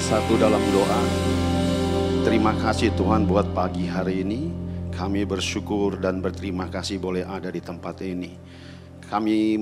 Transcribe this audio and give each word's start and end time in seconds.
satu 0.00 0.40
dalam 0.40 0.62
doa. 0.72 1.02
Terima 2.22 2.54
kasih 2.56 2.94
Tuhan 2.94 3.26
buat 3.28 3.50
pagi 3.52 3.84
hari 3.84 4.24
ini. 4.24 4.48
Kami 4.92 5.26
bersyukur 5.26 5.98
dan 5.98 6.22
berterima 6.22 6.70
kasih 6.70 7.02
boleh 7.02 7.26
ada 7.26 7.50
di 7.50 7.58
tempat 7.58 7.98
ini. 8.04 8.36
Kami 9.10 9.58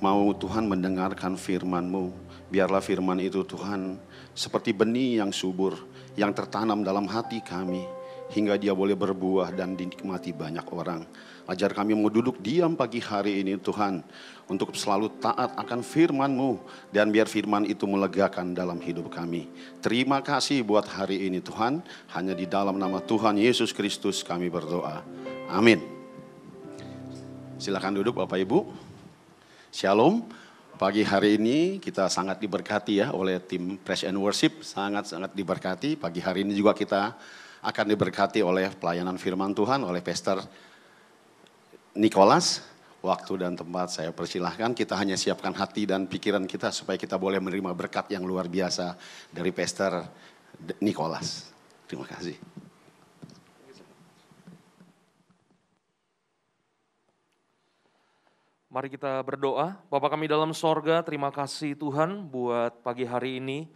mau 0.00 0.22
Tuhan 0.34 0.66
mendengarkan 0.66 1.38
firman-Mu. 1.38 2.10
Biarlah 2.50 2.82
firman 2.82 3.22
itu 3.22 3.46
Tuhan 3.46 3.96
seperti 4.34 4.74
benih 4.74 5.22
yang 5.22 5.30
subur 5.30 5.78
yang 6.18 6.34
tertanam 6.34 6.82
dalam 6.82 7.06
hati 7.06 7.38
kami 7.38 7.86
hingga 8.34 8.58
dia 8.58 8.74
boleh 8.74 8.98
berbuah 8.98 9.54
dan 9.54 9.78
dinikmati 9.78 10.34
banyak 10.34 10.66
orang. 10.74 11.06
Ajar 11.50 11.74
kami 11.74 11.98
mau 11.98 12.06
duduk 12.06 12.38
diam 12.38 12.78
pagi 12.78 13.02
hari 13.02 13.42
ini 13.42 13.58
Tuhan 13.58 14.06
untuk 14.46 14.70
selalu 14.70 15.18
taat 15.18 15.50
akan 15.58 15.82
firman-Mu 15.82 16.62
dan 16.94 17.10
biar 17.10 17.26
firman 17.26 17.66
itu 17.66 17.90
melegakan 17.90 18.54
dalam 18.54 18.78
hidup 18.78 19.10
kami. 19.10 19.50
Terima 19.82 20.22
kasih 20.22 20.62
buat 20.62 20.86
hari 20.86 21.26
ini 21.26 21.42
Tuhan, 21.42 21.82
hanya 22.14 22.38
di 22.38 22.46
dalam 22.46 22.78
nama 22.78 23.02
Tuhan 23.02 23.34
Yesus 23.34 23.74
Kristus 23.74 24.22
kami 24.22 24.46
berdoa. 24.46 25.02
Amin. 25.50 25.82
Silakan 27.58 27.98
duduk 27.98 28.22
Bapak 28.22 28.38
Ibu. 28.38 28.70
Shalom. 29.74 30.22
Pagi 30.78 31.02
hari 31.02 31.34
ini 31.34 31.82
kita 31.82 32.06
sangat 32.06 32.38
diberkati 32.38 33.02
ya 33.02 33.10
oleh 33.10 33.42
tim 33.42 33.74
Praise 33.74 34.06
and 34.06 34.22
Worship, 34.22 34.62
sangat-sangat 34.62 35.34
diberkati. 35.34 35.98
Pagi 35.98 36.22
hari 36.22 36.46
ini 36.46 36.54
juga 36.54 36.78
kita 36.78 37.18
akan 37.58 37.86
diberkati 37.90 38.38
oleh 38.38 38.70
pelayanan 38.70 39.18
firman 39.18 39.50
Tuhan 39.50 39.82
oleh 39.82 39.98
Pastor 39.98 40.69
Nicholas. 41.94 42.66
Waktu 43.00 43.40
dan 43.40 43.56
tempat 43.56 43.88
saya 43.88 44.12
persilahkan 44.12 44.76
kita 44.76 44.92
hanya 44.92 45.16
siapkan 45.16 45.56
hati 45.56 45.88
dan 45.88 46.04
pikiran 46.04 46.44
kita 46.44 46.68
supaya 46.68 47.00
kita 47.00 47.16
boleh 47.16 47.40
menerima 47.40 47.72
berkat 47.72 48.12
yang 48.12 48.28
luar 48.28 48.44
biasa 48.44 48.92
dari 49.32 49.48
Pastor 49.56 50.04
Nicholas. 50.84 51.48
Terima 51.88 52.04
kasih. 52.04 52.36
Mari 58.68 58.92
kita 58.92 59.24
berdoa. 59.24 59.80
Bapak 59.88 60.12
kami 60.12 60.28
dalam 60.28 60.52
sorga, 60.52 61.00
terima 61.00 61.32
kasih 61.32 61.72
Tuhan 61.72 62.28
buat 62.28 62.84
pagi 62.84 63.08
hari 63.08 63.40
ini. 63.40 63.66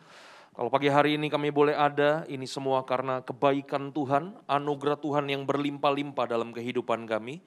Kalau 0.54 0.70
pagi 0.70 0.86
hari 0.86 1.18
ini 1.18 1.26
kami 1.26 1.50
boleh 1.50 1.74
ada, 1.74 2.28
ini 2.30 2.46
semua 2.46 2.84
karena 2.86 3.18
kebaikan 3.24 3.90
Tuhan, 3.90 4.38
anugerah 4.46 5.00
Tuhan 5.00 5.26
yang 5.26 5.42
berlimpah-limpah 5.48 6.30
dalam 6.30 6.54
kehidupan 6.54 7.10
kami. 7.10 7.42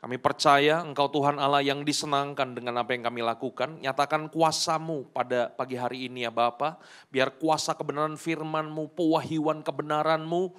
Kami 0.00 0.16
percaya 0.16 0.80
Engkau 0.80 1.12
Tuhan 1.12 1.36
Allah 1.36 1.60
yang 1.60 1.84
disenangkan 1.84 2.56
dengan 2.56 2.80
apa 2.80 2.96
yang 2.96 3.04
kami 3.04 3.20
lakukan. 3.20 3.84
Nyatakan 3.84 4.32
kuasamu 4.32 5.12
pada 5.12 5.52
pagi 5.52 5.76
hari 5.76 6.08
ini 6.08 6.24
ya 6.24 6.32
Bapa. 6.32 6.80
Biar 7.12 7.36
kuasa 7.36 7.76
kebenaran 7.76 8.16
firmanmu, 8.16 8.96
pewahyuan 8.96 9.60
kebenaranmu, 9.60 10.56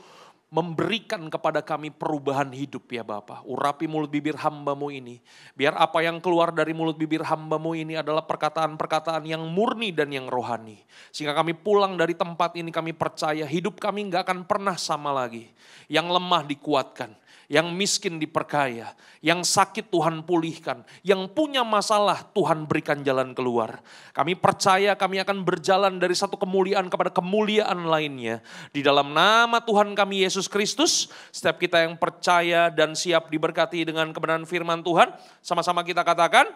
memberikan 0.54 1.26
kepada 1.26 1.66
kami 1.66 1.90
perubahan 1.90 2.54
hidup 2.54 2.86
ya 2.94 3.02
Bapak. 3.02 3.42
Urapi 3.50 3.90
mulut 3.90 4.14
bibir 4.14 4.38
hambamu 4.38 4.94
ini. 4.94 5.18
Biar 5.58 5.74
apa 5.74 6.06
yang 6.06 6.22
keluar 6.22 6.54
dari 6.54 6.78
mulut 6.78 7.02
bibir 7.02 7.26
hambamu 7.26 7.74
ini 7.74 7.98
adalah 7.98 8.22
perkataan-perkataan 8.22 9.26
yang 9.26 9.42
murni 9.42 9.90
dan 9.90 10.14
yang 10.14 10.30
rohani. 10.30 10.86
Sehingga 11.10 11.34
kami 11.34 11.58
pulang 11.58 11.98
dari 11.98 12.14
tempat 12.14 12.54
ini 12.62 12.70
kami 12.70 12.94
percaya 12.94 13.50
hidup 13.50 13.82
kami 13.82 14.06
nggak 14.06 14.22
akan 14.22 14.46
pernah 14.46 14.78
sama 14.78 15.10
lagi. 15.10 15.50
Yang 15.90 16.14
lemah 16.14 16.46
dikuatkan 16.46 17.18
yang 17.52 17.76
miskin 17.76 18.16
diperkaya, 18.16 18.96
yang 19.20 19.44
sakit 19.44 19.92
Tuhan 19.92 20.24
pulihkan, 20.24 20.88
yang 21.04 21.28
punya 21.28 21.68
masalah 21.68 22.24
Tuhan 22.32 22.64
berikan 22.64 23.04
jalan 23.04 23.36
keluar. 23.36 23.84
Kami 24.16 24.40
percaya 24.40 24.96
kami 24.96 25.20
akan 25.20 25.44
berjalan 25.44 26.00
dari 26.00 26.16
satu 26.16 26.40
kemuliaan 26.40 26.88
kepada 26.88 27.12
kemuliaan 27.12 27.92
lainnya. 27.92 28.40
Di 28.72 28.80
dalam 28.80 29.12
nama 29.12 29.60
Tuhan 29.60 29.92
kami 29.92 30.24
Yesus 30.24 30.48
Kristus, 30.48 31.12
setiap 31.36 31.60
kita 31.60 31.84
yang 31.84 32.00
percaya 32.00 32.72
dan 32.72 32.96
siap 32.96 33.28
diberkati 33.28 33.84
dengan 33.84 34.16
kebenaran 34.16 34.48
firman 34.48 34.80
Tuhan, 34.80 35.12
sama-sama 35.44 35.84
kita 35.84 36.08
katakan, 36.08 36.48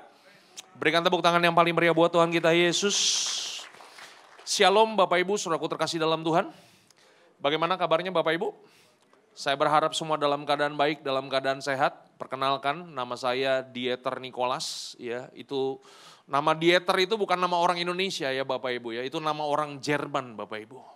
berikan 0.80 1.04
tepuk 1.04 1.20
tangan 1.20 1.44
yang 1.44 1.52
paling 1.52 1.76
meriah 1.76 1.92
buat 1.92 2.08
Tuhan 2.08 2.32
kita 2.32 2.56
Yesus. 2.56 2.96
Shalom 4.48 4.96
Bapak 4.96 5.20
Ibu, 5.20 5.36
saudaraku 5.36 5.68
terkasih 5.76 6.00
dalam 6.00 6.24
Tuhan. 6.24 6.48
Bagaimana 7.44 7.76
kabarnya 7.76 8.16
Bapak 8.16 8.40
Ibu? 8.40 8.75
Saya 9.36 9.60
berharap 9.60 9.92
semua 9.92 10.16
dalam 10.16 10.48
keadaan 10.48 10.80
baik, 10.80 11.04
dalam 11.04 11.28
keadaan 11.28 11.60
sehat. 11.60 12.08
Perkenalkan, 12.16 12.96
nama 12.96 13.20
saya 13.20 13.60
Dieter 13.60 14.24
Nicholas. 14.24 14.96
Ya, 14.96 15.28
itu 15.36 15.84
nama 16.24 16.56
Dieter 16.56 16.96
itu 17.04 17.20
bukan 17.20 17.36
nama 17.36 17.60
orang 17.60 17.76
Indonesia 17.76 18.32
ya 18.32 18.48
Bapak 18.48 18.80
Ibu 18.80 18.96
ya, 18.96 19.04
itu 19.04 19.20
nama 19.20 19.44
orang 19.44 19.84
Jerman 19.84 20.40
Bapak 20.40 20.64
Ibu. 20.64 20.95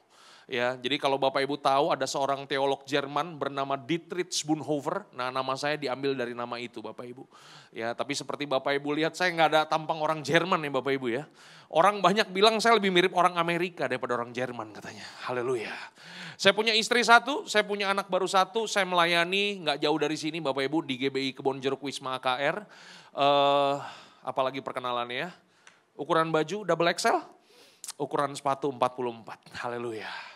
Ya, 0.50 0.74
jadi 0.82 0.98
kalau 0.98 1.22
Bapak 1.22 1.46
Ibu 1.46 1.62
tahu 1.62 1.94
ada 1.94 2.10
seorang 2.10 2.50
teolog 2.50 2.82
Jerman 2.82 3.38
bernama 3.38 3.78
Dietrich 3.78 4.42
Bonhoeffer. 4.42 5.06
Nah, 5.14 5.30
nama 5.30 5.54
saya 5.54 5.78
diambil 5.78 6.18
dari 6.18 6.34
nama 6.34 6.58
itu 6.58 6.82
Bapak 6.82 7.06
Ibu. 7.06 7.22
Ya, 7.70 7.94
tapi 7.94 8.18
seperti 8.18 8.50
Bapak 8.50 8.74
Ibu 8.82 8.98
lihat 8.98 9.14
saya 9.14 9.30
nggak 9.30 9.50
ada 9.54 9.62
tampang 9.70 10.02
orang 10.02 10.26
Jerman 10.26 10.58
ya 10.66 10.74
Bapak 10.74 10.90
Ibu 10.98 11.08
ya. 11.14 11.30
Orang 11.70 12.02
banyak 12.02 12.34
bilang 12.34 12.58
saya 12.58 12.82
lebih 12.82 12.90
mirip 12.90 13.14
orang 13.14 13.38
Amerika 13.38 13.86
daripada 13.86 14.18
orang 14.18 14.34
Jerman 14.34 14.74
katanya. 14.74 15.06
Haleluya. 15.30 15.70
Saya 16.34 16.58
punya 16.58 16.74
istri 16.74 17.06
satu, 17.06 17.46
saya 17.46 17.62
punya 17.62 17.94
anak 17.94 18.10
baru 18.10 18.26
satu, 18.26 18.66
saya 18.66 18.90
melayani 18.90 19.62
nggak 19.62 19.86
jauh 19.86 20.00
dari 20.02 20.18
sini 20.18 20.42
Bapak 20.42 20.66
Ibu 20.66 20.82
di 20.82 20.98
GBI 20.98 21.38
Kebon 21.38 21.62
Jeruk 21.62 21.86
Wisma 21.86 22.18
AKR. 22.18 22.66
Uh, 23.14 23.22
eh, 23.22 23.76
apalagi 24.26 24.66
perkenalannya 24.66 25.30
ya. 25.30 25.32
Ukuran 25.94 26.34
baju 26.34 26.66
double 26.66 26.90
XL, 26.98 27.22
ukuran 28.02 28.34
sepatu 28.34 28.74
44. 28.74 29.62
Haleluya. 29.62 30.29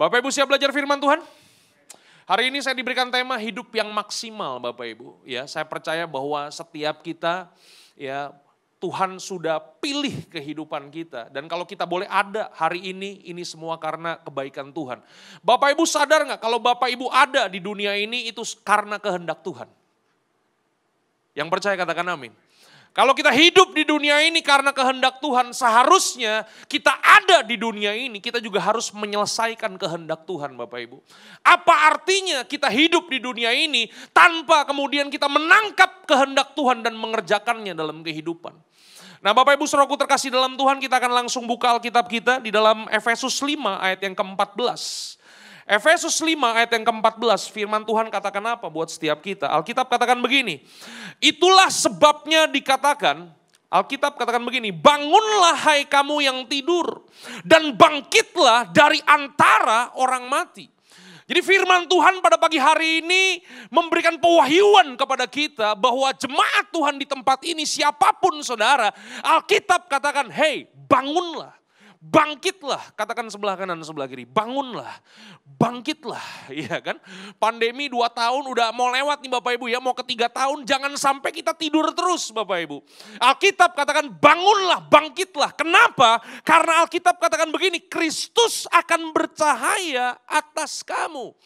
Bapak 0.00 0.24
Ibu 0.24 0.32
siap 0.32 0.48
belajar 0.48 0.72
firman 0.72 0.96
Tuhan? 0.96 1.20
Hari 2.24 2.48
ini 2.48 2.64
saya 2.64 2.72
diberikan 2.72 3.12
tema 3.12 3.36
hidup 3.36 3.68
yang 3.76 3.92
maksimal 3.92 4.56
Bapak 4.56 4.96
Ibu. 4.96 5.28
Ya, 5.28 5.44
saya 5.44 5.68
percaya 5.68 6.08
bahwa 6.08 6.48
setiap 6.48 7.04
kita 7.04 7.52
ya 8.00 8.32
Tuhan 8.80 9.20
sudah 9.20 9.60
pilih 9.60 10.24
kehidupan 10.32 10.88
kita. 10.88 11.28
Dan 11.28 11.52
kalau 11.52 11.68
kita 11.68 11.84
boleh 11.84 12.08
ada 12.08 12.48
hari 12.56 12.96
ini, 12.96 13.28
ini 13.28 13.44
semua 13.44 13.76
karena 13.76 14.16
kebaikan 14.24 14.72
Tuhan. 14.72 15.04
Bapak 15.44 15.76
Ibu 15.76 15.84
sadar 15.84 16.24
nggak 16.24 16.40
kalau 16.40 16.56
Bapak 16.56 16.88
Ibu 16.88 17.12
ada 17.12 17.44
di 17.52 17.60
dunia 17.60 17.92
ini 17.92 18.24
itu 18.24 18.40
karena 18.64 18.96
kehendak 18.96 19.44
Tuhan. 19.44 19.68
Yang 21.36 21.48
percaya 21.52 21.76
katakan 21.76 22.08
amin. 22.08 22.32
Kalau 22.90 23.14
kita 23.14 23.30
hidup 23.30 23.70
di 23.70 23.86
dunia 23.86 24.18
ini 24.26 24.42
karena 24.42 24.74
kehendak 24.74 25.22
Tuhan, 25.22 25.54
seharusnya 25.54 26.42
kita 26.66 26.90
ada 26.98 27.46
di 27.46 27.54
dunia 27.54 27.94
ini, 27.94 28.18
kita 28.18 28.42
juga 28.42 28.58
harus 28.58 28.90
menyelesaikan 28.90 29.78
kehendak 29.78 30.26
Tuhan 30.26 30.58
Bapak 30.58 30.78
Ibu. 30.90 30.98
Apa 31.46 31.94
artinya 31.94 32.42
kita 32.42 32.66
hidup 32.66 33.06
di 33.06 33.22
dunia 33.22 33.54
ini 33.54 33.86
tanpa 34.10 34.66
kemudian 34.66 35.06
kita 35.06 35.30
menangkap 35.30 36.02
kehendak 36.02 36.58
Tuhan 36.58 36.82
dan 36.82 36.98
mengerjakannya 36.98 37.78
dalam 37.78 38.02
kehidupan. 38.02 38.58
Nah 39.22 39.36
Bapak 39.38 39.54
Ibu 39.54 39.70
Saudaraku 39.70 39.94
terkasih 39.94 40.34
dalam 40.34 40.58
Tuhan 40.58 40.82
kita 40.82 40.98
akan 40.98 41.12
langsung 41.22 41.46
buka 41.46 41.78
Alkitab 41.78 42.10
kita 42.10 42.42
di 42.42 42.50
dalam 42.50 42.90
Efesus 42.90 43.38
5 43.38 43.54
ayat 43.78 44.02
yang 44.02 44.18
ke-14. 44.18 45.19
Efesus 45.70 46.18
5 46.18 46.34
ayat 46.34 46.74
yang 46.74 46.82
ke-14 46.82 47.46
firman 47.54 47.86
Tuhan 47.86 48.10
katakan 48.10 48.42
apa 48.42 48.66
buat 48.66 48.90
setiap 48.90 49.22
kita. 49.22 49.46
Alkitab 49.46 49.86
katakan 49.86 50.18
begini, 50.18 50.66
itulah 51.22 51.70
sebabnya 51.70 52.50
dikatakan, 52.50 53.30
Alkitab 53.70 54.18
katakan 54.18 54.42
begini, 54.42 54.74
bangunlah 54.74 55.54
hai 55.70 55.86
kamu 55.86 56.26
yang 56.26 56.38
tidur 56.50 57.06
dan 57.46 57.78
bangkitlah 57.78 58.74
dari 58.74 58.98
antara 59.06 59.94
orang 59.94 60.26
mati. 60.26 60.66
Jadi 61.30 61.38
firman 61.46 61.86
Tuhan 61.86 62.18
pada 62.18 62.34
pagi 62.34 62.58
hari 62.58 63.06
ini 63.06 63.38
memberikan 63.70 64.18
pewahyuan 64.18 64.98
kepada 64.98 65.30
kita 65.30 65.78
bahwa 65.78 66.10
jemaat 66.18 66.66
Tuhan 66.74 66.98
di 66.98 67.06
tempat 67.06 67.46
ini 67.46 67.62
siapa 67.62 68.10
pun 68.18 68.42
saudara, 68.42 68.90
Alkitab 69.22 69.86
katakan, 69.86 70.34
"Hey, 70.34 70.66
bangunlah." 70.90 71.59
Bangkitlah, 72.00 72.96
katakan 72.96 73.28
sebelah 73.28 73.60
kanan 73.60 73.76
sebelah 73.84 74.08
kiri, 74.08 74.24
bangunlah, 74.24 74.88
bangkitlah, 75.44 76.24
iya 76.64 76.80
kan? 76.80 76.96
Pandemi 77.36 77.92
dua 77.92 78.08
tahun 78.08 78.48
udah 78.48 78.72
mau 78.72 78.88
lewat 78.88 79.20
nih 79.20 79.28
Bapak 79.28 79.60
Ibu 79.60 79.68
ya, 79.68 79.84
mau 79.84 79.92
ketiga 79.92 80.32
tahun, 80.32 80.64
jangan 80.64 80.96
sampai 80.96 81.28
kita 81.28 81.52
tidur 81.52 81.92
terus 81.92 82.32
Bapak 82.32 82.58
Ibu. 82.64 82.80
Alkitab 83.20 83.76
katakan 83.76 84.08
bangunlah, 84.16 84.80
bangkitlah. 84.88 85.52
Kenapa? 85.52 86.24
Karena 86.40 86.88
Alkitab 86.88 87.20
katakan 87.20 87.52
begini, 87.52 87.84
Kristus 87.84 88.64
akan 88.72 89.12
bercahaya 89.12 90.16
atas 90.24 90.80
kamu. 90.80 91.36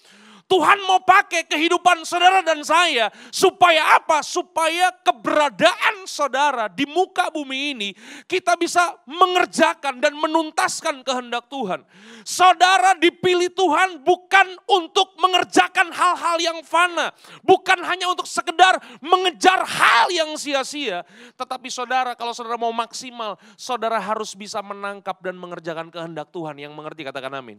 Tuhan 0.45 0.79
mau 0.85 1.01
pakai 1.01 1.49
kehidupan 1.49 2.05
saudara 2.05 2.45
dan 2.45 2.61
saya 2.61 3.09
supaya 3.33 3.97
apa? 3.97 4.21
Supaya 4.21 4.93
keberadaan 5.01 6.05
saudara 6.05 6.69
di 6.69 6.85
muka 6.85 7.33
bumi 7.33 7.73
ini 7.73 7.89
kita 8.29 8.53
bisa 8.61 8.93
mengerjakan 9.09 10.05
dan 10.05 10.13
menuntaskan 10.13 11.01
kehendak 11.01 11.49
Tuhan. 11.49 11.81
Saudara 12.29 12.93
dipilih 12.97 13.49
Tuhan 13.57 14.05
bukan 14.05 14.47
untuk 14.69 15.17
mengerjakan 15.17 15.89
hal-hal 15.93 16.37
yang 16.41 16.59
fana, 16.61 17.13
bukan 17.41 17.81
hanya 17.85 18.13
untuk 18.13 18.29
sekedar 18.29 18.77
mengejar 19.01 19.65
hal 19.65 20.13
yang 20.13 20.37
sia-sia, 20.37 21.05
tetapi 21.41 21.73
saudara 21.73 22.13
kalau 22.13 22.37
saudara 22.37 22.61
mau 22.61 22.73
maksimal, 22.73 23.41
saudara 23.57 23.97
harus 23.97 24.37
bisa 24.37 24.61
menangkap 24.61 25.17
dan 25.25 25.41
mengerjakan 25.41 25.89
kehendak 25.89 26.29
Tuhan. 26.33 26.61
Yang 26.61 26.73
mengerti 26.77 27.03
katakan 27.05 27.33
amin. 27.33 27.59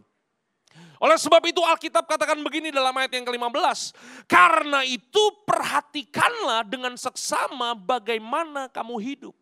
Oleh 0.98 1.20
sebab 1.20 1.44
itu 1.44 1.60
Alkitab 1.60 2.08
katakan 2.08 2.40
begini 2.40 2.72
dalam 2.72 2.92
ayat 2.96 3.12
yang 3.14 3.28
ke-15. 3.28 3.78
Karena 4.24 4.80
itu 4.82 5.22
perhatikanlah 5.44 6.64
dengan 6.64 6.96
seksama 6.96 7.76
bagaimana 7.76 8.72
kamu 8.72 8.96
hidup. 9.00 9.36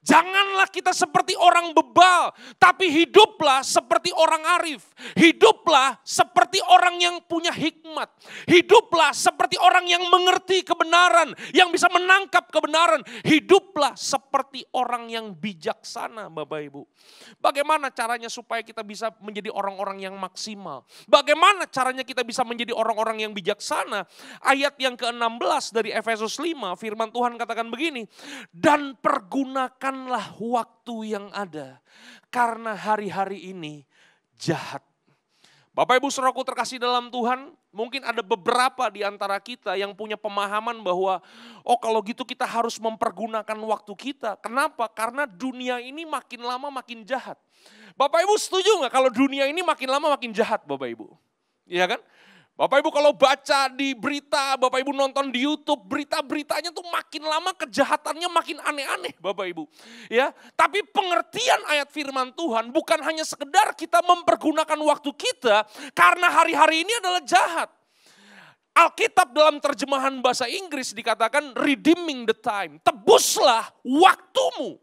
Janganlah 0.00 0.64
kita 0.72 0.96
seperti 0.96 1.36
orang 1.36 1.76
bebal, 1.76 2.32
tapi 2.56 2.88
hiduplah 2.88 3.60
seperti 3.60 4.08
orang 4.16 4.40
arif. 4.56 4.80
Hiduplah 5.12 6.00
seperti 6.00 6.56
orang 6.64 6.96
yang 6.96 7.20
punya 7.28 7.52
hikmat. 7.52 8.08
Hiduplah 8.48 9.12
seperti 9.12 9.60
orang 9.60 9.84
yang 9.84 10.00
mengerti 10.08 10.64
kebenaran, 10.64 11.36
yang 11.52 11.68
bisa 11.68 11.92
menangkap 11.92 12.48
kebenaran. 12.48 13.04
Hiduplah 13.28 13.92
seperti 13.92 14.64
orang 14.72 15.12
yang 15.12 15.36
bijaksana, 15.36 16.32
Bapak 16.32 16.60
Ibu. 16.72 16.82
Bagaimana 17.36 17.92
caranya 17.92 18.32
supaya 18.32 18.64
kita 18.64 18.80
bisa 18.80 19.12
menjadi 19.20 19.52
orang-orang 19.52 20.00
yang 20.00 20.16
maksimal? 20.16 20.88
Bagaimana 21.12 21.68
caranya 21.68 22.08
kita 22.08 22.24
bisa 22.24 22.40
menjadi 22.40 22.72
orang-orang 22.72 23.28
yang 23.28 23.36
bijaksana? 23.36 24.08
Ayat 24.40 24.80
yang 24.80 24.96
ke-16 24.96 25.76
dari 25.76 25.92
Efesus 25.92 26.40
5, 26.40 26.56
firman 26.80 27.12
Tuhan 27.12 27.36
katakan 27.36 27.68
begini, 27.68 28.08
dan 28.48 28.96
pergunakan 28.96 29.89
gunakanlah 29.90 30.38
waktu 30.38 31.18
yang 31.18 31.26
ada. 31.34 31.82
Karena 32.30 32.78
hari-hari 32.78 33.50
ini 33.50 33.82
jahat. 34.38 34.86
Bapak 35.74 35.98
Ibu 35.98 36.10
Saudaraku 36.10 36.46
terkasih 36.46 36.78
dalam 36.78 37.10
Tuhan, 37.10 37.50
mungkin 37.74 38.02
ada 38.06 38.22
beberapa 38.22 38.86
di 38.90 39.02
antara 39.02 39.38
kita 39.42 39.74
yang 39.74 39.94
punya 39.94 40.14
pemahaman 40.14 40.82
bahwa 40.82 41.22
oh 41.66 41.78
kalau 41.78 42.02
gitu 42.06 42.22
kita 42.22 42.46
harus 42.46 42.78
mempergunakan 42.78 43.58
waktu 43.66 43.92
kita. 43.98 44.38
Kenapa? 44.38 44.86
Karena 44.90 45.26
dunia 45.26 45.82
ini 45.82 46.06
makin 46.06 46.42
lama 46.42 46.70
makin 46.70 47.02
jahat. 47.02 47.38
Bapak 47.98 48.22
Ibu 48.26 48.34
setuju 48.38 48.82
nggak 48.82 48.94
kalau 48.94 49.10
dunia 49.10 49.50
ini 49.50 49.62
makin 49.62 49.90
lama 49.90 50.14
makin 50.14 50.30
jahat 50.30 50.62
Bapak 50.66 50.90
Ibu? 50.94 51.06
Iya 51.66 51.86
kan? 51.86 52.00
Bapak 52.60 52.84
Ibu 52.84 52.92
kalau 52.92 53.16
baca 53.16 53.72
di 53.72 53.96
berita, 53.96 54.52
Bapak 54.60 54.84
Ibu 54.84 54.92
nonton 54.92 55.32
di 55.32 55.48
YouTube, 55.48 55.80
berita-beritanya 55.88 56.68
tuh 56.68 56.84
makin 56.92 57.24
lama 57.24 57.56
kejahatannya 57.56 58.28
makin 58.28 58.60
aneh-aneh 58.60 59.16
Bapak 59.16 59.48
Ibu. 59.48 59.64
Ya, 60.12 60.28
tapi 60.60 60.84
pengertian 60.92 61.56
ayat 61.72 61.88
firman 61.88 62.36
Tuhan 62.36 62.68
bukan 62.68 63.00
hanya 63.00 63.24
sekedar 63.24 63.72
kita 63.72 64.04
mempergunakan 64.04 64.76
waktu 64.76 65.08
kita 65.08 65.64
karena 65.96 66.28
hari-hari 66.28 66.84
ini 66.84 66.92
adalah 67.00 67.24
jahat. 67.24 67.72
Alkitab 68.76 69.32
dalam 69.32 69.56
terjemahan 69.56 70.20
bahasa 70.20 70.44
Inggris 70.44 70.92
dikatakan 70.92 71.56
redeeming 71.56 72.28
the 72.28 72.36
time. 72.36 72.76
Tebuslah 72.84 73.72
waktumu. 73.88 74.76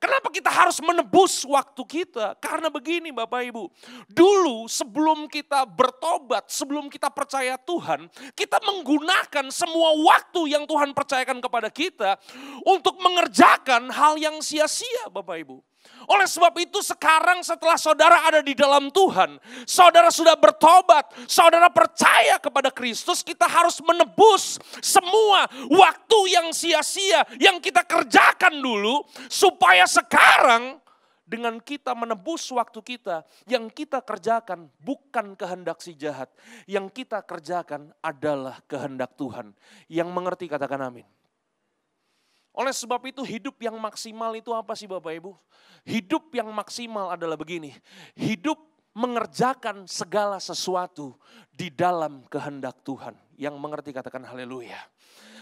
Kenapa 0.00 0.32
kita 0.32 0.48
harus 0.48 0.80
menebus 0.80 1.44
waktu 1.44 1.82
kita? 1.84 2.32
Karena 2.40 2.72
begini 2.72 3.12
Bapak 3.12 3.44
Ibu, 3.52 3.68
dulu 4.08 4.64
sebelum 4.64 5.28
kita 5.28 5.68
bertobat, 5.68 6.48
sebelum 6.48 6.88
kita 6.88 7.12
percaya 7.12 7.60
Tuhan, 7.60 8.08
kita 8.32 8.64
menggunakan 8.64 9.52
semua 9.52 9.92
waktu 10.00 10.56
yang 10.56 10.64
Tuhan 10.64 10.96
percayakan 10.96 11.44
kepada 11.44 11.68
kita 11.68 12.16
untuk 12.64 12.96
mengerjakan 12.96 13.92
hal 13.92 14.16
yang 14.16 14.40
sia-sia 14.40 15.12
Bapak 15.12 15.36
Ibu. 15.44 15.69
Oleh 16.10 16.26
sebab 16.26 16.52
itu 16.58 16.82
sekarang 16.82 17.44
setelah 17.44 17.78
saudara 17.78 18.26
ada 18.26 18.40
di 18.42 18.56
dalam 18.56 18.90
Tuhan, 18.90 19.38
saudara 19.68 20.10
sudah 20.10 20.34
bertobat, 20.34 21.12
saudara 21.30 21.70
percaya 21.70 22.40
kepada 22.42 22.72
Kristus, 22.74 23.22
kita 23.22 23.46
harus 23.46 23.78
menebus 23.84 24.58
semua 24.82 25.46
waktu 25.70 26.18
yang 26.34 26.50
sia-sia 26.50 27.22
yang 27.38 27.62
kita 27.62 27.86
kerjakan 27.86 28.58
dulu 28.58 29.06
supaya 29.30 29.86
sekarang 29.86 30.82
dengan 31.30 31.62
kita 31.62 31.94
menebus 31.94 32.50
waktu 32.50 32.82
kita, 32.82 33.22
yang 33.46 33.70
kita 33.70 34.02
kerjakan 34.02 34.66
bukan 34.82 35.38
kehendak 35.38 35.78
si 35.78 35.94
jahat, 35.94 36.26
yang 36.66 36.90
kita 36.90 37.22
kerjakan 37.22 37.94
adalah 38.02 38.58
kehendak 38.66 39.14
Tuhan. 39.14 39.54
Yang 39.86 40.08
mengerti 40.10 40.50
katakan 40.50 40.90
amin. 40.90 41.06
Oleh 42.50 42.74
sebab 42.74 42.98
itu 43.06 43.22
hidup 43.22 43.56
yang 43.62 43.78
maksimal 43.78 44.34
itu 44.34 44.50
apa 44.50 44.74
sih 44.74 44.90
Bapak 44.90 45.14
Ibu? 45.22 45.32
Hidup 45.86 46.34
yang 46.34 46.50
maksimal 46.50 47.14
adalah 47.14 47.38
begini. 47.38 47.74
Hidup 48.18 48.58
mengerjakan 48.90 49.86
segala 49.86 50.42
sesuatu 50.42 51.14
di 51.54 51.70
dalam 51.70 52.26
kehendak 52.26 52.82
Tuhan. 52.82 53.14
Yang 53.38 53.54
mengerti 53.56 53.90
katakan 53.94 54.26
haleluya. 54.26 54.76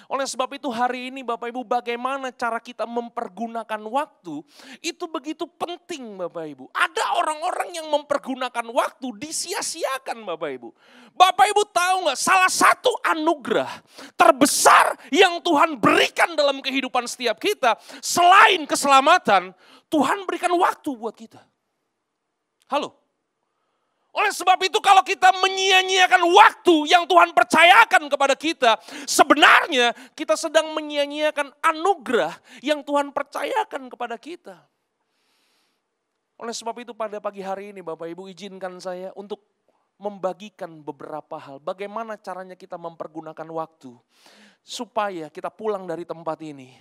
Oleh 0.08 0.24
sebab 0.24 0.48
itu 0.56 0.72
hari 0.72 1.12
ini 1.12 1.20
Bapak 1.20 1.52
Ibu 1.52 1.68
bagaimana 1.68 2.32
cara 2.32 2.56
kita 2.64 2.88
mempergunakan 2.88 3.76
waktu 3.92 4.40
itu 4.80 5.04
begitu 5.04 5.44
penting 5.44 6.16
Bapak 6.16 6.48
Ibu. 6.48 6.64
Ada 6.72 7.20
orang-orang 7.20 7.76
yang 7.76 7.92
mempergunakan 7.92 8.72
waktu 8.72 9.04
disia-siakan 9.20 10.24
Bapak 10.24 10.50
Ibu. 10.56 10.68
Bapak 11.12 11.52
Ibu 11.52 11.62
tahu 11.68 12.08
nggak 12.08 12.16
salah 12.24 12.48
satu 12.48 12.88
anugerah 13.04 13.68
terbesar 14.16 14.96
yang 15.12 15.44
Tuhan 15.44 15.76
berikan 15.76 16.32
dalam 16.32 16.64
kehidupan 16.64 17.04
setiap 17.04 17.36
kita 17.36 17.76
selain 18.00 18.64
keselamatan 18.64 19.52
Tuhan 19.92 20.24
berikan 20.24 20.56
waktu 20.56 20.88
buat 20.96 21.12
kita. 21.12 21.44
Halo, 22.72 22.96
oleh 24.18 24.34
sebab 24.34 24.58
itu 24.66 24.82
kalau 24.82 25.06
kita 25.06 25.30
menyia-nyiakan 25.30 26.22
waktu 26.26 26.90
yang 26.90 27.06
Tuhan 27.06 27.30
percayakan 27.30 28.10
kepada 28.10 28.34
kita, 28.34 28.74
sebenarnya 29.06 29.94
kita 30.18 30.34
sedang 30.34 30.74
menyia-nyiakan 30.74 31.54
anugerah 31.62 32.34
yang 32.58 32.82
Tuhan 32.82 33.14
percayakan 33.14 33.86
kepada 33.86 34.18
kita. 34.18 34.58
Oleh 36.38 36.50
sebab 36.50 36.74
itu 36.82 36.90
pada 36.98 37.22
pagi 37.22 37.46
hari 37.46 37.70
ini 37.70 37.78
Bapak 37.78 38.10
Ibu 38.10 38.26
izinkan 38.26 38.82
saya 38.82 39.14
untuk 39.14 39.38
membagikan 40.02 40.82
beberapa 40.82 41.38
hal. 41.38 41.62
Bagaimana 41.62 42.18
caranya 42.18 42.58
kita 42.58 42.74
mempergunakan 42.74 43.46
waktu 43.54 43.94
supaya 44.66 45.30
kita 45.30 45.50
pulang 45.50 45.86
dari 45.86 46.02
tempat 46.02 46.42
ini 46.42 46.74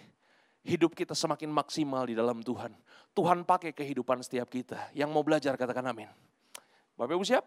hidup 0.65 0.97
kita 0.97 1.13
semakin 1.13 1.53
maksimal 1.53 2.05
di 2.09 2.17
dalam 2.17 2.41
Tuhan. 2.41 2.73
Tuhan 3.13 3.45
pakai 3.45 3.73
kehidupan 3.77 4.25
setiap 4.25 4.49
kita. 4.49 4.89
Yang 4.97 5.09
mau 5.13 5.21
belajar 5.21 5.53
katakan 5.53 5.85
amin. 5.89 6.26
Bapak 6.97 7.13
Ibu 7.13 7.23
siap? 7.23 7.45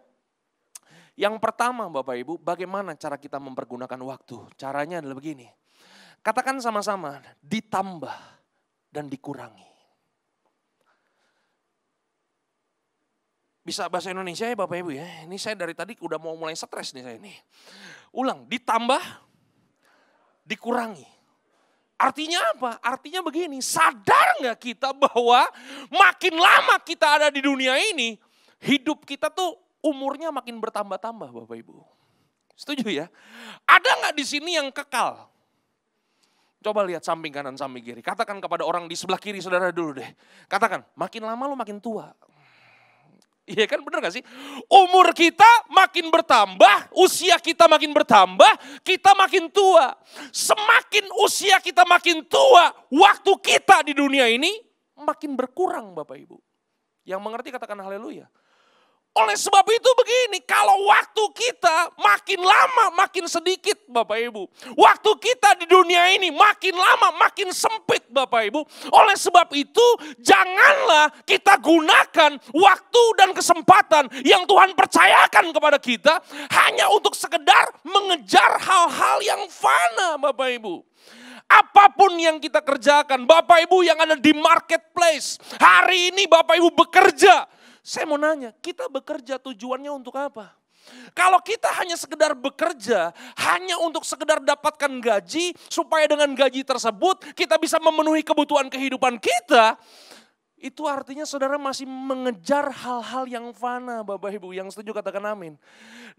Yang 1.19 1.43
pertama 1.43 1.91
Bapak 1.91 2.17
Ibu, 2.17 2.38
bagaimana 2.38 2.94
cara 2.94 3.19
kita 3.19 3.43
mempergunakan 3.43 3.99
waktu? 4.06 4.47
Caranya 4.55 5.02
adalah 5.02 5.19
begini. 5.19 5.50
Katakan 6.23 6.62
sama-sama, 6.62 7.19
ditambah 7.43 8.14
dan 8.94 9.11
dikurangi. 9.11 9.67
Bisa 13.61 13.91
bahasa 13.93 14.14
Indonesia 14.14 14.49
ya 14.49 14.56
Bapak 14.56 14.76
Ibu 14.81 14.91
ya. 14.94 15.27
Ini 15.27 15.36
saya 15.36 15.58
dari 15.58 15.74
tadi 15.77 15.98
udah 16.01 16.17
mau 16.17 16.32
mulai 16.39 16.55
stres 16.55 16.94
nih 16.94 17.05
saya 17.05 17.17
ini. 17.19 17.34
Ulang, 18.15 18.46
ditambah, 18.46 19.03
dikurangi. 20.46 21.05
Artinya 22.01 22.41
apa? 22.56 22.81
Artinya 22.81 23.20
begini, 23.20 23.60
sadar 23.60 24.41
nggak 24.41 24.56
kita 24.56 24.96
bahwa 24.96 25.44
makin 25.93 26.32
lama 26.32 26.81
kita 26.81 27.20
ada 27.20 27.29
di 27.29 27.44
dunia 27.44 27.77
ini, 27.93 28.17
hidup 28.60 29.05
kita 29.08 29.32
tuh 29.32 29.56
umurnya 29.81 30.29
makin 30.29 30.60
bertambah-tambah 30.60 31.29
Bapak 31.32 31.56
Ibu. 31.56 31.81
Setuju 32.56 32.93
ya? 32.93 33.08
Ada 33.64 33.90
nggak 34.05 34.14
di 34.17 34.24
sini 34.24 34.60
yang 34.60 34.69
kekal? 34.69 35.29
Coba 36.60 36.84
lihat 36.84 37.00
samping 37.00 37.32
kanan 37.32 37.56
samping 37.56 37.81
kiri. 37.81 38.05
Katakan 38.05 38.36
kepada 38.36 38.69
orang 38.69 38.84
di 38.84 38.93
sebelah 38.93 39.17
kiri 39.17 39.40
saudara 39.40 39.72
dulu 39.72 39.96
deh. 39.96 40.10
Katakan, 40.44 40.84
makin 40.93 41.24
lama 41.24 41.48
lu 41.48 41.56
makin 41.56 41.81
tua. 41.81 42.12
Iya 43.48 43.64
kan 43.64 43.81
bener 43.81 44.05
gak 44.05 44.14
sih? 44.14 44.24
Umur 44.69 45.10
kita 45.17 45.48
makin 45.72 46.12
bertambah, 46.12 46.94
usia 46.94 47.40
kita 47.40 47.64
makin 47.67 47.90
bertambah, 47.96 48.84
kita 48.84 49.17
makin 49.17 49.48
tua. 49.48 49.96
Semakin 50.31 51.08
usia 51.24 51.58
kita 51.58 51.82
makin 51.88 52.22
tua, 52.29 52.70
waktu 52.93 53.32
kita 53.40 53.82
di 53.82 53.96
dunia 53.96 54.29
ini 54.29 54.55
makin 55.00 55.34
berkurang 55.34 55.96
Bapak 55.96 56.20
Ibu. 56.20 56.36
Yang 57.08 57.20
mengerti 57.24 57.48
katakan 57.50 57.81
haleluya. 57.81 58.29
Oleh 59.10 59.34
sebab 59.34 59.67
itu 59.67 59.90
begini, 59.98 60.38
kalau 60.46 60.86
waktu 60.86 61.24
kita 61.34 61.98
makin 61.98 62.46
lama 62.46 62.94
makin 62.94 63.26
sedikit 63.26 63.74
Bapak 63.90 64.22
Ibu. 64.31 64.46
Waktu 64.79 65.10
kita 65.19 65.58
di 65.58 65.67
dunia 65.67 66.14
ini 66.14 66.31
makin 66.31 66.79
lama 66.79 67.19
makin 67.19 67.50
sempit 67.50 68.06
Bapak 68.06 68.46
Ibu. 68.46 68.62
Oleh 68.94 69.19
sebab 69.19 69.50
itu 69.50 69.82
janganlah 70.22 71.10
kita 71.26 71.58
gunakan 71.58 72.38
waktu 72.55 73.02
dan 73.19 73.34
kesempatan 73.34 74.06
yang 74.22 74.46
Tuhan 74.46 74.79
percayakan 74.79 75.50
kepada 75.50 75.82
kita 75.82 76.22
hanya 76.55 76.86
untuk 76.94 77.19
sekedar 77.19 77.67
mengejar 77.82 78.62
hal-hal 78.62 79.19
yang 79.26 79.43
fana 79.50 80.22
Bapak 80.22 80.55
Ibu. 80.55 80.86
Apa 81.50 81.90
pun 81.90 82.14
yang 82.14 82.38
kita 82.38 82.62
kerjakan, 82.62 83.26
Bapak 83.26 83.67
Ibu 83.67 83.82
yang 83.82 83.98
ada 83.98 84.14
di 84.14 84.31
marketplace, 84.31 85.34
hari 85.58 86.14
ini 86.14 86.31
Bapak 86.31 86.55
Ibu 86.62 86.70
bekerja, 86.79 87.43
saya 87.81 88.05
mau 88.05 88.20
nanya, 88.20 88.53
kita 88.60 88.87
bekerja 88.89 89.41
tujuannya 89.41 89.91
untuk 89.93 90.17
apa? 90.17 90.53
Kalau 91.13 91.39
kita 91.44 91.69
hanya 91.77 91.94
sekedar 91.94 92.32
bekerja, 92.32 93.13
hanya 93.37 93.77
untuk 93.84 94.03
sekedar 94.03 94.41
dapatkan 94.41 94.91
gaji, 94.99 95.53
supaya 95.69 96.08
dengan 96.08 96.32
gaji 96.32 96.65
tersebut 96.65 97.37
kita 97.37 97.60
bisa 97.60 97.77
memenuhi 97.77 98.25
kebutuhan 98.25 98.67
kehidupan 98.72 99.20
kita, 99.20 99.77
itu 100.60 100.84
artinya 100.84 101.24
saudara 101.24 101.56
masih 101.56 101.88
mengejar 101.88 102.69
hal-hal 102.69 103.24
yang 103.24 103.48
fana 103.56 104.05
Bapak 104.05 104.36
Ibu. 104.36 104.52
Yang 104.52 104.76
setuju 104.76 105.00
katakan 105.00 105.24
amin. 105.32 105.56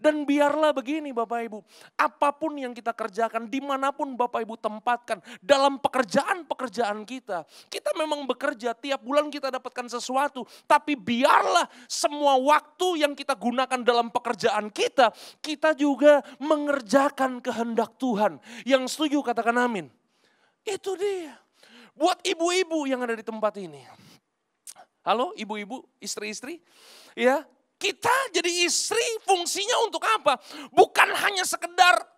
Dan 0.02 0.26
biarlah 0.26 0.74
begini 0.74 1.14
Bapak 1.14 1.46
Ibu. 1.46 1.62
Apa 1.94 2.34
pun 2.34 2.58
yang 2.58 2.74
kita 2.74 2.90
kerjakan, 2.90 3.46
di 3.46 3.62
mana 3.62 3.94
pun 3.94 4.18
Bapak 4.18 4.42
Ibu 4.42 4.58
tempatkan. 4.58 5.22
Dalam 5.38 5.78
pekerjaan-pekerjaan 5.78 7.06
kita. 7.06 7.46
Kita 7.70 7.94
memang 7.94 8.26
bekerja, 8.26 8.74
tiap 8.74 9.06
bulan 9.06 9.30
kita 9.30 9.46
dapatkan 9.46 9.86
sesuatu. 9.86 10.42
Tapi 10.66 10.98
biarlah 10.98 11.70
semua 11.86 12.34
waktu 12.34 13.06
yang 13.06 13.14
kita 13.14 13.38
gunakan 13.38 13.78
dalam 13.86 14.10
pekerjaan 14.10 14.74
kita. 14.74 15.14
Kita 15.38 15.70
juga 15.78 16.18
mengerjakan 16.42 17.38
kehendak 17.38 17.94
Tuhan. 17.94 18.42
Yang 18.66 18.98
setuju 18.98 19.22
katakan 19.22 19.54
amin. 19.54 19.86
Itu 20.66 20.98
dia. 20.98 21.38
Buat 21.94 22.26
ibu-ibu 22.26 22.90
yang 22.90 23.06
ada 23.06 23.14
di 23.14 23.22
tempat 23.22 23.54
ini. 23.62 24.01
Halo 25.02 25.34
ibu-ibu, 25.34 25.82
istri-istri? 25.98 26.62
Ya, 27.18 27.42
kita 27.74 28.14
jadi 28.30 28.62
istri 28.62 29.02
fungsinya 29.26 29.82
untuk 29.82 30.06
apa? 30.06 30.38
Bukan 30.70 31.10
hanya 31.26 31.42
sekedar 31.42 32.11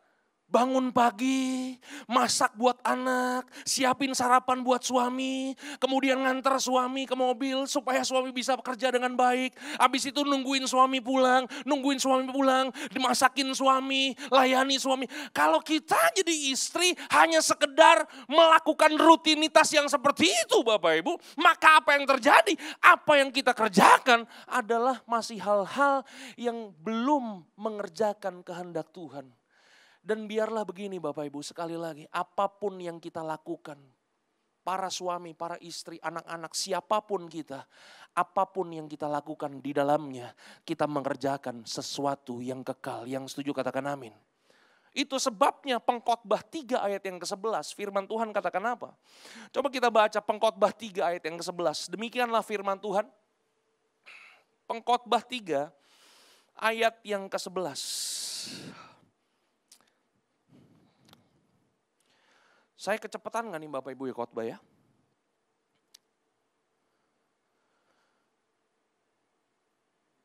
Bangun 0.44 0.94
pagi, 0.94 1.74
masak 2.06 2.54
buat 2.54 2.78
anak, 2.86 3.48
siapin 3.66 4.14
sarapan 4.14 4.62
buat 4.62 4.86
suami, 4.86 5.56
kemudian 5.82 6.20
nganter 6.20 6.62
suami 6.62 7.10
ke 7.10 7.16
mobil 7.18 7.66
supaya 7.66 8.06
suami 8.06 8.30
bisa 8.30 8.54
bekerja 8.54 8.94
dengan 8.94 9.18
baik. 9.18 9.56
Habis 9.82 10.14
itu 10.14 10.22
nungguin 10.22 10.68
suami 10.70 11.02
pulang, 11.02 11.48
nungguin 11.66 11.98
suami 11.98 12.30
pulang, 12.30 12.70
dimasakin 12.92 13.50
suami, 13.50 14.14
layani 14.30 14.78
suami. 14.78 15.10
Kalau 15.34 15.58
kita 15.58 15.98
jadi 16.14 16.54
istri 16.54 16.94
hanya 17.10 17.42
sekedar 17.42 18.06
melakukan 18.30 18.94
rutinitas 18.94 19.74
yang 19.74 19.90
seperti 19.90 20.30
itu 20.30 20.62
Bapak 20.62 21.02
Ibu, 21.02 21.18
maka 21.40 21.82
apa 21.82 21.98
yang 21.98 22.06
terjadi? 22.06 22.54
Apa 22.78 23.18
yang 23.18 23.34
kita 23.34 23.56
kerjakan 23.56 24.22
adalah 24.46 25.02
masih 25.08 25.42
hal-hal 25.42 26.06
yang 26.38 26.70
belum 26.78 27.42
mengerjakan 27.58 28.44
kehendak 28.46 28.92
Tuhan. 28.94 29.43
Dan 30.04 30.28
biarlah 30.28 30.68
begini 30.68 31.00
Bapak 31.00 31.32
Ibu, 31.32 31.40
sekali 31.40 31.80
lagi, 31.80 32.04
apa 32.12 32.44
pun 32.44 32.76
yang 32.76 33.00
kita 33.00 33.24
lakukan, 33.24 33.80
para 34.60 34.92
suami, 34.92 35.32
para 35.32 35.56
istri, 35.64 35.96
anak-anak, 36.04 36.52
siapa 36.52 37.00
pun 37.00 37.24
kita, 37.24 37.64
apa 38.12 38.44
pun 38.44 38.68
yang 38.68 38.84
kita 38.84 39.08
lakukan 39.08 39.64
di 39.64 39.72
dalamnya, 39.72 40.36
kita 40.60 40.84
mengerjakan 40.84 41.64
sesuatu 41.64 42.44
yang 42.44 42.60
kekal. 42.60 43.08
Yang 43.08 43.32
setuju 43.32 43.56
katakan 43.56 43.88
amin. 43.88 44.12
Itu 44.92 45.16
sebabnya 45.16 45.80
pengkhotbah 45.80 46.44
3 46.44 46.84
ayat 46.84 47.02
yang 47.02 47.16
ke-11, 47.16 47.72
firman 47.72 48.04
Tuhan 48.04 48.28
katakan 48.28 48.62
apa? 48.62 48.92
Coba 49.56 49.72
kita 49.72 49.88
baca 49.88 50.20
pengkhotbah 50.20 50.70
3 50.70 51.00
ayat 51.00 51.22
yang 51.24 51.40
ke-11. 51.40 51.88
Demikianlah 51.96 52.44
firman 52.44 52.76
Tuhan. 52.76 53.08
Pengkhotbah 54.68 55.24
3 55.24 55.72
ayat 56.60 56.94
yang 57.08 57.24
ke-11. 57.26 57.80
Saya 62.84 63.00
kecepatan 63.00 63.48
nggak 63.48 63.60
nih 63.64 63.72
Bapak 63.72 63.90
Ibu 63.96 64.12
ya 64.12 64.12
khotbah 64.12 64.44
ya? 64.44 64.60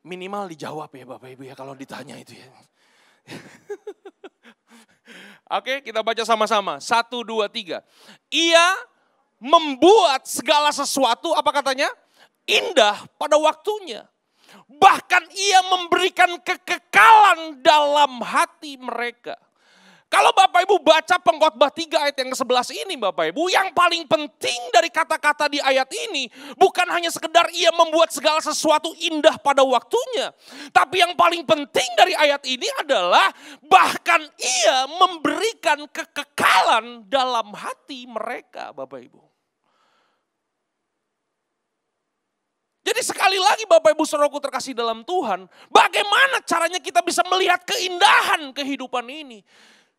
Minimal 0.04 0.52
dijawab 0.52 0.92
ya 0.92 1.08
Bapak 1.08 1.40
Ibu 1.40 1.48
ya 1.48 1.56
kalau 1.56 1.72
ditanya 1.72 2.20
itu 2.20 2.36
ya. 2.36 2.52
Oke 5.56 5.80
kita 5.88 6.04
baca 6.04 6.20
sama-sama. 6.28 6.84
Satu, 6.84 7.24
dua, 7.24 7.48
tiga. 7.48 7.80
Ia 8.28 8.76
membuat 9.40 10.28
segala 10.28 10.76
sesuatu, 10.76 11.32
apa 11.32 11.64
katanya? 11.64 11.88
Indah 12.44 13.08
pada 13.16 13.40
waktunya. 13.40 14.04
Bahkan 14.68 15.32
ia 15.32 15.64
memberikan 15.64 16.36
kekekalan 16.44 17.64
dalam 17.64 18.20
hati 18.20 18.76
mereka. 18.76 19.40
Kalau 20.10 20.34
Bapak 20.34 20.66
Ibu 20.66 20.82
baca 20.82 21.22
pengkhotbah 21.22 21.70
3 21.70 22.10
ayat 22.10 22.18
yang 22.18 22.34
ke-11 22.34 22.74
ini 22.82 22.98
Bapak 22.98 23.30
Ibu, 23.30 23.46
yang 23.54 23.70
paling 23.78 24.10
penting 24.10 24.58
dari 24.74 24.90
kata-kata 24.90 25.46
di 25.46 25.62
ayat 25.62 25.86
ini 26.10 26.26
bukan 26.58 26.90
hanya 26.90 27.14
sekedar 27.14 27.46
ia 27.54 27.70
membuat 27.78 28.10
segala 28.10 28.42
sesuatu 28.42 28.90
indah 28.98 29.38
pada 29.38 29.62
waktunya. 29.62 30.34
Tapi 30.74 31.06
yang 31.06 31.14
paling 31.14 31.46
penting 31.46 31.86
dari 31.94 32.18
ayat 32.18 32.42
ini 32.50 32.66
adalah 32.82 33.30
bahkan 33.62 34.26
ia 34.42 34.90
memberikan 34.98 35.86
kekekalan 35.94 37.06
dalam 37.06 37.54
hati 37.54 38.10
mereka 38.10 38.74
Bapak 38.74 39.06
Ibu. 39.06 39.22
Jadi 42.82 43.06
sekali 43.06 43.38
lagi 43.38 43.70
Bapak 43.70 43.94
Ibu 43.94 44.10
Saudaraku 44.10 44.42
terkasih 44.42 44.74
dalam 44.74 45.06
Tuhan, 45.06 45.46
bagaimana 45.70 46.42
caranya 46.42 46.82
kita 46.82 47.06
bisa 47.06 47.22
melihat 47.30 47.62
keindahan 47.62 48.50
kehidupan 48.58 49.06
ini? 49.06 49.46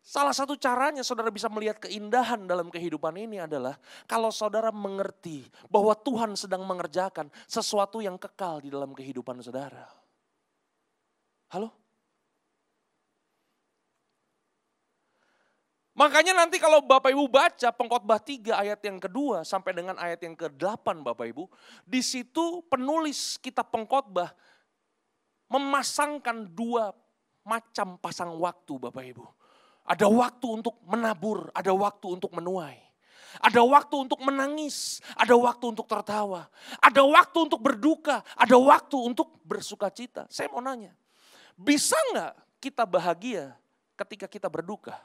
Salah 0.01 0.33
satu 0.33 0.57
caranya 0.57 1.05
saudara 1.05 1.29
bisa 1.29 1.45
melihat 1.45 1.77
keindahan 1.77 2.49
dalam 2.49 2.73
kehidupan 2.73 3.13
ini 3.21 3.37
adalah 3.37 3.77
kalau 4.09 4.33
saudara 4.33 4.73
mengerti 4.73 5.45
bahwa 5.69 5.93
Tuhan 5.93 6.33
sedang 6.33 6.65
mengerjakan 6.65 7.29
sesuatu 7.45 8.01
yang 8.01 8.17
kekal 8.17 8.65
di 8.65 8.73
dalam 8.73 8.97
kehidupan 8.97 9.37
saudara. 9.45 9.85
Halo? 11.53 11.69
Makanya 15.93 16.33
nanti 16.33 16.57
kalau 16.57 16.81
Bapak 16.81 17.13
Ibu 17.13 17.29
baca 17.29 17.69
pengkhotbah 17.69 18.17
3 18.17 18.57
ayat 18.57 18.81
yang 18.81 18.97
kedua 18.97 19.45
sampai 19.45 19.69
dengan 19.69 19.93
ayat 20.01 20.17
yang 20.25 20.33
ke-8 20.33 21.05
Bapak 21.05 21.29
Ibu, 21.29 21.45
di 21.85 22.01
situ 22.01 22.65
penulis 22.65 23.37
kitab 23.37 23.69
pengkhotbah 23.69 24.33
memasangkan 25.45 26.49
dua 26.49 26.89
macam 27.45 28.01
pasang 28.01 28.33
waktu 28.39 28.73
Bapak 28.81 29.05
Ibu. 29.13 29.40
Ada 29.85 30.07
waktu 30.07 30.47
untuk 30.61 30.77
menabur, 30.85 31.49
ada 31.51 31.73
waktu 31.73 32.07
untuk 32.19 32.31
menuai. 32.31 32.77
Ada 33.39 33.63
waktu 33.63 33.95
untuk 33.95 34.19
menangis, 34.21 34.99
ada 35.15 35.33
waktu 35.39 35.71
untuk 35.71 35.87
tertawa. 35.87 36.51
Ada 36.83 37.01
waktu 37.01 37.37
untuk 37.47 37.63
berduka, 37.63 38.19
ada 38.35 38.55
waktu 38.59 38.97
untuk 38.99 39.39
bersuka 39.47 39.87
cita. 39.87 40.27
Saya 40.27 40.51
mau 40.51 40.59
nanya, 40.59 40.91
bisa 41.55 41.95
nggak 42.11 42.33
kita 42.59 42.83
bahagia 42.83 43.55
ketika 43.95 44.27
kita 44.27 44.51
berduka? 44.51 44.99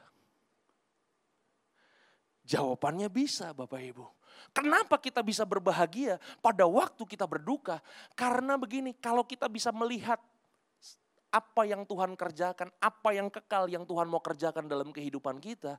Jawabannya 2.46 3.10
bisa 3.10 3.50
Bapak 3.50 3.82
Ibu. 3.82 4.06
Kenapa 4.54 4.96
kita 5.00 5.20
bisa 5.20 5.42
berbahagia 5.42 6.22
pada 6.38 6.64
waktu 6.68 7.02
kita 7.02 7.26
berduka? 7.26 7.82
Karena 8.14 8.54
begini, 8.54 8.94
kalau 8.94 9.26
kita 9.26 9.50
bisa 9.50 9.74
melihat 9.74 10.20
apa 11.30 11.62
yang 11.66 11.82
Tuhan 11.84 12.14
kerjakan, 12.14 12.68
apa 12.80 13.08
yang 13.12 13.28
kekal 13.28 13.68
yang 13.68 13.84
Tuhan 13.84 14.06
mau 14.06 14.22
kerjakan 14.22 14.66
dalam 14.70 14.94
kehidupan 14.94 15.42
kita, 15.42 15.76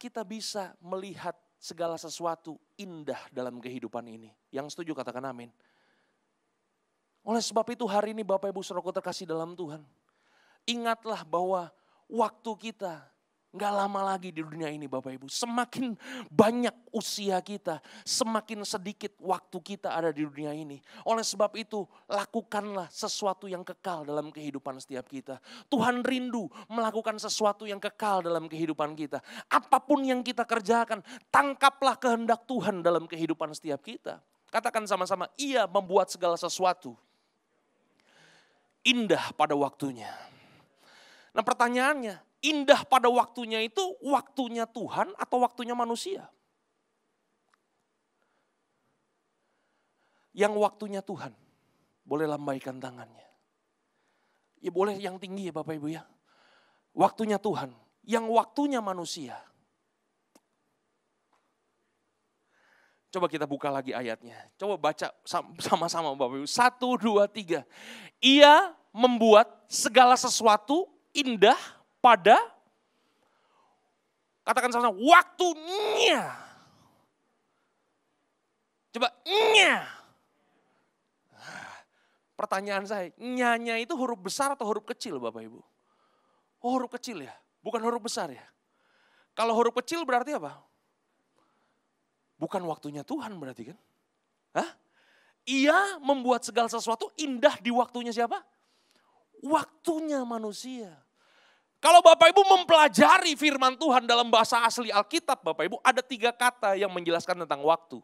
kita 0.00 0.22
bisa 0.22 0.74
melihat 0.80 1.34
segala 1.58 1.96
sesuatu 1.96 2.60
indah 2.76 3.18
dalam 3.32 3.62
kehidupan 3.62 4.04
ini. 4.04 4.30
Yang 4.52 4.76
setuju 4.76 4.92
katakan 4.92 5.24
amin. 5.24 5.48
Oleh 7.24 7.40
sebab 7.40 7.64
itu 7.72 7.88
hari 7.88 8.12
ini 8.12 8.20
Bapak 8.20 8.52
Ibu 8.52 8.60
Saudara 8.60 9.00
terkasih 9.00 9.24
dalam 9.24 9.56
Tuhan. 9.56 9.80
Ingatlah 10.68 11.24
bahwa 11.24 11.72
waktu 12.04 12.52
kita 12.60 13.13
Nggak 13.54 13.70
lama 13.70 14.00
lagi 14.02 14.34
di 14.34 14.42
dunia 14.42 14.66
ini 14.66 14.90
Bapak 14.90 15.14
Ibu. 15.14 15.30
Semakin 15.30 15.94
banyak 16.26 16.74
usia 16.90 17.38
kita, 17.38 17.78
semakin 18.02 18.66
sedikit 18.66 19.14
waktu 19.22 19.54
kita 19.62 19.94
ada 19.94 20.10
di 20.10 20.26
dunia 20.26 20.50
ini. 20.50 20.82
Oleh 21.06 21.22
sebab 21.22 21.54
itu, 21.54 21.86
lakukanlah 22.10 22.90
sesuatu 22.90 23.46
yang 23.46 23.62
kekal 23.62 24.02
dalam 24.02 24.34
kehidupan 24.34 24.82
setiap 24.82 25.06
kita. 25.06 25.38
Tuhan 25.70 26.02
rindu 26.02 26.50
melakukan 26.66 27.14
sesuatu 27.14 27.62
yang 27.62 27.78
kekal 27.78 28.26
dalam 28.26 28.50
kehidupan 28.50 28.98
kita. 28.98 29.22
Apa 29.46 29.78
pun 29.78 30.02
yang 30.02 30.26
kita 30.26 30.42
kerjakan, 30.42 30.98
tangkaplah 31.30 31.94
kehendak 31.94 32.42
Tuhan 32.50 32.82
dalam 32.82 33.06
kehidupan 33.06 33.54
setiap 33.54 33.86
kita. 33.86 34.18
Katakan 34.50 34.82
sama-sama, 34.90 35.30
ia 35.38 35.70
membuat 35.70 36.10
segala 36.10 36.34
sesuatu 36.34 36.98
indah 38.82 39.30
pada 39.38 39.54
waktunya. 39.54 40.10
Nah 41.34 41.42
pertanyaannya, 41.42 42.18
indah 42.44 42.84
pada 42.84 43.08
waktunya 43.08 43.64
itu 43.64 43.80
waktunya 44.04 44.68
Tuhan 44.68 45.16
atau 45.16 45.40
waktunya 45.40 45.72
manusia? 45.72 46.28
Yang 50.36 50.52
waktunya 50.60 51.00
Tuhan, 51.00 51.32
boleh 52.04 52.28
lambaikan 52.28 52.76
tangannya. 52.76 53.24
Ya 54.60 54.68
boleh 54.68 55.00
yang 55.00 55.16
tinggi 55.16 55.48
ya 55.48 55.54
Bapak 55.56 55.78
Ibu 55.78 55.88
ya. 55.88 56.04
Waktunya 56.92 57.40
Tuhan, 57.40 57.72
yang 58.04 58.28
waktunya 58.28 58.84
manusia. 58.84 59.40
Coba 63.14 63.30
kita 63.30 63.46
buka 63.46 63.70
lagi 63.70 63.94
ayatnya. 63.94 64.34
Coba 64.58 64.74
baca 64.74 65.14
sama-sama 65.62 66.18
Bapak 66.18 66.42
Ibu. 66.42 66.50
Satu, 66.50 66.98
dua, 66.98 67.30
tiga. 67.30 67.62
Ia 68.18 68.74
membuat 68.90 69.46
segala 69.70 70.18
sesuatu 70.18 70.90
indah 71.14 71.58
pada 72.04 72.36
katakan 74.44 74.68
sama 74.68 74.92
sama 74.92 75.00
waktunya. 75.00 76.20
Coba 78.92 79.08
nya. 79.24 79.88
Pertanyaan 82.36 82.84
saya, 82.84 83.08
nyanya 83.16 83.80
itu 83.80 83.96
huruf 83.96 84.20
besar 84.20 84.52
atau 84.52 84.68
huruf 84.68 84.84
kecil 84.84 85.16
Bapak 85.16 85.48
Ibu? 85.48 85.64
Oh 86.60 86.70
huruf 86.76 86.92
kecil 86.92 87.24
ya, 87.24 87.32
bukan 87.64 87.80
huruf 87.80 88.04
besar 88.04 88.28
ya. 88.28 88.44
Kalau 89.32 89.56
huruf 89.56 89.72
kecil 89.80 90.04
berarti 90.04 90.36
apa? 90.36 90.60
Bukan 92.36 92.60
waktunya 92.68 93.06
Tuhan 93.06 93.38
berarti 93.38 93.72
kan? 93.72 93.78
Hah? 94.54 94.70
Ia 95.46 96.02
membuat 96.02 96.42
segala 96.44 96.68
sesuatu 96.68 97.08
indah 97.16 97.56
di 97.62 97.70
waktunya 97.70 98.10
siapa? 98.10 98.42
Waktunya 99.44 100.24
manusia. 100.26 101.03
Kalau 101.84 102.00
Bapak 102.00 102.32
Ibu 102.32 102.48
mempelajari 102.48 103.36
firman 103.36 103.76
Tuhan 103.76 104.08
dalam 104.08 104.32
bahasa 104.32 104.64
asli 104.64 104.88
Alkitab, 104.88 105.44
Bapak 105.44 105.68
Ibu 105.68 105.76
ada 105.84 106.00
tiga 106.00 106.32
kata 106.32 106.80
yang 106.80 106.88
menjelaskan 106.88 107.44
tentang 107.44 107.60
waktu. 107.60 108.00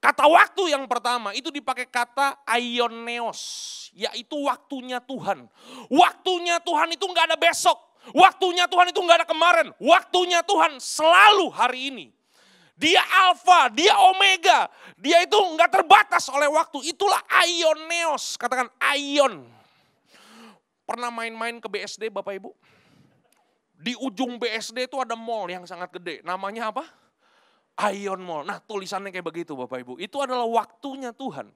Kata 0.00 0.24
waktu 0.24 0.72
yang 0.72 0.88
pertama 0.88 1.36
itu 1.36 1.52
dipakai 1.52 1.84
kata 1.84 2.40
aioneos, 2.48 3.38
yaitu 3.92 4.48
waktunya 4.48 4.96
Tuhan. 4.96 5.44
Waktunya 5.92 6.56
Tuhan 6.64 6.96
itu 6.96 7.04
nggak 7.04 7.26
ada 7.28 7.36
besok, 7.36 7.76
waktunya 8.16 8.64
Tuhan 8.64 8.88
itu 8.88 9.04
nggak 9.04 9.18
ada 9.20 9.28
kemarin, 9.28 9.76
waktunya 9.76 10.40
Tuhan 10.40 10.80
selalu 10.80 11.52
hari 11.52 11.92
ini. 11.92 12.06
Dia 12.80 13.04
alfa, 13.28 13.68
dia 13.76 13.92
omega, 14.08 14.72
dia 14.96 15.20
itu 15.20 15.36
nggak 15.36 15.68
terbatas 15.68 16.32
oleh 16.32 16.48
waktu. 16.48 16.96
Itulah 16.96 17.20
aioneos, 17.28 18.40
katakan 18.40 18.72
aion. 18.80 19.44
Pernah 20.88 21.12
main-main 21.12 21.60
ke 21.60 21.68
BSD 21.68 22.08
Bapak 22.08 22.40
Ibu? 22.40 22.71
Di 23.82 23.98
ujung 23.98 24.38
BSD 24.38 24.86
itu 24.86 24.96
ada 25.02 25.18
mall 25.18 25.50
yang 25.50 25.66
sangat 25.66 25.90
gede, 25.90 26.22
namanya 26.22 26.70
apa? 26.70 26.86
Ion 27.90 28.20
Mall. 28.20 28.44
Nah 28.44 28.60
tulisannya 28.60 29.08
kayak 29.08 29.24
begitu 29.32 29.56
Bapak 29.56 29.80
Ibu. 29.80 29.94
Itu 29.96 30.20
adalah 30.20 30.44
waktunya 30.44 31.10
Tuhan. 31.16 31.48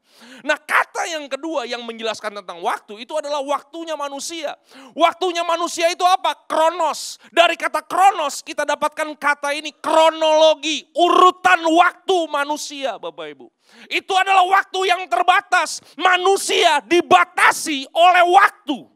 Nah 0.43 0.57
kata 0.57 1.05
yang 1.13 1.29
kedua 1.29 1.69
yang 1.69 1.85
menjelaskan 1.85 2.41
tentang 2.41 2.65
waktu 2.65 3.05
itu 3.05 3.13
adalah 3.15 3.45
waktunya 3.45 3.95
manusia. 3.95 4.57
Waktunya 4.97 5.45
manusia 5.45 5.93
itu 5.93 6.03
apa? 6.03 6.33
Kronos. 6.49 7.21
Dari 7.29 7.55
kata 7.55 7.85
kronos 7.85 8.41
kita 8.41 8.65
dapatkan 8.65 9.13
kata 9.21 9.53
ini 9.55 9.77
kronologi. 9.77 10.89
Urutan 10.97 11.61
waktu 11.69 12.17
manusia 12.33 12.97
Bapak 12.97 13.27
Ibu. 13.37 13.47
Itu 13.93 14.17
adalah 14.17 14.49
waktu 14.49 14.89
yang 14.89 15.05
terbatas. 15.13 15.85
Manusia 16.01 16.81
dibatasi 16.81 17.87
oleh 17.93 18.25
waktu. 18.25 18.96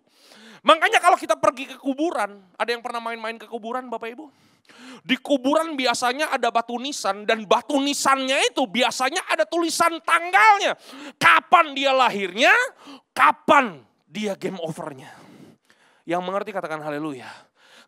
Makanya 0.61 1.01
kalau 1.01 1.17
kita 1.17 1.41
pergi 1.41 1.69
ke 1.73 1.77
kuburan, 1.81 2.41
ada 2.57 2.71
yang 2.71 2.85
pernah 2.85 3.01
main-main 3.01 3.41
ke 3.41 3.49
kuburan 3.49 3.89
Bapak 3.89 4.13
Ibu? 4.13 4.27
Di 5.01 5.17
kuburan 5.19 5.75
biasanya 5.75 6.31
ada 6.31 6.53
batu 6.53 6.77
nisan 6.77 7.25
dan 7.25 7.49
batu 7.49 7.81
nisannya 7.81 8.53
itu 8.53 8.69
biasanya 8.69 9.25
ada 9.33 9.49
tulisan 9.49 9.99
tanggalnya. 10.05 10.77
Kapan 11.17 11.73
dia 11.73 11.91
lahirnya, 11.97 12.53
kapan 13.17 13.81
dia 14.05 14.37
game 14.37 14.61
overnya. 14.61 15.11
Yang 16.05 16.23
mengerti 16.27 16.51
katakan 16.53 16.83
haleluya. 16.85 17.29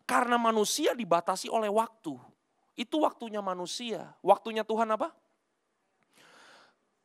Karena 0.03 0.35
manusia 0.35 0.97
dibatasi 0.97 1.47
oleh 1.47 1.69
waktu. 1.69 2.17
Itu 2.73 3.05
waktunya 3.05 3.39
manusia. 3.39 4.17
Waktunya 4.25 4.65
Tuhan 4.65 4.89
apa? 4.89 5.13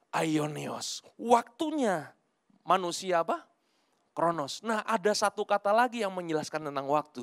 Aionios. 0.09 1.05
Waktunya 1.21 2.17
manusia 2.65 3.21
apa? 3.25 3.48
Kronos. 4.19 4.67
Nah 4.67 4.83
ada 4.83 5.15
satu 5.15 5.47
kata 5.47 5.71
lagi 5.71 6.03
yang 6.03 6.11
menjelaskan 6.11 6.67
tentang 6.67 6.91
waktu 6.91 7.23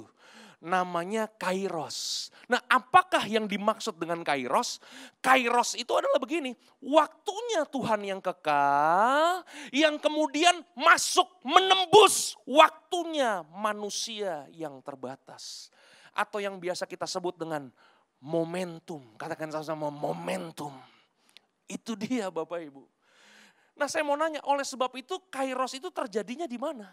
namanya 0.64 1.28
kairos. 1.36 2.32
Nah 2.48 2.58
apakah 2.72 3.28
yang 3.28 3.46
dimaksud 3.46 4.00
dengan 4.00 4.24
kairos? 4.24 4.80
Kairos 5.20 5.76
itu 5.76 5.92
adalah 5.92 6.16
begini, 6.18 6.56
waktunya 6.80 7.68
Tuhan 7.68 8.02
yang 8.08 8.22
kekal, 8.24 9.44
yang 9.76 10.00
kemudian 10.00 10.64
masuk 10.74 11.28
menembus 11.44 12.40
waktunya 12.48 13.44
manusia 13.52 14.48
yang 14.56 14.80
terbatas. 14.80 15.70
Atau 16.16 16.40
yang 16.40 16.56
biasa 16.58 16.88
kita 16.88 17.04
sebut 17.04 17.36
dengan 17.36 17.68
momentum, 18.24 19.04
katakan 19.20 19.52
sama-sama 19.52 19.92
momentum. 19.92 20.72
Itu 21.68 22.00
dia 22.00 22.32
Bapak 22.32 22.64
Ibu. 22.72 22.95
Nah 23.76 23.92
saya 23.92 24.08
mau 24.08 24.16
nanya, 24.16 24.40
oleh 24.48 24.64
sebab 24.64 24.96
itu 24.96 25.20
kairos 25.28 25.76
itu 25.76 25.92
terjadinya 25.92 26.48
di 26.48 26.56
mana? 26.56 26.88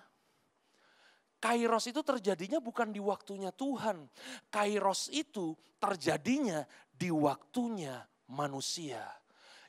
Kairos 1.43 1.91
itu 1.91 2.03
terjadinya 2.07 2.63
bukan 2.63 2.95
di 2.95 3.03
waktunya 3.03 3.51
Tuhan. 3.51 4.07
Kairos 4.51 5.11
itu 5.11 5.59
terjadinya 5.79 6.63
di 6.91 7.11
waktunya 7.11 8.03
manusia. 8.31 9.03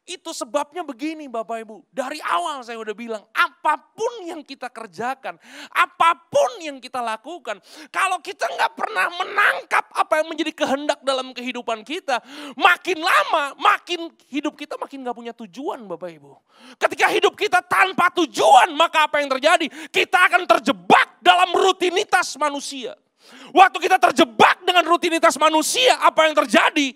Itu 0.03 0.35
sebabnya 0.35 0.83
begini 0.83 1.31
Bapak 1.31 1.63
Ibu. 1.63 1.87
Dari 1.87 2.19
awal 2.19 2.59
saya 2.59 2.75
udah 2.75 2.91
bilang, 2.91 3.23
apa 3.31 3.79
pun 3.79 4.27
yang 4.27 4.43
kita 4.43 4.67
kerjakan, 4.67 5.39
apa 5.71 6.09
pun 6.27 6.59
yang 6.59 6.83
kita 6.83 6.99
lakukan, 6.99 7.63
kalau 7.87 8.19
kita 8.19 8.43
nggak 8.51 8.75
pernah 8.75 9.07
menangkap 9.15 9.87
apa 9.95 10.19
yang 10.19 10.27
menjadi 10.27 10.51
kehendak 10.51 10.99
dalam 11.07 11.31
kehidupan 11.31 11.87
kita, 11.87 12.19
makin 12.59 12.99
lama, 12.99 13.55
makin 13.55 14.11
hidup 14.27 14.59
kita 14.59 14.75
makin 14.75 15.07
nggak 15.07 15.15
punya 15.15 15.31
tujuan 15.31 15.87
Bapak 15.87 16.11
Ibu. 16.11 16.35
Ketika 16.75 17.07
hidup 17.07 17.39
kita 17.39 17.63
tanpa 17.63 18.11
tujuan, 18.11 18.75
maka 18.75 19.07
apa 19.07 19.23
yang 19.23 19.31
terjadi? 19.31 19.71
Kita 19.87 20.27
akan 20.27 20.43
terjebak 20.43 21.23
dalam 21.23 21.55
rutinitas 21.55 22.35
manusia. 22.35 22.91
Waktu 23.55 23.77
kita 23.79 23.95
terjebak 24.03 24.67
dengan 24.67 24.83
rutinitas 24.83 25.39
manusia, 25.39 25.95
apa 26.03 26.27
yang 26.27 26.35
terjadi? 26.35 26.91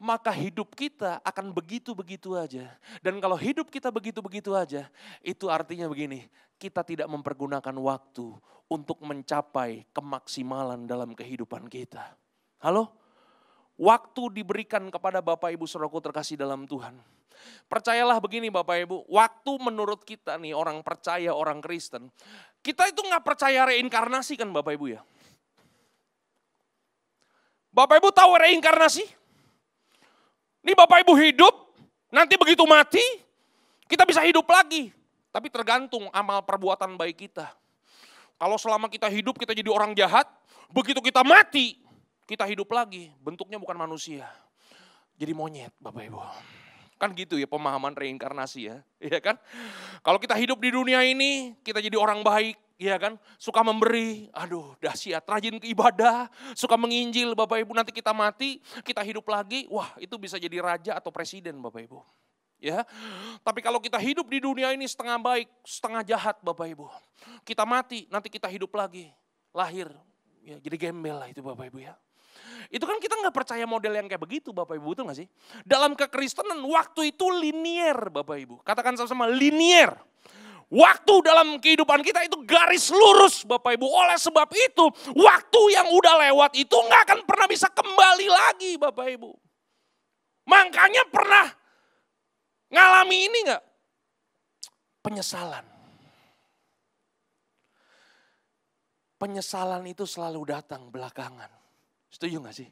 Maka 0.00 0.32
hidup 0.32 0.72
kita 0.72 1.20
akan 1.20 1.52
begitu-begitu 1.52 2.32
aja. 2.32 2.72
Dan 3.04 3.20
kalau 3.20 3.36
hidup 3.36 3.68
kita 3.68 3.92
begitu-begitu 3.92 4.56
aja, 4.56 4.88
itu 5.20 5.44
artinya 5.52 5.84
begini, 5.92 6.24
kita 6.56 6.80
tidak 6.80 7.04
mempergunakan 7.12 7.76
waktu 7.76 8.32
untuk 8.72 9.04
mencapai 9.04 9.84
kemaksimalan 9.92 10.88
dalam 10.88 11.12
kehidupan 11.12 11.68
kita. 11.68 12.16
Halo? 12.64 12.96
Waktu 13.76 14.40
diberikan 14.40 14.88
kepada 14.88 15.20
Bapak 15.20 15.52
Ibu 15.52 15.68
Saudaraku 15.68 16.00
terkasih 16.00 16.40
dalam 16.40 16.64
Tuhan. 16.64 16.96
Percayalah 17.68 18.20
begini 18.20 18.48
Bapak 18.48 18.76
Ibu, 18.88 18.96
waktu 19.08 19.52
menurut 19.60 20.04
kita 20.04 20.36
nih 20.40 20.52
orang 20.56 20.80
percaya, 20.84 21.32
orang 21.32 21.60
Kristen, 21.60 22.12
kita 22.60 22.88
itu 22.88 23.00
nggak 23.00 23.24
percaya 23.24 23.68
reinkarnasi 23.68 24.36
kan 24.36 24.48
Bapak 24.52 24.76
Ibu 24.76 24.96
ya? 24.96 25.00
Bapak 27.72 28.00
Ibu 28.00 28.12
tahu 28.12 28.32
reinkarnasi? 28.36 29.19
Ini 30.60 30.72
Bapak 30.76 31.04
Ibu 31.04 31.16
hidup, 31.16 31.54
nanti 32.12 32.36
begitu 32.36 32.64
mati, 32.68 33.02
kita 33.88 34.04
bisa 34.04 34.20
hidup 34.24 34.44
lagi. 34.44 34.92
Tapi 35.30 35.46
tergantung 35.48 36.10
amal 36.10 36.42
perbuatan 36.42 36.98
baik 36.98 37.28
kita. 37.28 37.48
Kalau 38.36 38.58
selama 38.58 38.90
kita 38.90 39.06
hidup 39.06 39.38
kita 39.38 39.54
jadi 39.54 39.70
orang 39.70 39.94
jahat, 39.94 40.26
begitu 40.72 40.98
kita 40.98 41.22
mati, 41.22 41.78
kita 42.26 42.44
hidup 42.44 42.66
lagi. 42.74 43.14
Bentuknya 43.22 43.56
bukan 43.56 43.78
manusia. 43.78 44.26
Jadi 45.16 45.32
monyet 45.36 45.72
Bapak 45.78 46.02
Ibu. 46.08 46.20
Kan 47.00 47.16
gitu 47.16 47.40
ya 47.40 47.48
pemahaman 47.48 47.96
reinkarnasi 47.96 48.68
ya. 48.68 48.76
Iya 49.00 49.18
kan? 49.24 49.40
Kalau 50.04 50.20
kita 50.20 50.36
hidup 50.36 50.60
di 50.60 50.68
dunia 50.68 51.00
ini, 51.00 51.56
kita 51.64 51.80
jadi 51.80 51.96
orang 51.96 52.20
baik, 52.20 52.60
Iya 52.80 52.96
kan, 52.96 53.20
suka 53.36 53.60
memberi, 53.60 54.32
aduh 54.32 54.72
dahsyat, 54.80 55.20
rajin 55.28 55.60
ibadah, 55.60 56.32
suka 56.56 56.80
menginjil 56.80 57.36
Bapak 57.36 57.60
Ibu, 57.60 57.76
nanti 57.76 57.92
kita 57.92 58.16
mati, 58.16 58.56
kita 58.80 59.04
hidup 59.04 59.28
lagi, 59.28 59.68
wah 59.68 59.92
itu 60.00 60.16
bisa 60.16 60.40
jadi 60.40 60.64
raja 60.64 60.96
atau 60.96 61.12
presiden 61.12 61.60
Bapak 61.60 61.84
Ibu. 61.84 62.00
Ya, 62.56 62.88
tapi 63.44 63.60
kalau 63.60 63.84
kita 63.84 64.00
hidup 64.00 64.24
di 64.32 64.40
dunia 64.40 64.72
ini 64.72 64.88
setengah 64.88 65.20
baik, 65.20 65.48
setengah 65.60 66.00
jahat 66.08 66.40
Bapak 66.40 66.72
Ibu. 66.72 66.88
Kita 67.44 67.68
mati, 67.68 68.08
nanti 68.08 68.32
kita 68.32 68.48
hidup 68.48 68.72
lagi, 68.72 69.12
lahir, 69.52 69.92
ya 70.40 70.56
jadi 70.56 70.88
gembel 70.88 71.20
lah 71.20 71.28
itu 71.28 71.44
Bapak 71.44 71.68
Ibu 71.68 71.84
ya. 71.84 71.92
Itu 72.70 72.86
kan 72.86 73.02
kita 73.02 73.18
nggak 73.18 73.34
percaya 73.34 73.66
model 73.66 73.98
yang 73.98 74.06
kayak 74.06 74.22
begitu 74.22 74.54
Bapak 74.54 74.78
Ibu, 74.78 74.94
itu 74.94 75.02
nggak 75.02 75.18
sih? 75.18 75.28
Dalam 75.66 75.98
kekristenan 75.98 76.62
waktu 76.62 77.10
itu 77.10 77.26
linier 77.28 78.08
Bapak 78.08 78.36
Ibu. 78.38 78.62
Katakan 78.62 78.94
sama-sama 78.94 79.26
linier. 79.26 79.92
Waktu 80.70 81.14
dalam 81.26 81.58
kehidupan 81.58 81.98
kita 82.06 82.22
itu 82.30 82.46
garis 82.46 82.94
lurus 82.94 83.42
Bapak 83.42 83.74
Ibu. 83.74 83.90
Oleh 83.90 84.14
sebab 84.14 84.46
itu 84.54 84.86
waktu 85.18 85.60
yang 85.74 85.90
udah 85.90 86.14
lewat 86.30 86.54
itu 86.54 86.76
nggak 86.78 87.02
akan 87.10 87.20
pernah 87.26 87.46
bisa 87.50 87.66
kembali 87.74 88.26
lagi 88.30 88.78
Bapak 88.78 89.06
Ibu. 89.18 89.30
Makanya 90.46 91.02
pernah 91.10 91.46
ngalami 92.70 93.18
ini 93.26 93.38
nggak? 93.50 93.62
Penyesalan. 95.02 95.66
Penyesalan 99.20 99.84
itu 99.90 100.06
selalu 100.08 100.48
datang 100.48 100.88
belakangan. 100.88 101.59
Setuju 102.10 102.42
nggak 102.42 102.56
sih? 102.56 102.68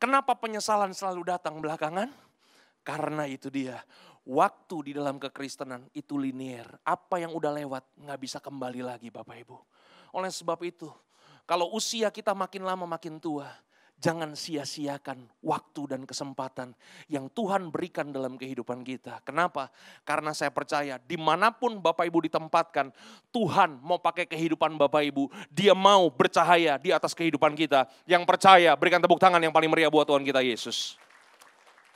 Kenapa 0.00 0.32
penyesalan 0.38 0.94
selalu 0.94 1.36
datang 1.36 1.58
belakangan? 1.60 2.08
Karena 2.80 3.28
itu 3.28 3.52
dia 3.52 3.82
waktu 4.24 4.76
di 4.90 4.92
dalam 4.96 5.20
kekristenan 5.20 5.84
itu 5.92 6.16
linier. 6.16 6.66
Apa 6.86 7.20
yang 7.20 7.34
udah 7.36 7.52
lewat 7.52 7.84
nggak 8.00 8.20
bisa 8.20 8.38
kembali 8.40 8.80
lagi 8.86 9.12
Bapak 9.12 9.36
Ibu. 9.42 9.58
Oleh 10.16 10.32
sebab 10.32 10.58
itu, 10.64 10.88
kalau 11.44 11.70
usia 11.74 12.08
kita 12.14 12.32
makin 12.32 12.62
lama 12.64 12.86
makin 12.86 13.18
tua, 13.18 13.50
jangan 14.00 14.32
sia-siakan 14.32 15.28
waktu 15.44 15.92
dan 15.92 16.08
kesempatan 16.08 16.72
yang 17.06 17.28
Tuhan 17.30 17.68
berikan 17.68 18.08
dalam 18.08 18.40
kehidupan 18.40 18.80
kita. 18.80 19.20
Kenapa? 19.22 19.68
Karena 20.08 20.32
saya 20.32 20.48
percaya 20.48 20.96
di 20.96 21.20
mana 21.20 21.52
pun 21.52 21.76
Bapak 21.78 22.08
Ibu 22.08 22.24
ditempatkan, 22.32 22.88
Tuhan 23.28 23.78
mau 23.84 24.00
pakai 24.00 24.24
kehidupan 24.24 24.80
Bapak 24.80 25.04
Ibu. 25.04 25.28
Dia 25.52 25.76
mau 25.76 26.08
bercahaya 26.08 26.80
di 26.80 26.90
atas 26.90 27.12
kehidupan 27.12 27.52
kita. 27.52 27.84
Yang 28.08 28.24
percaya 28.24 28.72
berikan 28.74 29.04
tepuk 29.04 29.20
tangan 29.20 29.38
yang 29.38 29.52
paling 29.52 29.68
meriah 29.68 29.92
buat 29.92 30.08
Tuhan 30.08 30.24
kita 30.24 30.40
Yesus. 30.40 30.96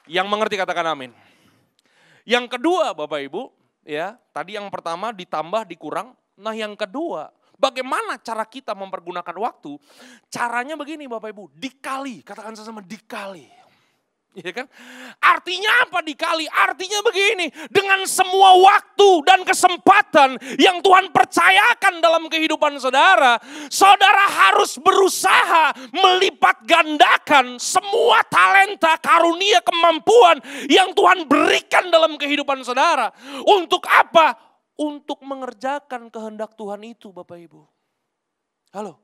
Yang 0.04 0.28
mengerti 0.28 0.60
katakan 0.60 0.84
amin. 0.92 1.10
Yang 2.28 2.60
kedua 2.60 2.92
Bapak 2.92 3.20
Ibu, 3.24 3.48
ya 3.88 4.20
tadi 4.36 4.60
yang 4.60 4.68
pertama 4.68 5.08
ditambah 5.16 5.64
dikurang. 5.64 6.12
Nah 6.36 6.52
yang 6.52 6.76
kedua, 6.76 7.32
bagaimana 7.58 8.18
cara 8.20 8.44
kita 8.44 8.72
mempergunakan 8.74 9.36
waktu? 9.38 9.78
Caranya 10.30 10.74
begini 10.74 11.08
Bapak 11.08 11.30
Ibu, 11.30 11.44
dikali, 11.54 12.22
katakan 12.22 12.54
sesama 12.54 12.82
dikali. 12.84 13.64
Ya 14.34 14.50
kan? 14.50 14.66
Artinya 15.22 15.86
apa 15.86 16.02
dikali? 16.02 16.50
Artinya 16.50 17.06
begini, 17.06 17.54
dengan 17.70 18.02
semua 18.02 18.58
waktu 18.58 19.22
dan 19.22 19.46
kesempatan 19.46 20.34
yang 20.58 20.82
Tuhan 20.82 21.14
percayakan 21.14 22.02
dalam 22.02 22.26
kehidupan 22.26 22.74
saudara, 22.82 23.38
saudara 23.70 24.26
harus 24.26 24.74
berusaha 24.82 25.70
melipat 25.94 26.66
gandakan 26.66 27.62
semua 27.62 28.26
talenta, 28.26 28.98
karunia, 28.98 29.62
kemampuan 29.62 30.42
yang 30.66 30.90
Tuhan 30.90 31.30
berikan 31.30 31.94
dalam 31.94 32.18
kehidupan 32.18 32.58
saudara. 32.66 33.14
Untuk 33.46 33.86
apa? 33.86 34.43
Untuk 34.74 35.22
mengerjakan 35.22 36.10
kehendak 36.10 36.58
Tuhan 36.58 36.82
itu 36.82 37.14
Bapak 37.14 37.38
Ibu. 37.38 37.62
Halo? 38.74 38.98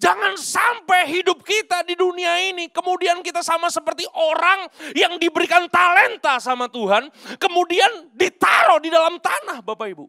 Jangan 0.00 0.34
sampai 0.34 1.06
hidup 1.06 1.46
kita 1.46 1.86
di 1.86 1.94
dunia 1.94 2.36
ini 2.50 2.66
kemudian 2.68 3.22
kita 3.22 3.40
sama 3.40 3.70
seperti 3.70 4.04
orang 4.10 4.66
yang 4.92 5.16
diberikan 5.22 5.70
talenta 5.70 6.42
sama 6.42 6.66
Tuhan, 6.66 7.08
kemudian 7.38 8.10
ditaruh 8.12 8.82
di 8.82 8.90
dalam 8.90 9.20
tanah 9.22 9.62
Bapak 9.62 9.86
Ibu. 9.94 10.06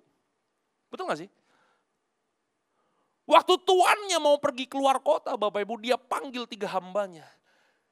Betul 0.89 1.05
gak 1.05 1.19
sih? 1.21 1.29
Waktu 3.25 3.53
tuannya 3.65 4.19
mau 4.21 4.37
pergi 4.37 4.69
keluar 4.69 5.01
kota 5.01 5.33
Bapak 5.33 5.65
Ibu, 5.65 5.81
dia 5.81 5.97
panggil 5.97 6.45
tiga 6.45 6.69
hambanya. 6.77 7.25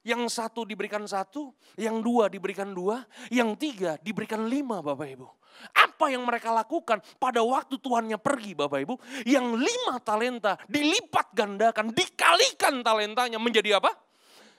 Yang 0.04 0.36
satu 0.36 0.67
diberikan 0.67 1.08
satu, 1.08 1.56
yang 1.80 2.04
dua 2.04 2.28
diberikan 2.28 2.76
dua, 2.76 3.08
yang 3.32 3.56
tiga 3.56 3.95
diberikan 4.04 4.45
lima 4.45 4.84
Bapak 4.84 5.08
Ibu. 5.08 5.28
Apa 5.74 6.12
yang 6.12 6.26
mereka 6.28 6.52
lakukan 6.52 7.00
pada 7.18 7.39
waktu 7.42 7.80
Tuhannya 7.80 8.20
pergi 8.20 8.54
Bapak 8.58 8.80
Ibu? 8.84 8.96
Yang 9.24 9.48
lima 9.63 9.96
talenta 10.04 10.60
dilipat 10.68 11.32
gandakan, 11.32 11.96
dikalikan 11.96 12.84
talentanya 12.84 13.39
menjadi 13.39 13.80
apa? 13.80 13.94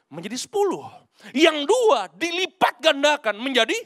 Menjadi 0.09 0.39
sepuluh. 0.41 0.87
Yang 1.37 1.69
dua 1.69 2.09
dilipat 2.17 2.81
gandakan 2.81 3.39
menjadi 3.39 3.77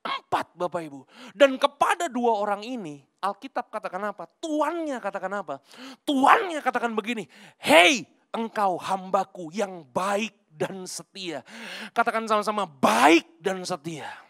empat 0.00 0.56
Bapak 0.56 0.80
Ibu. 0.86 1.00
Dan 1.36 1.58
kepada 1.60 2.08
dua 2.08 2.40
orang 2.40 2.64
ini 2.64 3.02
Alkitab 3.20 3.68
katakan 3.68 4.14
apa? 4.14 4.24
Tuannya 4.40 4.96
katakan 5.02 5.32
apa? 5.44 5.60
Tuannya 6.08 6.60
katakan 6.64 6.96
begini, 6.96 7.28
Hei 7.60 8.08
engkau 8.32 8.80
hambaku 8.80 9.52
yang 9.52 9.84
baik 9.92 10.32
dan 10.54 10.88
setia. 10.88 11.44
Katakan 11.92 12.24
sama-sama 12.24 12.64
baik 12.64 13.42
dan 13.42 13.60
setia 13.66 14.29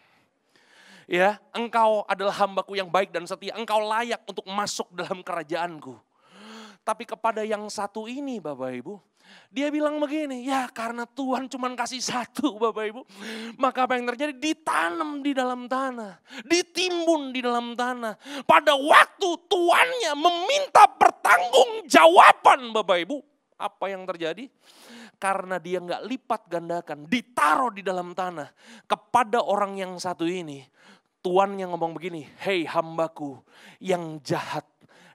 ya 1.11 1.35
engkau 1.51 2.07
adalah 2.07 2.31
hambaku 2.39 2.79
yang 2.79 2.87
baik 2.87 3.11
dan 3.11 3.27
setia, 3.27 3.51
engkau 3.59 3.83
layak 3.83 4.23
untuk 4.23 4.47
masuk 4.47 4.87
dalam 4.95 5.19
kerajaanku. 5.19 5.99
Tapi 6.81 7.03
kepada 7.03 7.43
yang 7.43 7.67
satu 7.67 8.07
ini 8.07 8.39
Bapak 8.39 8.71
Ibu, 8.79 8.95
dia 9.51 9.67
bilang 9.67 9.99
begini, 9.99 10.47
ya 10.47 10.65
karena 10.71 11.03
Tuhan 11.03 11.51
cuma 11.51 11.67
kasih 11.75 11.99
satu 11.99 12.55
Bapak 12.63 12.85
Ibu. 12.95 13.01
Maka 13.59 13.85
apa 13.85 13.99
yang 13.99 14.07
terjadi? 14.07 14.33
Ditanam 14.33 15.19
di 15.19 15.35
dalam 15.35 15.67
tanah. 15.67 16.17
Ditimbun 16.47 17.35
di 17.35 17.43
dalam 17.43 17.75
tanah. 17.75 18.15
Pada 18.47 18.73
waktu 18.73 19.29
tuannya 19.51 20.13
meminta 20.15 20.87
pertanggung 20.95 21.85
jawaban 21.85 22.71
Bapak 22.71 22.97
Ibu. 23.03 23.17
Apa 23.61 23.93
yang 23.93 24.09
terjadi? 24.09 24.49
Karena 25.21 25.61
dia 25.61 25.77
nggak 25.77 26.01
lipat 26.09 26.49
gandakan, 26.49 27.05
ditaruh 27.05 27.69
di 27.69 27.85
dalam 27.85 28.17
tanah 28.17 28.49
kepada 28.89 29.37
orang 29.45 29.77
yang 29.77 29.93
satu 30.01 30.25
ini. 30.25 30.65
Tuhan 31.21 31.53
yang 31.61 31.77
ngomong 31.77 31.93
begini, 31.93 32.25
hei 32.41 32.65
hambaku 32.65 33.37
yang 33.77 34.17
jahat 34.25 34.65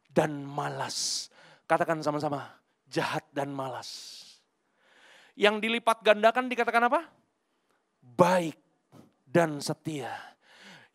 dan 0.07 0.47
malas. 0.47 1.29
Katakan 1.67 1.99
sama-sama, 1.99 2.47
jahat 2.87 3.27
dan 3.35 3.51
malas. 3.51 4.23
Yang 5.35 5.67
dilipat 5.67 6.01
gandakan 6.07 6.47
dikatakan 6.47 6.87
apa? 6.87 7.11
Baik 8.01 8.57
dan 9.27 9.59
setia. 9.59 10.15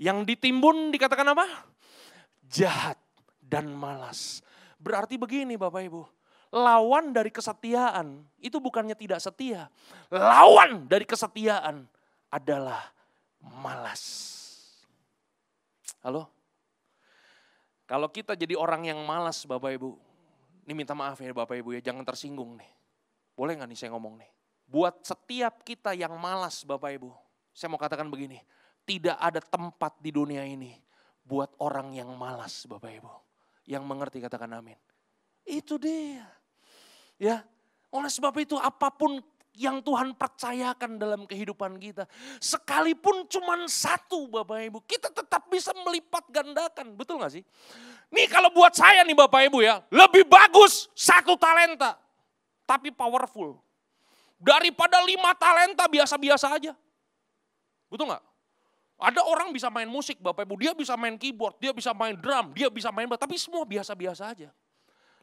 Yang 0.02 0.34
ditimbun 0.34 0.90
dikatakan 0.90 1.28
apa? 1.36 1.46
Jahat 2.48 2.98
dan 3.38 3.70
malas. 3.70 4.42
Berarti 4.82 5.20
begini 5.20 5.60
Bapak 5.60 5.86
Ibu, 5.86 6.02
lawan 6.56 7.14
dari 7.14 7.30
kesetiaan 7.30 8.26
itu 8.42 8.58
bukannya 8.58 8.98
tidak 8.98 9.22
setia. 9.22 9.70
Lawan 10.10 10.90
dari 10.90 11.06
kesetiaan 11.06 11.86
adalah 12.34 12.90
malas. 13.44 14.41
Halo? 16.02 16.26
Kalau 17.86 18.10
kita 18.10 18.34
jadi 18.34 18.58
orang 18.58 18.90
yang 18.90 19.00
malas 19.06 19.46
Bapak 19.46 19.78
Ibu, 19.78 19.94
ini 20.66 20.74
minta 20.74 20.98
maaf 20.98 21.22
ya 21.22 21.30
Bapak 21.30 21.62
Ibu 21.62 21.78
ya, 21.78 21.82
jangan 21.84 22.02
tersinggung 22.02 22.58
nih. 22.58 22.72
Boleh 23.38 23.54
nggak 23.54 23.70
nih 23.70 23.78
saya 23.78 23.94
ngomong 23.94 24.18
nih? 24.18 24.32
Buat 24.66 25.06
setiap 25.06 25.62
kita 25.62 25.94
yang 25.94 26.18
malas 26.18 26.66
Bapak 26.66 26.98
Ibu, 26.98 27.14
saya 27.54 27.70
mau 27.70 27.78
katakan 27.78 28.10
begini, 28.10 28.42
tidak 28.82 29.14
ada 29.22 29.38
tempat 29.44 29.94
di 30.02 30.10
dunia 30.10 30.42
ini 30.42 30.74
buat 31.22 31.54
orang 31.62 31.94
yang 31.94 32.10
malas 32.18 32.66
Bapak 32.66 32.92
Ibu. 32.98 33.14
Yang 33.70 33.84
mengerti 33.86 34.18
katakan 34.26 34.58
amin. 34.58 34.80
Itu 35.46 35.78
dia. 35.78 36.26
Ya, 37.22 37.46
oleh 37.94 38.10
sebab 38.10 38.34
itu 38.42 38.58
apa 38.58 38.90
pun 38.90 39.22
yang 39.56 39.84
Tuhan 39.84 40.16
percayakan 40.16 40.96
dalam 40.96 41.28
kehidupan 41.28 41.76
kita. 41.76 42.08
Sekalipun 42.40 43.28
cuma 43.28 43.60
satu 43.68 44.32
Bapak 44.32 44.64
Ibu, 44.72 44.80
kita 44.88 45.12
tetap 45.12 45.52
bisa 45.52 45.76
melipat 45.84 46.24
gandakan. 46.32 46.96
Betul 46.96 47.20
gak 47.20 47.36
sih? 47.36 47.44
Nih 48.12 48.28
kalau 48.32 48.52
buat 48.56 48.72
saya 48.72 49.04
nih 49.04 49.16
Bapak 49.16 49.52
Ibu 49.52 49.60
ya, 49.60 49.84
lebih 49.92 50.24
bagus 50.28 50.88
satu 50.96 51.36
talenta. 51.36 52.00
Tapi 52.64 52.96
powerful. 52.96 53.60
Daripada 54.40 55.04
lima 55.04 55.36
talenta 55.36 55.86
biasa-biasa 55.92 56.48
aja. 56.56 56.74
Betul 57.92 58.16
gak? 58.16 58.24
Ada 59.02 59.26
orang 59.26 59.50
bisa 59.50 59.68
main 59.68 59.90
musik 59.90 60.22
Bapak 60.22 60.46
Ibu, 60.46 60.56
dia 60.62 60.72
bisa 60.78 60.94
main 60.96 61.18
keyboard, 61.18 61.58
dia 61.58 61.74
bisa 61.74 61.92
main 61.92 62.14
drum, 62.14 62.54
dia 62.54 62.70
bisa 62.70 62.94
main 62.94 63.10
tapi 63.18 63.36
semua 63.36 63.66
biasa-biasa 63.66 64.32
aja. 64.32 64.50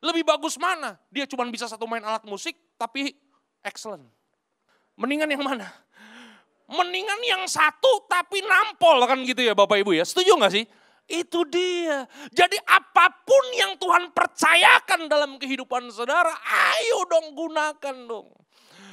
Lebih 0.03 0.23
bagus 0.27 0.59
mana? 0.59 0.99
Dia 1.11 1.27
cuma 1.27 1.47
bisa 1.47 1.67
satu 1.71 1.87
main 1.87 2.03
alat 2.03 2.23
musik, 2.27 2.55
tapi 2.75 3.15
excellent. 3.63 4.18
Mendingan 4.99 5.31
yang 5.31 5.47
mana? 5.47 5.71
Mendingan 6.69 7.21
yang 7.25 7.43
satu 7.47 8.05
tapi 8.11 8.43
nampol 8.43 9.01
kan 9.07 9.23
gitu 9.23 9.41
ya 9.41 9.55
Bapak 9.55 9.81
Ibu 9.81 9.95
ya. 9.95 10.05
Setuju 10.05 10.37
gak 10.37 10.53
sih? 10.53 10.67
Itu 11.09 11.47
dia. 11.49 12.05
Jadi 12.35 12.59
apa 12.69 13.09
pun 13.25 13.45
yang 13.57 13.81
Tuhan 13.81 14.13
percayakan 14.13 15.09
dalam 15.09 15.41
kehidupan 15.41 15.89
saudara, 15.89 16.35
ayo 16.77 17.09
dong 17.09 17.33
gunakan 17.33 17.97
dong. 18.05 18.29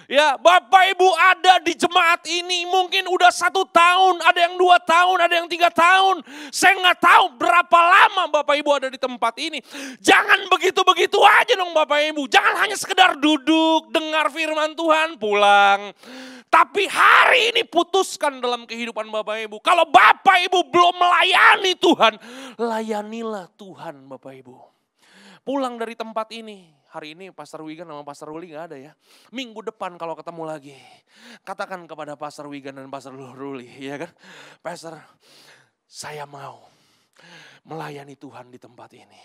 Ya, 0.06 0.38
Bapak 0.38 0.94
Ibu 0.94 1.08
ada 1.18 1.58
di 1.66 1.74
jemaat 1.74 2.22
ini 2.30 2.70
mungkin 2.70 3.10
udah 3.10 3.34
satu 3.34 3.66
tahun, 3.66 4.22
ada 4.22 4.38
yang 4.46 4.54
dua 4.54 4.78
tahun, 4.78 5.18
ada 5.18 5.34
yang 5.42 5.50
tiga 5.50 5.74
tahun. 5.74 6.22
Saya 6.54 6.78
nggak 6.78 7.00
tahu 7.02 7.26
berapa 7.42 7.80
lama 7.82 8.30
Bapak 8.30 8.54
Ibu 8.62 8.70
ada 8.70 8.88
di 8.94 9.02
tempat 9.02 9.34
ini. 9.42 9.58
Jangan 9.98 10.46
begitu-begitu 10.46 11.18
aja 11.26 11.58
dong 11.58 11.74
Bapak 11.74 12.06
Ibu. 12.14 12.30
Jangan 12.30 12.54
hanya 12.62 12.78
sekedar 12.78 13.18
duduk, 13.18 13.90
dengar 13.90 14.30
firman 14.30 14.78
Tuhan, 14.78 15.18
pulang. 15.18 15.90
Tapi 16.54 16.86
hari 16.86 17.56
ini 17.56 17.66
putuskan 17.66 18.38
dalam 18.38 18.70
kehidupan 18.70 19.10
Bapak 19.10 19.50
Ibu. 19.50 19.58
Kalau 19.66 19.90
Bapak 19.90 20.38
Ibu 20.46 20.70
belum 20.70 20.94
melayani 21.02 21.74
Tuhan, 21.82 22.14
layanilah 22.62 23.50
Tuhan 23.58 24.06
Bapak 24.06 24.34
Ibu. 24.38 24.56
Pulang 25.46 25.78
dari 25.78 25.94
tempat 25.94 26.30
ini, 26.34 26.75
hari 26.96 27.12
ini 27.12 27.28
Pastor 27.36 27.60
Wigan 27.68 27.92
sama 27.92 28.08
Pastor 28.08 28.32
Ruli 28.32 28.56
gak 28.56 28.72
ada 28.72 28.78
ya. 28.80 28.92
Minggu 29.36 29.60
depan 29.60 30.00
kalau 30.00 30.16
ketemu 30.16 30.48
lagi, 30.48 30.80
katakan 31.44 31.84
kepada 31.84 32.16
Pastor 32.16 32.48
Wigan 32.48 32.80
dan 32.80 32.88
Pastor 32.88 33.12
Ruli, 33.12 33.68
ya 33.68 34.00
kan? 34.00 34.12
Pastor, 34.64 34.96
saya 35.84 36.24
mau 36.24 36.72
melayani 37.68 38.16
Tuhan 38.16 38.48
di 38.48 38.56
tempat 38.62 38.96
ini. 38.96 39.20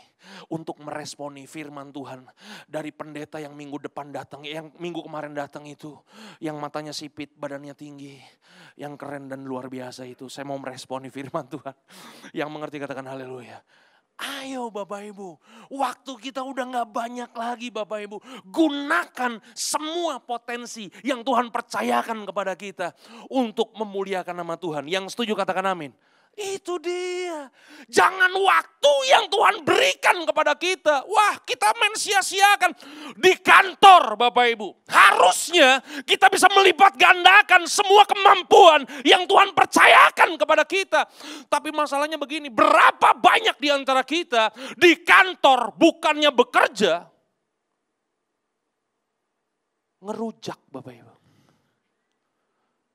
Untuk 0.53 0.83
meresponi 0.83 1.47
firman 1.47 1.95
Tuhan 1.95 2.27
dari 2.67 2.91
pendeta 2.91 3.39
yang 3.39 3.55
minggu 3.55 3.79
depan 3.87 4.11
datang, 4.11 4.43
yang 4.43 4.75
minggu 4.77 5.07
kemarin 5.07 5.33
datang 5.33 5.65
itu. 5.65 5.95
Yang 6.43 6.57
matanya 6.59 6.93
sipit, 6.93 7.39
badannya 7.39 7.73
tinggi, 7.79 8.19
yang 8.77 8.99
keren 8.99 9.31
dan 9.31 9.47
luar 9.47 9.71
biasa 9.71 10.05
itu. 10.11 10.27
Saya 10.27 10.49
mau 10.49 10.59
meresponi 10.59 11.07
firman 11.09 11.47
Tuhan. 11.47 11.77
Yang 12.35 12.49
mengerti 12.51 12.77
katakan 12.83 13.07
haleluya. 13.07 13.63
Ayo 14.21 14.69
Bapak 14.69 15.01
Ibu, 15.01 15.41
waktu 15.73 16.13
kita 16.21 16.45
udah 16.45 16.69
gak 16.69 16.89
banyak 16.93 17.33
lagi 17.33 17.73
Bapak 17.73 18.05
Ibu. 18.05 18.17
Gunakan 18.53 19.41
semua 19.57 20.21
potensi 20.21 20.93
yang 21.01 21.25
Tuhan 21.25 21.49
percayakan 21.49 22.29
kepada 22.29 22.53
kita 22.53 22.93
untuk 23.33 23.73
memuliakan 23.73 24.37
nama 24.45 24.61
Tuhan. 24.61 24.85
Yang 24.93 25.17
setuju 25.17 25.33
katakan 25.33 25.73
amin. 25.73 25.97
Itu 26.39 26.79
dia. 26.79 27.51
Jangan 27.91 28.31
waktu 28.33 28.93
yang 29.11 29.27
Tuhan 29.27 29.67
berikan 29.67 30.23
kepada 30.25 30.55
kita. 30.55 31.03
Wah 31.05 31.37
kita 31.43 31.75
main 31.77 31.93
sia-siakan. 31.99 32.71
Di 33.19 33.35
kantor 33.43 34.15
Bapak 34.15 34.47
Ibu. 34.55 34.69
Harusnya 34.89 35.83
kita 36.07 36.31
bisa 36.31 36.47
melipat 36.55 36.95
gandakan 36.95 37.67
semua 37.67 38.07
kemampuan 38.07 38.87
yang 39.03 39.27
Tuhan 39.27 39.53
percayakan 39.53 40.39
kepada 40.39 40.65
kita. 40.65 41.05
Tapi 41.51 41.69
masalahnya 41.75 42.17
begini. 42.17 42.49
Berapa 42.49 43.13
banyak 43.13 43.59
di 43.59 43.69
antara 43.69 44.07
kita 44.07 44.55
di 44.79 45.03
kantor 45.03 45.75
bukannya 45.77 46.31
bekerja. 46.31 47.05
Ngerujak 50.01 50.57
Bapak 50.73 50.95
Ibu. 50.95 51.15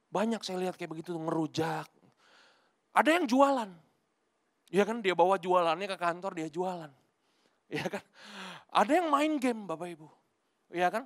Banyak 0.10 0.42
saya 0.42 0.64
lihat 0.64 0.80
kayak 0.80 0.96
begitu 0.96 1.12
ngerujak 1.12 1.95
ada 2.96 3.10
yang 3.12 3.28
jualan. 3.28 3.70
Ya 4.72 4.84
kan 4.88 5.04
dia 5.04 5.14
bawa 5.14 5.36
jualannya 5.36 5.86
ke 5.86 5.98
kantor 6.00 6.32
dia 6.34 6.48
jualan. 6.48 6.92
Ya 7.68 7.86
kan. 7.86 8.04
Ada 8.72 9.04
yang 9.04 9.08
main 9.12 9.36
game 9.38 9.68
Bapak 9.68 9.88
Ibu. 9.92 10.08
Ya 10.72 10.88
kan. 10.88 11.04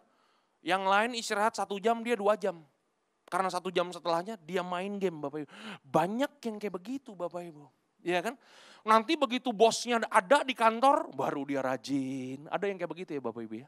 Yang 0.62 0.84
lain 0.86 1.12
istirahat 1.17 1.58
satu 1.58 1.82
jam 1.82 2.06
dia 2.06 2.13
dua 2.13 2.38
jam. 2.38 2.62
Karena 3.30 3.49
satu 3.49 3.69
jam 3.69 3.89
setelahnya 3.89 4.38
dia 4.41 4.62
main 4.62 5.02
game 5.02 5.17
Bapak 5.17 5.43
Ibu. 5.43 5.49
Banyak 5.84 6.32
yang 6.45 6.56
kayak 6.62 6.73
begitu 6.78 7.17
Bapak 7.17 7.41
Ibu. 7.41 7.65
Ya 8.06 8.21
kan. 8.21 8.38
Nanti 8.88 9.19
begitu 9.19 9.52
bosnya 9.52 9.99
ada 10.08 10.45
di 10.47 10.56
kantor 10.56 11.12
baru 11.12 11.43
dia 11.43 11.60
rajin. 11.60 12.47
Ada 12.47 12.69
yang 12.69 12.78
kayak 12.80 12.91
begitu 12.95 13.12
ya 13.17 13.21
Bapak 13.21 13.43
Ibu 13.43 13.56
ya. 13.65 13.67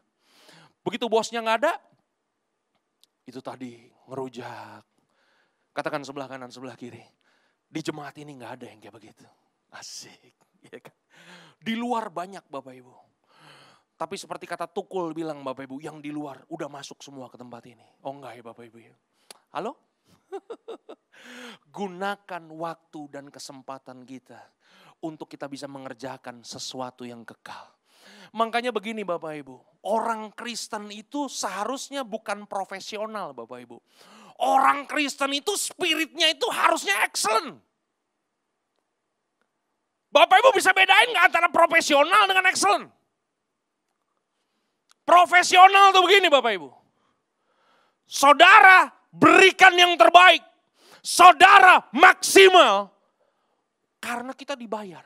Begitu 0.82 1.06
bosnya 1.06 1.46
nggak 1.46 1.58
ada, 1.62 1.74
itu 3.30 3.38
tadi 3.38 3.86
ngerujak. 4.10 4.82
Katakan 5.72 6.02
sebelah 6.02 6.28
kanan, 6.28 6.50
sebelah 6.50 6.74
kiri. 6.74 7.06
Di 7.72 7.80
jemaat 7.80 8.20
ini 8.20 8.36
nggak 8.36 8.52
ada 8.60 8.66
yang 8.68 8.84
kayak 8.84 8.96
begitu. 9.00 9.24
Asik. 9.72 10.36
Ya 10.68 10.78
kan? 10.78 10.94
Di 11.58 11.74
luar 11.80 12.12
banyak 12.12 12.44
Bapak 12.52 12.76
Ibu. 12.76 12.94
Tapi 13.96 14.18
seperti 14.20 14.44
kata 14.44 14.68
Tukul 14.68 15.16
bilang 15.16 15.40
Bapak 15.42 15.66
Ibu, 15.66 15.80
yang 15.80 16.04
di 16.04 16.12
luar 16.12 16.44
udah 16.52 16.68
masuk 16.68 17.00
semua 17.00 17.32
ke 17.32 17.40
tempat 17.40 17.64
ini. 17.66 17.86
Oh 18.04 18.12
enggak 18.12 18.38
ya 18.38 18.44
Bapak 18.44 18.68
Ibu 18.68 18.78
ya. 18.78 18.94
Halo? 19.56 19.80
Gunakan 21.78 22.44
waktu 22.52 23.02
dan 23.08 23.32
kesempatan 23.32 24.04
kita 24.04 24.42
untuk 25.02 25.32
kita 25.32 25.48
bisa 25.48 25.66
mengerjakan 25.66 26.44
sesuatu 26.44 27.08
yang 27.08 27.24
kekal. 27.24 27.72
Makanya 28.36 28.72
begini 28.72 29.04
Bapak 29.04 29.34
Ibu, 29.44 29.86
orang 29.86 30.32
Kristen 30.34 30.90
itu 30.90 31.28
seharusnya 31.28 32.06
bukan 32.06 32.46
profesional 32.48 33.38
Bapak 33.38 33.60
Ibu. 33.66 33.78
Orang 34.42 34.90
Kristen 34.90 35.38
itu 35.38 35.54
spiritnya 35.54 36.34
itu 36.34 36.50
harusnya 36.50 37.06
excellent. 37.06 37.62
Bapak 40.12 40.42
Ibu 40.42 40.50
bisa 40.58 40.74
bedain 40.74 41.14
nggak 41.14 41.26
antara 41.30 41.48
profesional 41.54 42.26
dengan 42.26 42.50
excellent? 42.50 42.90
Profesional 45.06 45.94
tuh 45.94 46.04
begini 46.04 46.28
Bapak 46.28 46.52
Ibu. 46.58 46.70
Saudara 48.10 48.90
berikan 49.14 49.78
yang 49.78 49.94
terbaik. 49.96 50.42
Saudara 51.06 51.86
maksimal. 51.94 52.90
Karena 54.02 54.34
kita 54.34 54.58
dibayar. 54.58 55.06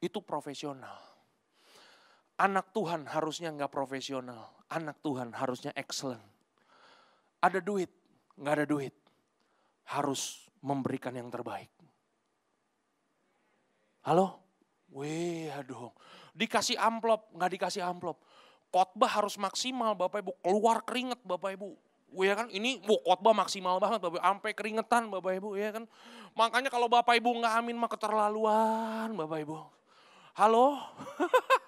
Itu 0.00 0.24
profesional. 0.24 0.96
Anak 2.40 2.72
Tuhan 2.72 3.04
harusnya 3.04 3.52
nggak 3.52 3.70
profesional. 3.70 4.50
Anak 4.72 4.98
Tuhan 5.04 5.36
harusnya 5.36 5.70
excellent. 5.76 6.31
Ada 7.42 7.58
duit, 7.58 7.90
nggak 8.38 8.54
ada 8.62 8.66
duit. 8.70 8.94
Harus 9.90 10.46
memberikan 10.62 11.10
yang 11.10 11.26
terbaik. 11.26 11.68
Halo? 14.06 14.38
Wih, 14.94 15.50
aduh. 15.50 15.90
Dikasih 16.38 16.78
amplop, 16.78 17.34
nggak 17.34 17.50
dikasih 17.58 17.82
amplop. 17.82 18.22
Khotbah 18.70 19.10
harus 19.10 19.34
maksimal 19.36 19.98
Bapak 19.98 20.22
Ibu. 20.22 20.32
Keluar 20.38 20.86
keringet 20.86 21.18
Bapak 21.26 21.58
Ibu. 21.58 21.74
Wih 22.12 22.28
ya 22.28 22.36
kan, 22.36 22.46
ini 22.52 22.76
bu, 22.78 23.00
khotbah 23.02 23.32
maksimal 23.32 23.82
banget 23.82 23.98
Bapak 24.04 24.20
Ibu. 24.20 24.24
Sampai 24.24 24.50
keringetan 24.54 25.10
Bapak 25.10 25.32
Ibu 25.42 25.58
ya 25.58 25.74
kan. 25.74 25.84
Makanya 26.38 26.70
kalau 26.70 26.86
Bapak 26.86 27.18
Ibu 27.18 27.42
nggak 27.42 27.54
amin 27.58 27.76
mah 27.76 27.90
keterlaluan 27.90 29.10
Bapak 29.18 29.38
Ibu. 29.42 29.56
Halo? 30.38 30.78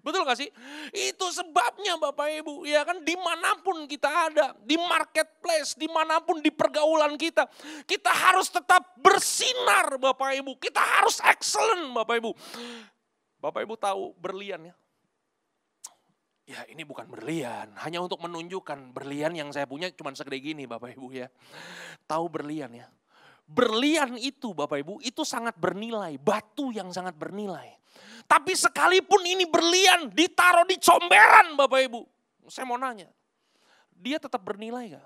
Betul 0.00 0.22
gak 0.24 0.38
sih? 0.38 0.50
Itu 0.92 1.28
sebabnya 1.30 1.98
Bapak 1.98 2.28
Ibu, 2.42 2.64
ya 2.64 2.86
kan 2.86 3.02
di 3.02 3.14
mana 3.18 3.58
pun 3.60 3.84
kita 3.86 4.08
ada, 4.08 4.56
di 4.62 4.78
marketplace, 4.78 5.74
di 5.76 5.90
mana 5.90 6.22
pun 6.22 6.40
di 6.40 6.50
pergaulan 6.50 7.18
kita, 7.18 7.46
kita 7.84 8.10
harus 8.10 8.48
tetap 8.48 8.94
bersinar 8.98 9.98
Bapak 9.98 10.38
Ibu, 10.38 10.58
kita 10.58 10.80
harus 10.80 11.18
excellent 11.24 11.92
Bapak 11.92 12.18
Ibu. 12.22 12.30
Bapak 13.42 13.60
Ibu 13.66 13.74
tahu 13.74 14.14
berlian 14.18 14.70
ya? 14.70 14.74
Ya 16.42 16.66
ini 16.66 16.82
bukan 16.82 17.06
berlian, 17.06 17.70
hanya 17.82 18.02
untuk 18.02 18.18
menunjukkan 18.18 18.90
berlian 18.90 19.34
yang 19.34 19.54
saya 19.54 19.66
punya 19.66 19.90
cuma 19.94 20.10
segede 20.14 20.42
gini 20.42 20.66
Bapak 20.66 20.94
Ibu 20.98 21.08
ya. 21.14 21.30
Tahu 22.06 22.26
berlian 22.26 22.70
ya? 22.74 22.86
Berlian 23.46 24.14
itu 24.18 24.54
Bapak 24.54 24.82
Ibu, 24.82 25.02
itu 25.02 25.22
sangat 25.26 25.58
bernilai, 25.58 26.18
batu 26.18 26.70
yang 26.70 26.90
sangat 26.94 27.14
bernilai. 27.18 27.81
Tapi 28.32 28.56
sekalipun 28.56 29.20
ini 29.28 29.44
berlian 29.44 30.08
ditaruh 30.08 30.64
di 30.64 30.80
comberan 30.80 31.52
Bapak 31.52 31.84
Ibu. 31.84 32.00
Saya 32.48 32.64
mau 32.64 32.80
nanya, 32.80 33.12
dia 33.92 34.16
tetap 34.16 34.40
bernilai 34.40 34.96
gak? 34.96 35.04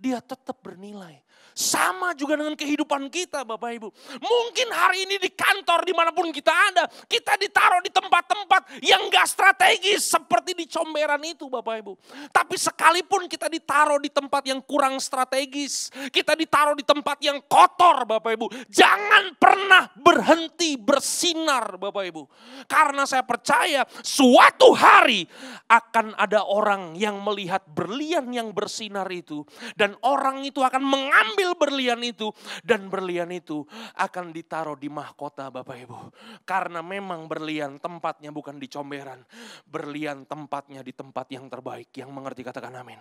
Dia 0.00 0.24
tetap 0.24 0.64
bernilai. 0.64 1.20
Sama 1.50 2.14
juga 2.14 2.38
dengan 2.38 2.54
kehidupan 2.54 3.10
kita 3.10 3.42
Bapak 3.42 3.70
Ibu. 3.74 3.88
Mungkin 4.22 4.68
hari 4.70 5.04
ini 5.04 5.16
di 5.18 5.30
kantor 5.34 5.82
di 5.82 5.92
mana 5.92 6.14
pun 6.14 6.30
kita 6.30 6.48
ada. 6.48 6.86
Kita 7.04 7.34
ditaruh 7.36 7.82
di 7.82 7.90
tempat-tempat 7.90 8.80
yang 8.80 9.10
gak 9.10 9.26
strategis 9.28 10.08
seperti 10.08 10.54
di 10.54 10.64
comberan 10.70 11.20
itu 11.26 11.50
Bapak 11.50 11.74
Ibu. 11.82 11.92
Tapi 12.30 12.54
sekalipun 12.54 13.26
kita 13.26 13.50
ditaruh 13.50 13.98
di 13.98 14.08
tempat 14.08 14.46
yang 14.46 14.62
kurang 14.62 14.96
strategis. 15.02 15.90
Kita 16.14 16.38
ditaruh 16.38 16.78
di 16.78 16.86
tempat 16.86 17.18
yang 17.20 17.42
kotor 17.44 18.06
Bapak 18.06 18.30
Ibu. 18.38 18.46
Jangan 18.70 19.34
pernah 19.36 19.90
berhenti 19.98 20.78
bersinar 20.78 21.76
Bapak 21.76 22.04
Ibu. 22.14 22.22
Karena 22.70 23.02
saya 23.04 23.26
percaya 23.26 23.82
suatu 24.06 24.70
hari 24.72 25.26
akan 25.66 26.14
ada 26.14 26.46
orang 26.46 26.94
yang 26.94 27.18
melihat 27.20 27.66
berlian 27.66 28.30
yang 28.30 28.54
bersinar 28.54 29.10
itu. 29.10 29.42
Dan 29.74 29.89
orang 30.02 30.42
itu 30.46 30.60
akan 30.60 30.82
mengambil 30.82 31.54
berlian 31.58 32.00
itu 32.04 32.30
dan 32.62 32.90
berlian 32.90 33.30
itu 33.30 33.64
akan 33.98 34.34
ditaruh 34.34 34.78
di 34.78 34.90
mahkota 34.92 35.48
Bapak 35.48 35.76
Ibu. 35.86 35.98
Karena 36.44 36.80
memang 36.80 37.26
berlian 37.26 37.78
tempatnya 37.78 38.30
bukan 38.30 38.58
di 38.58 38.66
comberan. 38.66 39.22
Berlian 39.66 40.26
tempatnya 40.26 40.84
di 40.84 40.92
tempat 40.94 41.26
yang 41.32 41.50
terbaik. 41.50 41.90
Yang 41.94 42.10
mengerti 42.10 42.42
katakan 42.46 42.74
amin. 42.76 43.00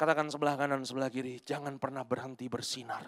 Katakan 0.00 0.32
sebelah 0.32 0.56
kanan, 0.56 0.80
sebelah 0.80 1.12
kiri. 1.12 1.44
Jangan 1.44 1.76
pernah 1.76 2.00
berhenti 2.08 2.48
bersinar. 2.48 3.04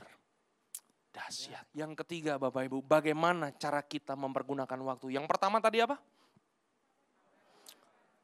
Dahsyat. 1.12 1.68
Yang 1.76 2.04
ketiga 2.04 2.40
Bapak 2.40 2.68
Ibu, 2.68 2.84
bagaimana 2.84 3.52
cara 3.56 3.84
kita 3.84 4.16
mempergunakan 4.16 4.80
waktu? 4.80 5.12
Yang 5.12 5.28
pertama 5.28 5.60
tadi 5.60 5.84
apa? 5.84 5.96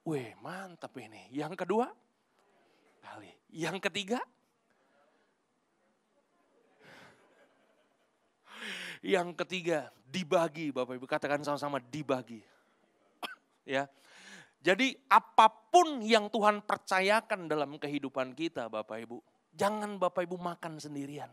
Wih 0.09 0.33
mantap 0.41 0.97
ini. 0.97 1.29
Yang 1.29 1.65
kedua, 1.65 1.93
kali. 3.05 3.29
Yang 3.53 3.89
ketiga, 3.89 4.21
yang 9.03 9.35
ketiga 9.35 9.93
dibagi 10.09 10.73
Bapak 10.73 10.97
Ibu 10.99 11.07
katakan 11.07 11.45
sama-sama 11.45 11.79
dibagi. 11.79 12.41
ya. 13.69 13.87
Jadi 14.59 14.99
apa 15.07 15.47
pun 15.49 16.03
yang 16.03 16.27
Tuhan 16.27 16.67
percayakan 16.67 17.47
dalam 17.47 17.79
kehidupan 17.79 18.35
kita 18.35 18.67
Bapak 18.67 18.99
Ibu, 19.07 19.23
jangan 19.55 20.01
Bapak 20.01 20.27
Ibu 20.27 20.35
makan 20.35 20.83
sendirian. 20.83 21.31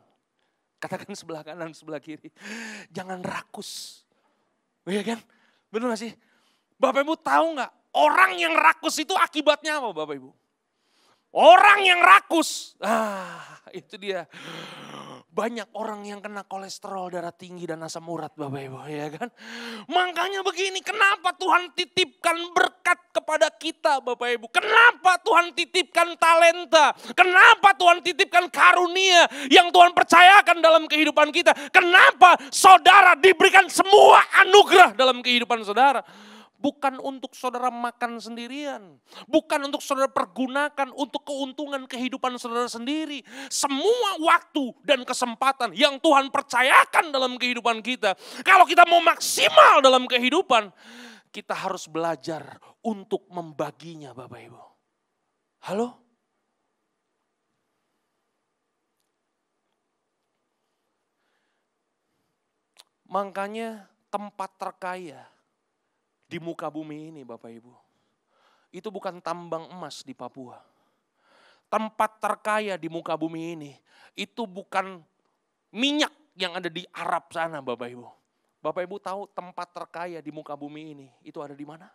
Katakan 0.78 1.16
sebelah 1.20 1.42
kanan, 1.42 1.74
sebelah 1.74 1.98
kiri. 2.04 2.30
Jangan 2.94 3.26
rakus. 3.26 4.04
Iya 4.86 5.02
kan? 5.02 5.20
Benar 5.74 5.98
gak 5.98 6.02
sih? 6.06 6.14
Bapak 6.78 7.02
Ibu 7.02 7.16
tahu 7.18 7.56
nggak 7.58 7.72
orang 7.96 8.36
yang 8.36 8.54
rakus 8.54 9.00
itu 9.00 9.16
akibatnya 9.16 9.80
apa 9.80 9.96
Bapak 9.96 10.16
Ibu? 10.20 10.32
Orang 11.36 11.84
yang 11.84 12.00
rakus, 12.00 12.80
ah 12.80 13.60
itu 13.76 14.00
dia. 14.00 14.24
Banyak 15.36 15.76
orang 15.76 16.08
yang 16.08 16.24
kena 16.24 16.48
kolesterol, 16.48 17.12
darah 17.12 17.36
tinggi 17.36 17.68
dan 17.68 17.84
asam 17.84 18.08
urat 18.08 18.32
Bapak 18.40 18.56
Ibu 18.56 18.80
ya 18.88 19.12
kan. 19.12 19.28
Makanya 19.92 20.40
begini, 20.48 20.80
kenapa 20.80 21.36
Tuhan 21.36 21.76
titipkan 21.76 22.56
berkat 22.56 23.12
kepada 23.12 23.52
kita 23.52 24.00
Bapak 24.00 24.32
Ibu? 24.32 24.48
Kenapa 24.48 25.20
Tuhan 25.20 25.52
titipkan 25.52 26.16
talenta? 26.16 26.96
Kenapa 27.12 27.76
Tuhan 27.76 28.00
titipkan 28.00 28.48
karunia 28.48 29.28
yang 29.52 29.76
Tuhan 29.76 29.92
percayakan 29.92 30.64
dalam 30.64 30.88
kehidupan 30.88 31.36
kita? 31.36 31.52
Kenapa 31.68 32.40
saudara 32.48 33.20
diberikan 33.20 33.68
semua 33.68 34.24
anugerah 34.40 34.96
dalam 34.96 35.20
kehidupan 35.20 35.68
saudara? 35.68 36.00
Bukan 36.66 36.98
untuk 36.98 37.38
saudara 37.38 37.70
makan 37.70 38.18
sendirian, 38.18 38.98
bukan 39.30 39.70
untuk 39.70 39.86
saudara 39.86 40.10
pergunakan 40.10 40.90
untuk 40.98 41.22
keuntungan 41.22 41.86
kehidupan 41.86 42.42
saudara 42.42 42.66
sendiri. 42.66 43.22
Semua 43.54 44.18
waktu 44.18 44.74
dan 44.82 45.06
kesempatan 45.06 45.78
yang 45.78 46.02
Tuhan 46.02 46.34
percayakan 46.34 47.14
dalam 47.14 47.38
kehidupan 47.38 47.86
kita, 47.86 48.18
kalau 48.42 48.66
kita 48.66 48.82
mau 48.90 48.98
maksimal 48.98 49.86
dalam 49.86 50.10
kehidupan, 50.10 50.74
kita 51.30 51.54
harus 51.54 51.86
belajar 51.86 52.58
untuk 52.82 53.30
membaginya, 53.30 54.18
Bapak 54.18 54.42
Ibu. 54.42 54.62
Halo? 55.70 56.02
Makanya 63.06 63.86
tempat 64.10 64.50
terkaya 64.58 65.35
di 66.26 66.38
muka 66.42 66.68
bumi 66.70 67.14
ini 67.14 67.22
Bapak 67.22 67.52
Ibu. 67.54 67.74
Itu 68.74 68.92
bukan 68.92 69.22
tambang 69.24 69.70
emas 69.72 70.04
di 70.04 70.12
Papua. 70.12 70.60
Tempat 71.72 72.22
terkaya 72.22 72.78
di 72.78 72.92
muka 72.92 73.18
bumi 73.18 73.58
ini, 73.58 73.72
itu 74.14 74.46
bukan 74.46 75.02
minyak 75.74 76.14
yang 76.38 76.54
ada 76.56 76.70
di 76.70 76.86
Arab 76.94 77.32
sana 77.34 77.64
Bapak 77.64 77.90
Ibu. 77.90 78.08
Bapak 78.62 78.82
Ibu 78.86 78.96
tahu 79.02 79.22
tempat 79.34 79.68
terkaya 79.74 80.20
di 80.22 80.32
muka 80.34 80.54
bumi 80.58 80.94
ini, 80.98 81.08
itu 81.22 81.38
ada 81.42 81.54
di 81.54 81.66
mana? 81.66 81.90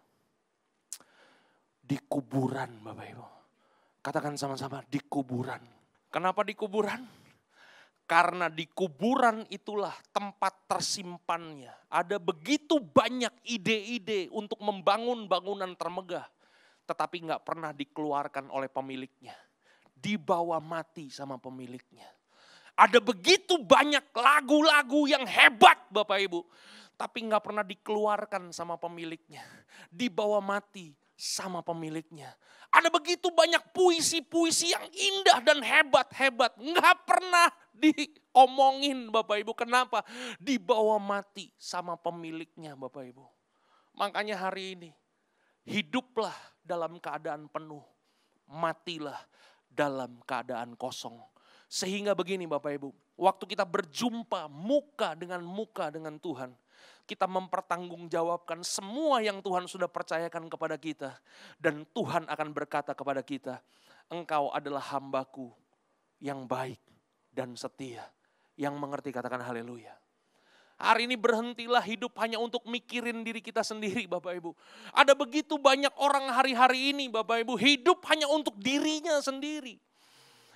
Di 1.82 1.98
kuburan 2.06 2.82
Bapak 2.82 3.06
Ibu. 3.06 3.26
Katakan 4.00 4.34
sama-sama, 4.40 4.80
di 4.88 4.98
kuburan. 5.04 5.60
Kenapa 6.10 6.42
di 6.42 6.56
kuburan? 6.56 7.04
Karena 8.10 8.50
di 8.50 8.66
kuburan 8.66 9.46
itulah 9.54 9.94
tempat 10.10 10.66
tersimpannya. 10.66 11.70
Ada 11.86 12.18
begitu 12.18 12.82
banyak 12.82 13.30
ide-ide 13.46 14.26
untuk 14.34 14.58
membangun 14.58 15.30
bangunan 15.30 15.70
termegah. 15.78 16.26
Tetapi 16.90 17.30
nggak 17.30 17.46
pernah 17.46 17.70
dikeluarkan 17.70 18.50
oleh 18.50 18.66
pemiliknya. 18.66 19.38
Dibawa 19.94 20.58
mati 20.58 21.06
sama 21.06 21.38
pemiliknya. 21.38 22.10
Ada 22.74 22.98
begitu 22.98 23.62
banyak 23.62 24.10
lagu-lagu 24.10 25.06
yang 25.06 25.22
hebat 25.22 25.78
Bapak 25.94 26.18
Ibu. 26.18 26.42
Tapi 26.98 27.30
nggak 27.30 27.46
pernah 27.46 27.62
dikeluarkan 27.62 28.50
sama 28.50 28.74
pemiliknya. 28.74 29.46
Dibawa 29.86 30.42
mati 30.42 30.90
sama 31.20 31.60
pemiliknya. 31.60 32.32
Ada 32.72 32.88
begitu 32.88 33.28
banyak 33.28 33.60
puisi-puisi 33.76 34.72
yang 34.72 34.86
indah 34.88 35.38
dan 35.44 35.60
hebat-hebat. 35.60 36.56
Nggak 36.56 36.96
pernah 37.04 37.52
diomongin 37.76 39.12
Bapak 39.12 39.44
Ibu. 39.44 39.52
Kenapa? 39.52 40.00
Dibawa 40.40 40.96
mati 40.96 41.52
sama 41.60 42.00
pemiliknya 42.00 42.72
Bapak 42.72 43.04
Ibu. 43.12 43.26
Makanya 44.00 44.40
hari 44.40 44.80
ini 44.80 44.90
hiduplah 45.68 46.32
dalam 46.64 46.96
keadaan 46.96 47.52
penuh. 47.52 47.84
Matilah 48.48 49.20
dalam 49.68 50.24
keadaan 50.24 50.72
kosong. 50.74 51.20
Sehingga 51.70 52.16
begini 52.18 52.50
Bapak 52.50 52.80
Ibu, 52.80 52.90
waktu 53.14 53.44
kita 53.46 53.62
berjumpa 53.62 54.50
muka 54.50 55.14
dengan 55.14 55.44
muka 55.44 55.92
dengan 55.92 56.18
Tuhan, 56.18 56.50
kita 57.10 57.26
mempertanggungjawabkan 57.26 58.62
semua 58.62 59.18
yang 59.18 59.42
Tuhan 59.42 59.66
sudah 59.66 59.90
percayakan 59.90 60.46
kepada 60.46 60.78
kita. 60.78 61.18
Dan 61.58 61.82
Tuhan 61.90 62.30
akan 62.30 62.48
berkata 62.54 62.94
kepada 62.94 63.26
kita, 63.26 63.58
engkau 64.06 64.54
adalah 64.54 64.94
hambaku 64.94 65.50
yang 66.22 66.46
baik 66.46 66.78
dan 67.34 67.58
setia. 67.58 68.06
Yang 68.54 68.78
mengerti 68.78 69.10
katakan 69.10 69.42
haleluya. 69.42 69.98
Hari 70.80 71.10
ini 71.10 71.16
berhentilah 71.18 71.82
hidup 71.84 72.14
hanya 72.22 72.38
untuk 72.38 72.64
mikirin 72.64 73.26
diri 73.26 73.42
kita 73.42 73.60
sendiri 73.60 74.06
Bapak 74.06 74.32
Ibu. 74.38 74.54
Ada 74.94 75.12
begitu 75.12 75.58
banyak 75.60 75.92
orang 75.98 76.30
hari-hari 76.30 76.94
ini 76.94 77.10
Bapak 77.10 77.42
Ibu 77.44 77.58
hidup 77.58 78.06
hanya 78.08 78.30
untuk 78.30 78.56
dirinya 78.56 79.18
sendiri 79.20 79.76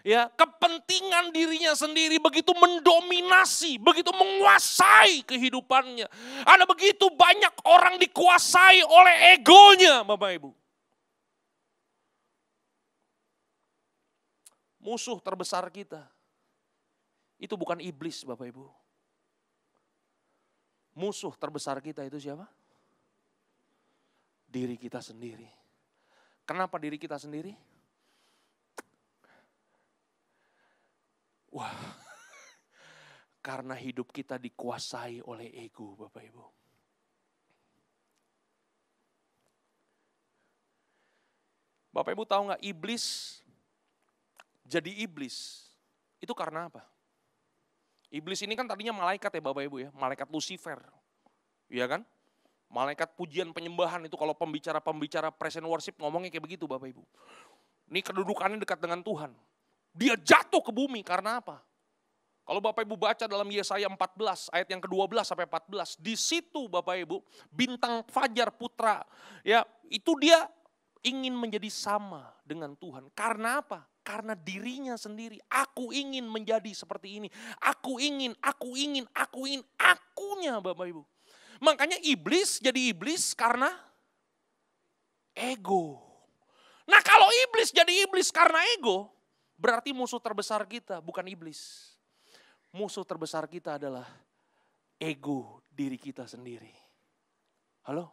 ya 0.04 0.28
kepentingan 0.36 1.32
dirinya 1.32 1.72
sendiri 1.72 2.20
begitu 2.20 2.52
mendominasi, 2.52 3.80
begitu 3.80 4.12
menguasai 4.12 5.24
kehidupannya. 5.24 6.06
Ada 6.44 6.68
begitu 6.68 7.08
banyak 7.08 7.64
orang 7.64 7.96
dikuasai 7.96 8.84
oleh 8.84 9.40
egonya, 9.40 10.04
Bapak 10.04 10.30
Ibu. 10.36 10.50
Musuh 14.84 15.16
terbesar 15.24 15.64
kita 15.72 16.04
itu 17.40 17.56
bukan 17.56 17.80
iblis, 17.80 18.20
Bapak 18.28 18.52
Ibu. 18.52 18.68
Musuh 20.94 21.32
terbesar 21.34 21.80
kita 21.80 22.04
itu 22.04 22.20
siapa? 22.20 22.46
Diri 24.46 24.76
kita 24.78 25.00
sendiri. 25.00 25.48
Kenapa 26.44 26.76
diri 26.76 27.00
kita 27.00 27.16
sendiri? 27.16 27.56
Wah, 31.54 31.70
karena 33.46 33.78
hidup 33.78 34.10
kita 34.10 34.42
dikuasai 34.42 35.22
oleh 35.22 35.54
ego 35.62 35.94
Bapak 35.94 36.22
Ibu. 36.26 36.44
Bapak 41.94 42.10
Ibu 42.10 42.26
tahu 42.26 42.42
nggak 42.50 42.62
iblis 42.66 43.38
jadi 44.66 44.90
iblis 45.06 45.70
itu 46.18 46.34
karena 46.34 46.66
apa? 46.66 46.82
Iblis 48.10 48.42
ini 48.42 48.58
kan 48.58 48.66
tadinya 48.66 48.90
malaikat 48.90 49.30
ya 49.30 49.42
Bapak 49.44 49.62
Ibu 49.62 49.76
ya, 49.86 49.90
malaikat 49.94 50.26
Lucifer. 50.34 50.82
Iya 51.70 51.86
kan? 51.86 52.02
Malaikat 52.66 53.14
pujian 53.14 53.54
penyembahan 53.54 54.02
itu 54.02 54.18
kalau 54.18 54.34
pembicara-pembicara 54.34 55.30
present 55.30 55.66
worship 55.70 55.94
ngomongnya 56.02 56.34
kayak 56.34 56.42
begitu 56.50 56.66
Bapak 56.66 56.90
Ibu. 56.90 57.04
Ini 57.94 58.00
kedudukannya 58.02 58.58
dekat 58.58 58.82
dengan 58.82 59.04
Tuhan. 59.04 59.30
Dia 59.94 60.18
jatuh 60.18 60.59
ke 60.59 60.74
bumi 60.74 61.07
karena 61.07 61.38
apa? 61.38 61.62
Kalau 62.44 62.61
Bapak 62.61 62.85
Ibu 62.85 63.00
baca 63.00 63.24
dalam 63.24 63.48
Yesaya 63.48 63.88
14 63.88 64.52
ayat 64.52 64.68
yang 64.68 64.83
ke-12 64.85 65.16
sampai 65.24 65.48
14, 65.48 65.96
di 65.96 66.12
situ 66.12 66.68
Bapak 66.68 67.00
Ibu 67.00 67.24
bintang 67.48 68.04
fajar 68.04 68.52
putra 68.52 69.00
ya, 69.40 69.64
itu 69.88 70.12
dia 70.20 70.44
ingin 71.00 71.33
menjadi 71.33 71.72
sama 71.72 72.28
dengan 72.44 72.76
Tuhan. 72.76 73.09
Karena 73.16 73.64
apa? 73.64 73.88
Karena 74.04 74.37
dirinya 74.37 74.92
sendiri. 75.00 75.40
Aku 75.48 75.88
ingin 75.88 76.28
menjadi 76.28 76.68
seperti 76.76 77.16
ini. 77.16 77.28
Aku 77.64 77.96
ingin, 77.96 78.37
aku 78.44 78.76
ingin, 78.76 79.09
aku 79.16 79.48
ingin, 79.48 79.64
akunya 79.80 80.61
Bapak 80.61 80.85
Ibu. 80.85 81.02
Makanya 81.64 81.96
iblis 82.04 82.61
jadi 82.61 82.92
iblis 82.92 83.33
karena 83.33 83.72
ego. 85.33 85.96
Nah 86.85 87.00
kalau 87.00 87.28
iblis 87.48 87.72
jadi 87.72 88.04
iblis 88.04 88.28
karena 88.28 88.61
ego, 88.76 89.09
Berarti 89.54 89.94
musuh 89.94 90.18
terbesar 90.18 90.66
kita 90.66 90.98
bukan 90.98 91.24
iblis. 91.30 91.94
Musuh 92.74 93.06
terbesar 93.06 93.46
kita 93.46 93.78
adalah 93.78 94.06
ego 94.98 95.62
diri 95.70 95.94
kita 95.94 96.26
sendiri. 96.26 96.74
Halo? 97.86 98.10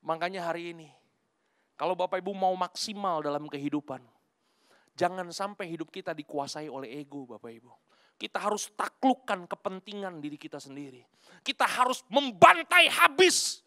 Makanya 0.00 0.48
hari 0.48 0.72
ini, 0.72 0.88
kalau 1.76 1.92
Bapak 1.92 2.18
Ibu 2.18 2.32
mau 2.32 2.56
maksimal 2.56 3.20
dalam 3.20 3.46
kehidupan, 3.46 4.00
jangan 4.96 5.28
sampai 5.30 5.70
hidup 5.70 5.92
kita 5.92 6.16
dikuasai 6.16 6.66
oleh 6.66 6.98
ego 6.98 7.28
Bapak 7.28 7.52
Ibu. 7.52 7.72
Kita 8.20 8.36
harus 8.36 8.68
taklukkan 8.76 9.48
kepentingan 9.48 10.20
diri 10.20 10.36
kita 10.36 10.60
sendiri. 10.60 11.00
Kita 11.40 11.64
harus 11.64 12.04
membantai 12.12 12.88
habis 12.90 13.64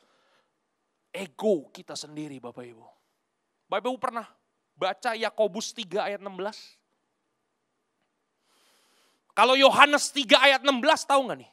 ego 1.09 1.69
kita 1.73 1.97
sendiri 1.97 2.37
Bapak 2.37 2.65
Ibu. 2.65 2.85
Bapak 3.69 3.87
Ibu 3.87 3.97
pernah 3.97 4.25
Baca 4.73 5.13
Yakobus 5.13 5.71
3 5.71 6.13
ayat 6.13 6.19
16. 6.21 6.29
Kalau 9.33 9.57
Yohanes 9.57 10.13
3 10.13 10.37
ayat 10.37 10.61
16 10.61 11.09
tahu 11.09 11.21
nggak 11.29 11.39
nih? 11.41 11.51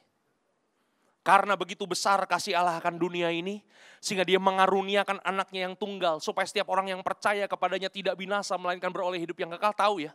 Karena 1.21 1.53
begitu 1.53 1.85
besar 1.85 2.17
kasih 2.25 2.57
Allah 2.57 2.81
akan 2.81 2.97
dunia 2.97 3.29
ini, 3.29 3.61
sehingga 4.01 4.25
dia 4.25 4.41
mengaruniakan 4.41 5.21
anaknya 5.21 5.69
yang 5.69 5.77
tunggal, 5.77 6.17
supaya 6.17 6.49
setiap 6.49 6.65
orang 6.73 6.89
yang 6.89 7.01
percaya 7.05 7.45
kepadanya 7.45 7.93
tidak 7.93 8.17
binasa, 8.17 8.57
melainkan 8.57 8.89
beroleh 8.89 9.21
hidup 9.21 9.37
yang 9.37 9.53
kekal. 9.53 9.69
Tahu 9.69 9.95
ya, 10.09 10.13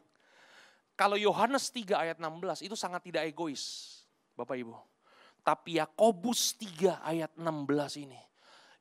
kalau 0.98 1.14
Yohanes 1.14 1.70
3 1.70 1.94
ayat 1.94 2.16
16 2.18 2.66
itu 2.66 2.74
sangat 2.74 3.06
tidak 3.06 3.22
egois, 3.22 4.02
Bapak 4.34 4.58
Ibu. 4.58 4.74
Tapi 5.46 5.78
Yakobus 5.78 6.58
3 6.58 6.98
ayat 7.06 7.30
16 7.38 8.02
ini, 8.02 8.18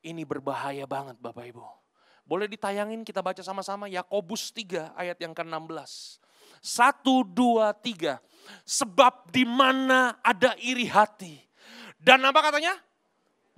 ini 0.01 0.25
berbahaya 0.25 0.89
banget 0.89 1.21
Bapak 1.21 1.45
Ibu. 1.45 1.84
Boleh 2.25 2.49
ditayangin 2.49 3.05
kita 3.05 3.21
baca 3.21 3.45
sama-sama 3.45 3.85
Yakobus 3.85 4.49
3 4.49 4.97
ayat 4.97 5.17
yang 5.21 5.31
ke-16. 5.31 6.17
Satu, 6.57 7.21
dua, 7.21 7.77
tiga. 7.77 8.17
Sebab 8.65 9.29
di 9.29 9.45
mana 9.45 10.17
ada 10.25 10.57
iri 10.57 10.89
hati, 10.89 11.45
dan 12.05 12.21
apa 12.21 12.37
katanya? 12.37 12.77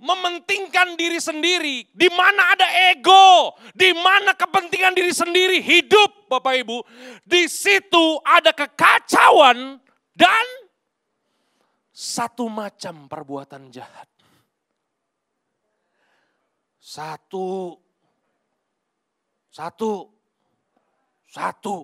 Mementingkan 0.00 0.96
diri 0.96 1.20
sendiri. 1.20 1.84
Di 1.92 2.08
mana 2.08 2.56
ada 2.56 2.64
ego, 2.88 3.52
di 3.76 3.92
mana 3.92 4.32
kepentingan 4.32 4.96
diri 4.96 5.12
sendiri 5.12 5.60
hidup 5.60 6.32
Bapak 6.32 6.54
Ibu. 6.64 6.80
Di 7.28 7.44
situ 7.44 8.16
ada 8.24 8.56
kekacauan 8.56 9.76
dan 10.16 10.46
satu 11.92 12.48
macam 12.48 13.10
perbuatan 13.10 13.68
jahat. 13.68 14.06
Satu, 16.78 17.76
satu, 19.58 20.06
satu. 21.26 21.82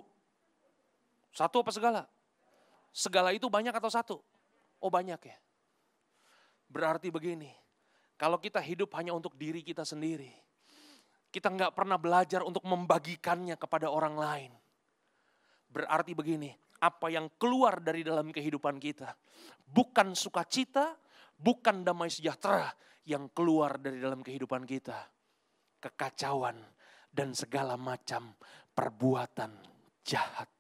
Satu 1.35 1.57
apa 1.59 1.75
segala? 1.75 2.07
Segala 2.95 3.35
itu 3.35 3.51
banyak 3.51 3.75
atau 3.75 3.91
satu? 3.91 4.17
Oh 4.79 4.87
banyak 4.87 5.19
ya. 5.19 5.37
Berarti 6.71 7.11
begini, 7.11 7.51
kalau 8.15 8.39
kita 8.39 8.63
hidup 8.63 8.95
hanya 8.95 9.11
untuk 9.11 9.35
diri 9.35 9.67
kita 9.67 9.83
sendiri, 9.83 10.31
kita 11.35 11.51
nggak 11.51 11.75
pernah 11.75 11.99
belajar 11.99 12.47
untuk 12.47 12.63
membagikannya 12.63 13.59
kepada 13.59 13.91
orang 13.91 14.15
lain. 14.15 14.53
Berarti 15.67 16.15
begini, 16.15 16.55
apa 16.79 17.11
yang 17.11 17.27
keluar 17.35 17.83
dari 17.83 18.07
dalam 18.07 18.31
kehidupan 18.31 18.79
kita, 18.79 19.19
bukan 19.67 20.15
sukacita, 20.15 20.95
bukan 21.35 21.83
damai 21.83 22.07
sejahtera 22.07 22.71
yang 23.03 23.27
keluar 23.35 23.83
dari 23.83 23.99
dalam 23.99 24.23
kehidupan 24.23 24.63
kita. 24.63 25.11
Kekacauan 25.83 26.74
dan 27.15 27.31
segala 27.31 27.79
macam 27.79 28.35
perbuatan 28.75 29.55
jahat. 30.03 30.51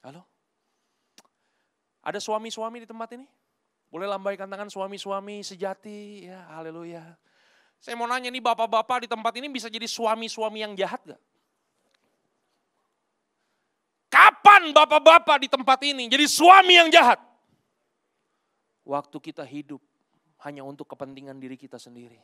Halo? 0.00 0.24
Ada 2.00 2.16
suami-suami 2.16 2.80
di 2.80 2.88
tempat 2.88 3.12
ini? 3.20 3.28
Boleh 3.92 4.08
lambaikan 4.08 4.48
tangan 4.48 4.72
suami-suami 4.72 5.44
sejati, 5.44 6.26
ya 6.26 6.48
haleluya. 6.56 7.04
Saya 7.76 7.94
mau 8.00 8.08
nanya 8.08 8.32
nih 8.32 8.40
bapak-bapak 8.40 9.04
di 9.04 9.08
tempat 9.12 9.36
ini 9.36 9.52
bisa 9.52 9.68
jadi 9.68 9.84
suami-suami 9.84 10.64
yang 10.64 10.72
jahat 10.72 11.04
gak? 11.04 11.20
Kapan 14.08 14.72
bapak-bapak 14.72 15.36
di 15.44 15.48
tempat 15.52 15.78
ini 15.84 16.08
jadi 16.08 16.24
suami 16.24 16.80
yang 16.80 16.88
jahat? 16.88 17.20
Waktu 18.86 19.18
kita 19.20 19.44
hidup 19.44 19.82
hanya 20.46 20.64
untuk 20.64 20.88
kepentingan 20.88 21.36
diri 21.36 21.58
kita 21.58 21.76
sendiri. 21.76 22.22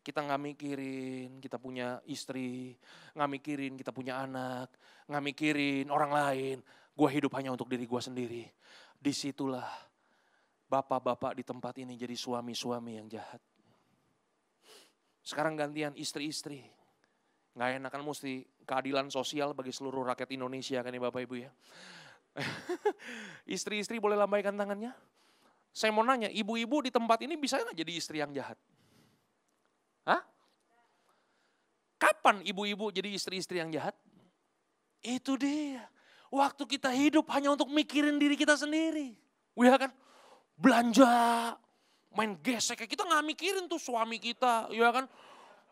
Kita 0.00 0.24
nggak 0.24 0.40
mikirin 0.40 1.30
kita 1.42 1.60
punya 1.60 2.00
istri, 2.08 2.72
nggak 3.12 3.30
mikirin 3.30 3.72
kita 3.76 3.92
punya 3.92 4.24
anak, 4.24 4.72
nggak 5.04 5.24
mikirin 5.24 5.86
orang 5.92 6.12
lain. 6.14 6.56
Gue 6.96 7.08
hidup 7.14 7.34
hanya 7.38 7.52
untuk 7.52 7.68
diri 7.68 7.84
gue 7.84 8.02
sendiri 8.02 8.42
di 8.98 9.12
situlah 9.14 9.68
bapak-bapak 10.68 11.38
di 11.38 11.44
tempat 11.46 11.78
ini 11.80 11.94
jadi 11.94 12.12
suami-suami 12.18 12.98
yang 12.98 13.06
jahat. 13.08 13.40
Sekarang 15.22 15.54
gantian 15.54 15.94
istri-istri. 15.94 16.64
Nggak 17.54 17.70
enak 17.82 17.90
kan 17.90 18.02
mesti 18.04 18.46
keadilan 18.64 19.06
sosial 19.12 19.52
bagi 19.52 19.72
seluruh 19.72 20.06
rakyat 20.14 20.30
Indonesia 20.32 20.78
kan 20.80 20.94
ya 20.94 21.00
Bapak 21.02 21.20
Ibu 21.26 21.34
ya. 21.36 21.50
Istri-istri 23.58 23.98
boleh 23.98 24.14
lambaikan 24.14 24.54
tangannya. 24.54 24.94
Saya 25.72 25.92
mau 25.92 26.02
nanya, 26.02 26.32
ibu-ibu 26.32 26.80
di 26.86 26.90
tempat 26.90 27.22
ini 27.22 27.36
bisa 27.36 27.60
nggak 27.60 27.76
jadi 27.76 27.92
istri 27.92 28.18
yang 28.24 28.32
jahat? 28.32 28.56
Hah? 30.08 30.24
Kapan 32.00 32.40
ibu-ibu 32.48 32.88
jadi 32.88 33.12
istri-istri 33.12 33.60
yang 33.60 33.68
jahat? 33.68 33.92
Itu 35.04 35.36
dia. 35.36 35.84
Waktu 36.32 36.64
kita 36.64 36.88
hidup 36.92 37.28
hanya 37.36 37.52
untuk 37.52 37.68
mikirin 37.68 38.16
diri 38.16 38.36
kita 38.36 38.56
sendiri. 38.56 39.12
Ya 39.58 39.76
kan? 39.76 39.92
Belanja, 40.56 41.12
main 42.16 42.40
gesek. 42.40 42.88
Kita 42.88 43.04
nggak 43.04 43.24
mikirin 43.26 43.64
tuh 43.68 43.76
suami 43.76 44.16
kita, 44.16 44.72
ya 44.72 44.88
kan? 44.88 45.04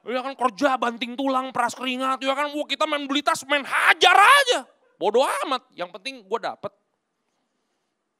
Ya 0.06 0.22
kan 0.22 0.38
kerja 0.38 0.78
banting 0.78 1.18
tulang, 1.18 1.50
peras 1.50 1.74
keringat, 1.74 2.22
ya 2.22 2.36
kan? 2.36 2.54
Wah 2.54 2.66
kita 2.68 2.86
main 2.86 3.08
beli 3.10 3.24
tas, 3.24 3.42
main 3.48 3.66
hajar 3.66 4.14
aja. 4.14 4.60
Bodoh 4.96 5.26
amat, 5.44 5.66
yang 5.74 5.90
penting 5.90 6.22
gue 6.22 6.40
dapet. 6.40 6.72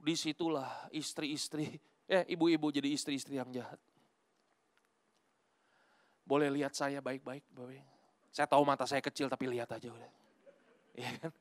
Di 0.03 0.14
situlah 0.14 0.91
istri-istri, 0.91 1.79
eh 2.07 2.23
ibu-ibu 2.31 2.71
jadi 2.71 2.91
istri-istri 2.91 3.39
yang 3.39 3.51
jahat. 3.55 3.79
Boleh 6.27 6.51
lihat 6.51 6.74
saya 6.74 6.99
baik-baik, 6.99 7.47
Saya 8.35 8.51
tahu 8.51 8.66
mata 8.66 8.85
saya 8.85 8.99
kecil 9.01 9.31
tapi 9.31 9.47
lihat 9.47 9.70
aja 9.70 9.89
udah. 9.89 10.12
Ya 10.99 11.11
kan? 11.22 11.33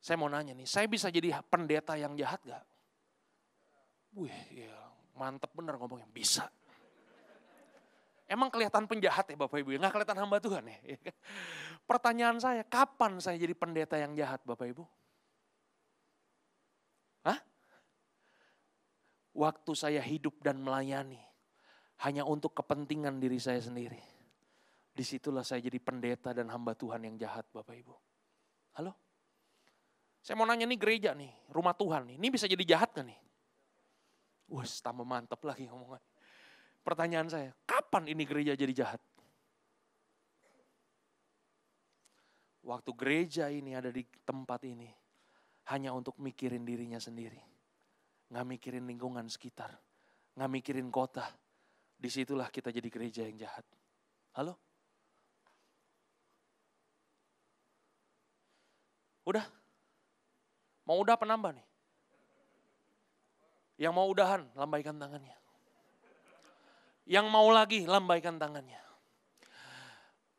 Saya 0.00 0.16
mau 0.18 0.32
nanya 0.32 0.56
nih, 0.56 0.66
saya 0.66 0.90
bisa 0.90 1.12
jadi 1.12 1.38
pendeta 1.46 1.94
yang 1.94 2.18
jahat 2.18 2.40
gak? 2.42 2.64
Wih, 4.16 4.66
ya 4.66 4.74
mantep 5.14 5.52
bener 5.54 5.76
ngomongnya, 5.76 6.08
bisa. 6.10 6.48
Emang 8.30 8.46
kelihatan 8.46 8.86
penjahat 8.86 9.26
ya 9.26 9.36
Bapak 9.36 9.58
Ibu, 9.58 9.74
nggak 9.74 9.90
kelihatan 9.90 10.18
hamba 10.22 10.38
Tuhan 10.38 10.62
ya. 10.62 10.78
Iya 10.94 10.98
kan? 11.02 11.16
Pertanyaan 11.82 12.38
saya, 12.38 12.62
kapan 12.62 13.18
saya 13.18 13.36
jadi 13.36 13.54
pendeta 13.58 13.98
yang 13.98 14.14
jahat 14.14 14.38
Bapak 14.46 14.70
Ibu? 14.70 14.86
Hah? 17.26 17.38
Waktu 19.34 19.72
saya 19.74 20.00
hidup 20.00 20.38
dan 20.40 20.62
melayani, 20.62 21.18
hanya 22.00 22.24
untuk 22.24 22.56
kepentingan 22.56 23.20
diri 23.20 23.36
saya 23.36 23.60
sendiri. 23.60 24.00
Di 24.90 25.04
situlah 25.04 25.44
saya 25.44 25.60
jadi 25.60 25.76
pendeta 25.80 26.32
dan 26.32 26.48
hamba 26.48 26.72
Tuhan 26.72 27.04
yang 27.04 27.16
jahat 27.20 27.44
Bapak 27.52 27.76
Ibu. 27.76 27.94
Halo? 28.80 28.92
Saya 30.20 30.36
mau 30.36 30.44
nanya 30.44 30.68
nih 30.68 30.76
gereja 30.76 31.16
nih, 31.16 31.32
rumah 31.48 31.72
Tuhan 31.72 32.12
nih, 32.12 32.16
ini 32.20 32.28
bisa 32.28 32.44
jadi 32.44 32.60
jahat 32.64 32.92
gak 32.92 33.08
nih? 33.08 33.20
Wah, 34.52 34.66
tambah 34.66 35.06
mantep 35.06 35.40
lagi 35.46 35.64
ngomongnya. 35.68 36.02
Pertanyaan 36.84 37.28
saya, 37.28 37.50
kapan 37.64 38.08
ini 38.08 38.24
gereja 38.28 38.52
jadi 38.52 38.72
jahat? 38.72 39.00
Waktu 42.60 42.90
gereja 42.92 43.48
ini 43.48 43.72
ada 43.72 43.88
di 43.88 44.04
tempat 44.24 44.60
ini, 44.68 44.92
hanya 45.72 45.96
untuk 45.96 46.20
mikirin 46.20 46.68
dirinya 46.68 47.00
sendiri. 47.00 47.40
Nggak 48.28 48.46
mikirin 48.46 48.84
lingkungan 48.84 49.24
sekitar, 49.32 49.72
nggak 50.36 50.50
mikirin 50.52 50.92
kota. 50.92 51.24
Di 52.00 52.08
situlah 52.08 52.48
kita 52.48 52.72
jadi 52.72 52.88
gereja 52.88 53.28
yang 53.28 53.36
jahat. 53.36 53.60
Halo? 54.32 54.56
Udah? 59.28 59.44
Mau 60.88 60.96
udah 61.04 61.20
penambah 61.20 61.52
nih? 61.52 61.66
Yang 63.76 63.92
mau 63.92 64.08
udahan, 64.08 64.48
lambaikan 64.56 64.96
tangannya. 64.96 65.36
Yang 67.04 67.26
mau 67.28 67.48
lagi, 67.52 67.84
lambaikan 67.84 68.40
tangannya. 68.40 68.80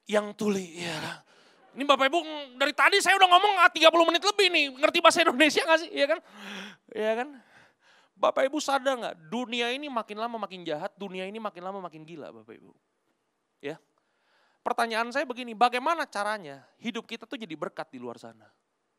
Yang 0.09 0.25
tuli, 0.33 0.81
ya. 0.81 1.21
Ini 1.77 1.87
Bapak 1.87 2.09
Ibu 2.09 2.19
dari 2.57 2.73
tadi 2.75 2.99
saya 2.99 3.15
udah 3.15 3.29
ngomong 3.31 3.53
30 3.69 3.85
ah, 3.85 4.05
menit 4.09 4.23
lebih 4.25 4.47
nih. 4.49 4.65
Ngerti 4.75 4.97
bahasa 4.99 5.23
Indonesia 5.23 5.61
gak 5.63 5.79
sih? 5.87 5.89
Iya 5.93 6.05
kan? 6.09 6.19
Iya 6.91 7.11
kan? 7.21 7.27
Bapak 8.21 8.45
Ibu 8.45 8.61
sadar 8.61 9.01
gak? 9.01 9.17
Dunia 9.33 9.73
ini 9.73 9.89
makin 9.89 10.21
lama 10.21 10.37
makin 10.37 10.61
jahat, 10.61 10.93
dunia 10.93 11.25
ini 11.25 11.41
makin 11.41 11.65
lama 11.65 11.81
makin 11.81 12.05
gila 12.05 12.29
Bapak 12.29 12.53
Ibu. 12.53 12.69
Ya. 13.65 13.81
Pertanyaan 14.61 15.09
saya 15.09 15.25
begini, 15.25 15.57
bagaimana 15.57 16.05
caranya 16.05 16.61
hidup 16.77 17.09
kita 17.09 17.25
tuh 17.25 17.33
jadi 17.33 17.57
berkat 17.57 17.89
di 17.89 17.97
luar 17.97 18.21
sana? 18.21 18.45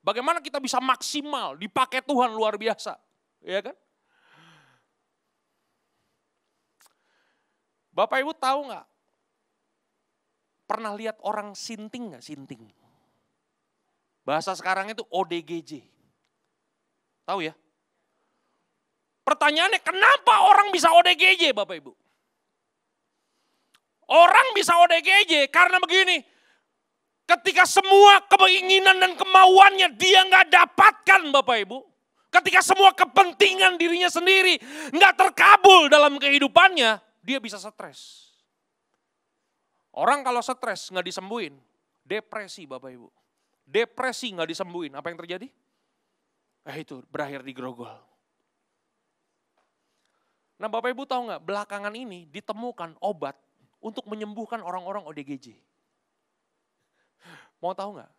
Bagaimana 0.02 0.42
kita 0.42 0.58
bisa 0.58 0.82
maksimal 0.82 1.54
dipakai 1.54 2.02
Tuhan 2.02 2.34
luar 2.34 2.58
biasa, 2.58 2.98
ya 3.46 3.62
kan? 3.62 3.78
Bapak 7.94 8.26
Ibu 8.26 8.34
tahu 8.34 8.74
nggak? 8.74 8.86
Pernah 10.66 10.98
lihat 10.98 11.22
orang 11.22 11.54
sinting 11.54 12.10
nggak 12.10 12.26
sinting? 12.26 12.66
Bahasa 14.26 14.50
sekarang 14.58 14.90
itu 14.90 15.06
ODGJ. 15.06 15.86
Tahu 17.22 17.46
ya? 17.46 17.54
Pertanyaannya 19.22 19.80
kenapa 19.82 20.50
orang 20.50 20.74
bisa 20.74 20.90
ODGJ 20.90 21.54
Bapak 21.54 21.78
Ibu? 21.78 21.92
Orang 24.10 24.46
bisa 24.52 24.74
ODGJ 24.82 25.48
karena 25.48 25.78
begini. 25.78 26.20
Ketika 27.22 27.64
semua 27.64 28.20
keinginan 28.26 28.98
dan 28.98 29.14
kemauannya 29.14 29.94
dia 29.94 30.26
nggak 30.26 30.50
dapatkan 30.50 31.22
Bapak 31.30 31.56
Ibu. 31.64 31.78
Ketika 32.32 32.64
semua 32.64 32.96
kepentingan 32.96 33.76
dirinya 33.76 34.08
sendiri 34.08 34.56
nggak 34.90 35.14
terkabul 35.20 35.86
dalam 35.92 36.16
kehidupannya, 36.16 36.98
dia 37.22 37.38
bisa 37.38 37.60
stres. 37.60 38.32
Orang 39.92 40.24
kalau 40.24 40.40
stres 40.40 40.88
nggak 40.88 41.06
disembuhin, 41.06 41.54
depresi 42.02 42.64
Bapak 42.64 42.90
Ibu. 42.90 43.08
Depresi 43.62 44.32
nggak 44.34 44.48
disembuhin, 44.50 44.92
apa 44.96 45.12
yang 45.12 45.20
terjadi? 45.20 45.46
Eh 46.66 46.76
itu 46.82 47.04
berakhir 47.12 47.46
di 47.46 47.52
grogol. 47.54 48.11
Nah 50.62 50.70
Bapak 50.70 50.94
Ibu 50.94 51.02
tahu 51.10 51.26
nggak, 51.26 51.42
belakangan 51.42 51.90
ini 51.90 52.30
ditemukan 52.30 52.94
obat 53.02 53.34
untuk 53.82 54.06
menyembuhkan 54.06 54.62
orang-orang 54.62 55.02
ODGJ. 55.10 55.58
Mau 57.58 57.74
tahu 57.74 57.98
nggak? 57.98 58.10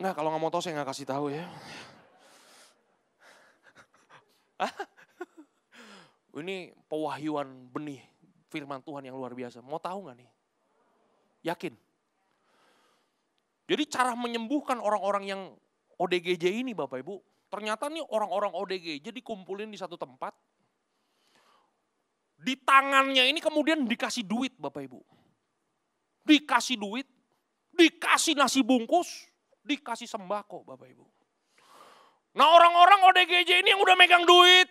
Nggak, 0.00 0.14
kalau 0.16 0.32
nggak 0.32 0.40
mau 0.40 0.48
tahu 0.48 0.64
saya 0.64 0.80
nggak 0.80 0.88
kasih 0.96 1.04
tahu 1.04 1.28
ya. 1.28 1.44
Ini 6.36 6.72
pewahyuan 6.88 7.68
benih 7.72 8.00
firman 8.48 8.80
Tuhan 8.80 9.04
yang 9.04 9.16
luar 9.16 9.36
biasa. 9.36 9.60
Mau 9.60 9.80
tahu 9.80 10.08
nggak 10.08 10.16
nih? 10.20 10.30
Yakin? 11.52 11.76
Jadi 13.68 13.82
cara 13.92 14.16
menyembuhkan 14.16 14.80
orang-orang 14.80 15.24
yang 15.28 15.40
ODGJ 16.00 16.64
ini 16.64 16.76
Bapak 16.76 17.00
Ibu, 17.00 17.20
ternyata 17.56 17.88
nih 17.88 18.04
orang-orang 18.12 18.52
ODGJ 18.52 19.16
dikumpulin 19.16 19.72
di 19.72 19.80
satu 19.80 19.96
tempat, 19.96 20.36
di 22.36 22.52
tangannya 22.60 23.32
ini 23.32 23.40
kemudian 23.40 23.88
dikasih 23.88 24.28
duit 24.28 24.52
Bapak 24.60 24.84
Ibu. 24.84 25.00
Dikasih 26.20 26.76
duit, 26.76 27.08
dikasih 27.72 28.36
nasi 28.36 28.60
bungkus, 28.60 29.24
dikasih 29.64 30.04
sembako 30.04 30.68
Bapak 30.68 30.84
Ibu. 30.84 31.06
Nah 32.36 32.44
orang-orang 32.44 33.08
ODGJ 33.08 33.64
ini 33.64 33.72
yang 33.72 33.80
udah 33.80 33.96
megang 33.96 34.28
duit, 34.28 34.68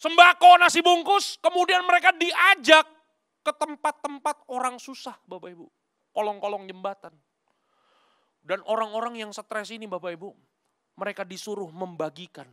sembako, 0.00 0.64
nasi 0.64 0.80
bungkus, 0.80 1.36
kemudian 1.44 1.84
mereka 1.84 2.16
diajak 2.16 2.88
ke 3.44 3.52
tempat-tempat 3.52 4.48
orang 4.48 4.80
susah 4.80 5.20
Bapak 5.28 5.52
Ibu. 5.52 5.68
Kolong-kolong 6.16 6.64
jembatan. 6.72 7.12
Dan 8.40 8.64
orang-orang 8.64 9.20
yang 9.20 9.30
stres 9.30 9.68
ini 9.76 9.84
Bapak 9.84 10.16
Ibu, 10.16 10.32
mereka 10.96 11.22
disuruh 11.24 11.68
membagikan 11.72 12.48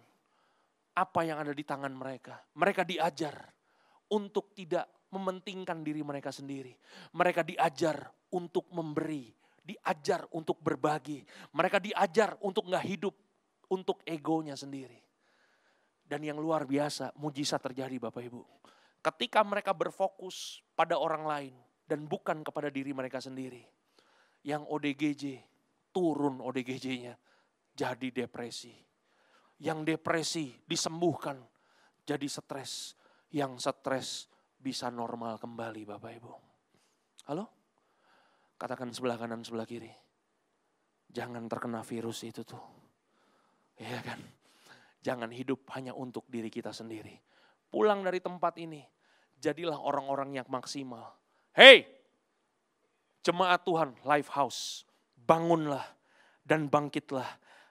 apa 0.95 1.19
yang 1.23 1.39
ada 1.39 1.55
di 1.55 1.63
tangan 1.63 1.91
mereka. 1.91 2.39
Mereka 2.55 2.83
diajar 2.83 3.35
untuk 4.11 4.51
tidak 4.55 4.87
mementingkan 5.09 5.81
diri 5.81 6.03
mereka 6.03 6.29
sendiri. 6.29 6.75
Mereka 7.15 7.47
diajar 7.47 8.09
untuk 8.35 8.67
memberi, 8.73 9.31
diajar 9.63 10.27
untuk 10.35 10.59
berbagi. 10.59 11.23
Mereka 11.55 11.79
diajar 11.79 12.35
untuk 12.43 12.67
nggak 12.67 12.85
hidup 12.85 13.15
untuk 13.71 14.03
egonya 14.03 14.57
sendiri. 14.57 14.97
Dan 16.09 16.25
yang 16.25 16.41
luar 16.41 16.65
biasa, 16.65 17.13
mujizat 17.21 17.61
terjadi 17.61 18.01
Bapak 18.01 18.25
Ibu. 18.25 18.41
Ketika 18.99 19.45
mereka 19.45 19.71
berfokus 19.77 20.59
pada 20.73 20.97
orang 20.97 21.23
lain 21.23 21.55
dan 21.89 22.05
bukan 22.05 22.45
kepada 22.45 22.69
diri 22.69 22.93
mereka 22.93 23.17
sendiri. 23.17 23.65
Yang 24.45 24.63
ODGJ, 24.69 25.23
turun 25.89 26.37
ODGJ-nya, 26.39 27.17
jadi 27.79 28.11
depresi 28.11 28.89
yang 29.63 29.87
depresi 29.87 30.55
disembuhkan 30.67 31.39
jadi 32.03 32.25
stres. 32.25 32.95
Yang 33.29 33.69
stres 33.69 34.25
bisa 34.57 34.89
normal 34.89 35.37
kembali 35.37 35.85
Bapak 35.85 36.11
Ibu. 36.17 36.33
Halo? 37.29 37.45
Katakan 38.57 38.89
sebelah 38.89 39.21
kanan, 39.21 39.45
sebelah 39.45 39.69
kiri. 39.69 39.91
Jangan 41.13 41.45
terkena 41.45 41.85
virus 41.85 42.25
itu 42.25 42.41
tuh. 42.41 42.59
Iya 43.77 44.01
kan? 44.01 44.19
Jangan 45.05 45.29
hidup 45.31 45.63
hanya 45.77 45.93
untuk 45.95 46.25
diri 46.27 46.49
kita 46.49 46.73
sendiri. 46.73 47.15
Pulang 47.69 48.01
dari 48.01 48.19
tempat 48.19 48.57
ini, 48.57 48.81
jadilah 49.37 49.77
orang-orang 49.77 50.41
yang 50.41 50.47
maksimal. 50.49 51.15
Hei, 51.53 51.85
jemaat 53.21 53.61
Tuhan, 53.63 53.93
Life 54.03 54.33
House, 54.33 54.83
bangunlah 55.15 55.85
dan 56.43 56.67
bangkitlah 56.67 57.29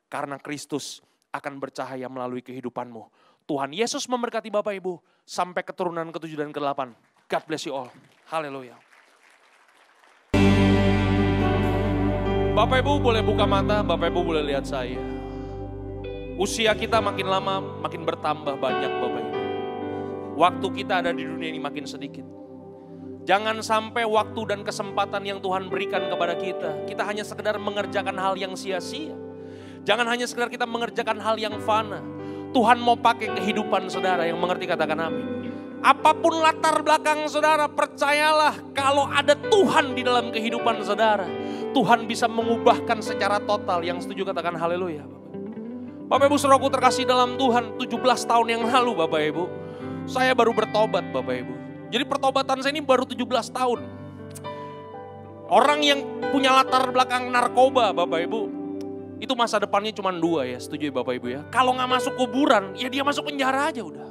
karena 0.09 0.40
Kristus 0.40 1.04
akan 1.32 1.61
bercahaya 1.61 2.09
melalui 2.09 2.40
kehidupanmu. 2.40 3.09
Tuhan 3.48 3.72
Yesus 3.72 4.09
memberkati 4.09 4.52
Bapak 4.52 4.76
Ibu 4.76 5.00
sampai 5.24 5.64
keturunan 5.64 6.09
ke-7 6.12 6.36
dan 6.36 6.50
ke-8. 6.52 6.92
God 7.28 7.42
bless 7.48 7.64
you 7.64 7.72
all. 7.76 7.88
Haleluya. 8.28 8.76
Bapak 12.52 12.82
Ibu 12.82 12.92
boleh 13.00 13.22
buka 13.22 13.44
mata, 13.48 13.84
Bapak 13.84 14.12
Ibu 14.12 14.20
boleh 14.20 14.44
lihat 14.44 14.68
saya. 14.68 15.00
Usia 16.36 16.74
kita 16.76 17.00
makin 17.00 17.28
lama 17.28 17.61
makin 17.84 18.04
bertambah 18.04 18.56
banyak 18.61 18.92
Bapak 19.00 19.20
Ibu. 19.20 19.36
Waktu 20.38 20.66
kita 20.82 21.04
ada 21.04 21.11
di 21.12 21.24
dunia 21.24 21.50
ini 21.52 21.61
makin 21.61 21.84
sedikit. 21.88 22.24
Jangan 23.28 23.61
sampai 23.61 24.09
waktu 24.09 24.40
dan 24.48 24.64
kesempatan 24.64 25.20
yang 25.28 25.44
Tuhan 25.44 25.68
berikan 25.68 26.09
kepada 26.09 26.32
kita, 26.32 26.88
kita 26.88 27.04
hanya 27.04 27.20
sekedar 27.20 27.61
mengerjakan 27.61 28.16
hal 28.16 28.40
yang 28.40 28.56
sia-sia 28.56 29.28
Jangan 29.89 30.05
hanya 30.05 30.28
sekedar 30.28 30.53
kita 30.53 30.68
mengerjakan 30.68 31.16
hal 31.16 31.41
yang 31.41 31.57
fana. 31.64 32.05
Tuhan 32.53 32.76
mau 32.76 32.93
pakai 32.93 33.32
kehidupan 33.41 33.89
saudara 33.89 34.28
yang 34.28 34.36
mengerti 34.36 34.68
katakan 34.68 35.01
amin. 35.01 35.24
Apa 35.80 36.12
pun 36.12 36.45
latar 36.45 36.84
belakang 36.84 37.24
saudara, 37.24 37.64
percayalah 37.72 38.53
kalau 38.76 39.09
ada 39.09 39.32
Tuhan 39.32 39.97
di 39.97 40.05
dalam 40.05 40.28
kehidupan 40.28 40.84
saudara. 40.84 41.24
Tuhan 41.72 42.05
bisa 42.05 42.28
mengubahkan 42.28 43.01
secara 43.01 43.41
total. 43.41 43.80
Yang 43.80 44.05
setuju 44.05 44.28
katakan 44.28 44.61
haleluya. 44.61 45.09
Bapak 46.05 46.28
Ibu 46.28 46.36
saudaraku 46.36 46.68
terkasih 46.68 47.09
dalam 47.09 47.41
Tuhan 47.41 47.80
17 47.80 47.89
tahun 48.28 48.47
yang 48.49 48.62
lalu 48.68 48.93
Bapak 48.93 49.20
Ibu. 49.24 49.45
Saya 50.05 50.36
baru 50.36 50.53
bertobat 50.53 51.09
Bapak 51.16 51.32
Ibu. 51.32 51.55
Jadi 51.89 52.05
pertobatan 52.05 52.61
saya 52.61 52.76
ini 52.76 52.84
baru 52.84 53.09
17 53.09 53.24
tahun. 53.57 53.80
Orang 55.49 55.80
yang 55.80 56.05
punya 56.28 56.53
latar 56.53 56.93
belakang 56.93 57.32
narkoba 57.32 57.97
Bapak 57.97 58.20
Ibu 58.28 58.57
itu 59.19 59.35
masa 59.35 59.59
depannya 59.59 59.91
cuma 59.91 60.14
dua 60.14 60.47
ya, 60.47 60.59
setuju 60.62 60.91
ya 60.91 60.95
Bapak 60.95 61.12
Ibu 61.19 61.27
ya. 61.27 61.41
Kalau 61.51 61.75
nggak 61.75 61.91
masuk 61.91 62.14
kuburan, 62.14 62.75
ya 62.79 62.87
dia 62.87 63.03
masuk 63.03 63.27
penjara 63.27 63.71
aja 63.71 63.83
udah. 63.83 64.09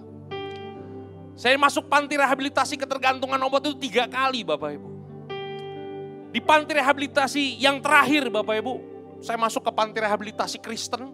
Saya 1.38 1.55
masuk 1.55 1.88
panti 1.88 2.18
rehabilitasi 2.20 2.76
ketergantungan 2.76 3.38
obat 3.45 3.64
itu 3.64 3.78
tiga 3.88 4.10
kali 4.10 4.43
Bapak 4.43 4.76
Ibu. 4.76 4.89
Di 6.34 6.43
panti 6.43 6.76
rehabilitasi 6.76 7.62
yang 7.62 7.80
terakhir 7.80 8.28
Bapak 8.28 8.60
Ibu, 8.60 8.74
saya 9.24 9.39
masuk 9.39 9.64
ke 9.64 9.72
panti 9.72 9.97
rehabilitasi 10.03 10.60
Kristen. 10.60 11.08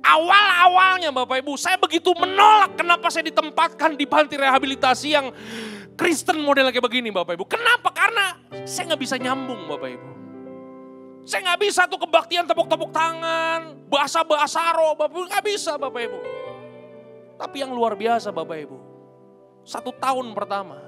Awal-awalnya 0.00 1.12
Bapak 1.12 1.44
Ibu, 1.44 1.60
saya 1.60 1.76
begitu 1.76 2.16
menolak 2.16 2.72
kenapa 2.72 3.12
saya 3.12 3.28
ditempatkan 3.28 4.00
di 4.00 4.08
panti 4.08 4.40
rehabilitasi 4.40 5.08
yang 5.12 5.28
Kristen 5.92 6.40
model 6.40 6.72
kayak 6.72 6.80
begini 6.80 7.12
Bapak 7.12 7.36
Ibu. 7.36 7.44
Kenapa? 7.44 7.92
Karena 7.92 8.32
saya 8.64 8.88
nggak 8.94 9.02
bisa 9.04 9.20
nyambung 9.20 9.68
Bapak 9.68 9.90
Ibu. 9.92 10.09
Saya 11.24 11.52
nggak 11.52 11.60
bisa 11.60 11.84
tuh 11.84 12.00
kebaktian 12.00 12.48
tepuk-tepuk 12.48 12.90
tangan, 12.90 13.76
bahasa-bahasa 13.86 14.72
roh, 14.72 14.96
Bapak 14.96 15.12
Ibu. 15.12 15.20
Nggak 15.28 15.44
bisa 15.44 15.72
Bapak 15.76 16.00
Ibu. 16.00 16.20
Tapi 17.40 17.56
yang 17.60 17.72
luar 17.72 17.96
biasa 17.96 18.32
Bapak 18.32 18.56
Ibu. 18.56 18.78
Satu 19.64 19.92
tahun 19.96 20.32
pertama, 20.32 20.80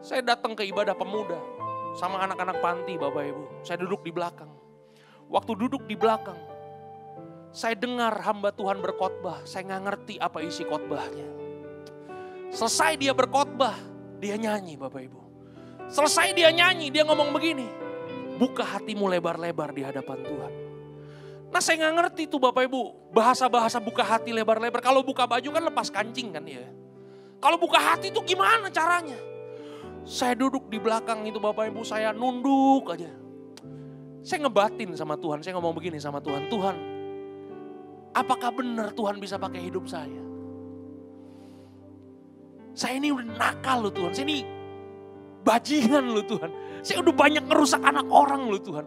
saya 0.00 0.24
datang 0.24 0.56
ke 0.56 0.64
ibadah 0.66 0.96
pemuda 0.96 1.38
sama 1.96 2.24
anak-anak 2.24 2.58
panti 2.64 2.96
Bapak 2.96 3.24
Ibu. 3.28 3.44
Saya 3.62 3.80
duduk 3.84 4.00
di 4.02 4.12
belakang. 4.12 4.50
Waktu 5.28 5.52
duduk 5.56 5.84
di 5.88 5.96
belakang, 5.96 6.36
saya 7.52 7.76
dengar 7.76 8.16
hamba 8.24 8.52
Tuhan 8.52 8.80
berkhotbah. 8.80 9.44
Saya 9.44 9.68
nggak 9.68 9.82
ngerti 9.84 10.14
apa 10.16 10.40
isi 10.40 10.64
khotbahnya. 10.64 11.28
Selesai 12.52 13.00
dia 13.00 13.12
berkhotbah, 13.12 13.76
dia 14.20 14.36
nyanyi 14.40 14.76
Bapak 14.76 15.00
Ibu. 15.04 15.20
Selesai 15.88 16.32
dia 16.32 16.48
nyanyi, 16.52 16.88
dia 16.88 17.04
ngomong 17.04 17.32
begini. 17.32 17.81
Buka 18.40 18.64
hatimu 18.64 19.08
lebar-lebar 19.08 19.72
di 19.72 19.82
hadapan 19.84 20.18
Tuhan. 20.24 20.52
Nah 21.52 21.60
saya 21.60 21.84
nggak 21.84 21.94
ngerti 22.00 22.22
tuh 22.32 22.40
Bapak 22.40 22.64
Ibu, 22.64 23.12
bahasa-bahasa 23.12 23.76
buka 23.76 24.00
hati 24.00 24.32
lebar-lebar. 24.32 24.80
Kalau 24.80 25.04
buka 25.04 25.28
baju 25.28 25.48
kan 25.52 25.62
lepas 25.68 25.92
kancing 25.92 26.32
kan 26.32 26.44
ya. 26.48 26.64
Kalau 27.42 27.60
buka 27.60 27.76
hati 27.76 28.08
itu 28.08 28.24
gimana 28.24 28.72
caranya? 28.72 29.18
Saya 30.02 30.34
duduk 30.34 30.66
di 30.72 30.80
belakang 30.80 31.22
itu 31.28 31.36
Bapak 31.38 31.68
Ibu, 31.68 31.84
saya 31.84 32.10
nunduk 32.10 32.88
aja. 32.90 33.10
Saya 34.22 34.46
ngebatin 34.46 34.94
sama 34.94 35.18
Tuhan, 35.18 35.42
saya 35.42 35.58
ngomong 35.58 35.74
begini 35.74 35.98
sama 35.98 36.22
Tuhan, 36.22 36.46
Tuhan, 36.46 36.76
apakah 38.14 38.54
benar 38.54 38.94
Tuhan 38.94 39.18
bisa 39.18 39.34
pakai 39.34 39.66
hidup 39.66 39.90
saya? 39.90 40.22
Saya 42.72 43.02
ini 43.02 43.10
udah 43.10 43.26
nakal 43.34 43.90
loh 43.90 43.92
Tuhan, 43.92 44.14
saya 44.14 44.24
ini 44.30 44.46
bajingan 45.42 46.06
loh 46.06 46.24
Tuhan. 46.24 46.50
Saya 46.82 46.98
udah 46.98 47.14
banyak 47.14 47.46
ngerusak 47.46 47.78
anak 47.80 48.06
orang 48.10 48.50
loh 48.50 48.58
Tuhan. 48.58 48.86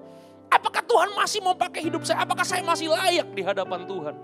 Apakah 0.52 0.84
Tuhan 0.84 1.10
masih 1.16 1.40
mau 1.40 1.56
pakai 1.56 1.88
hidup 1.88 2.04
saya? 2.04 2.24
Apakah 2.24 2.44
saya 2.44 2.62
masih 2.62 2.92
layak 2.92 3.32
di 3.32 3.42
hadapan 3.42 3.88
Tuhan? 3.88 4.16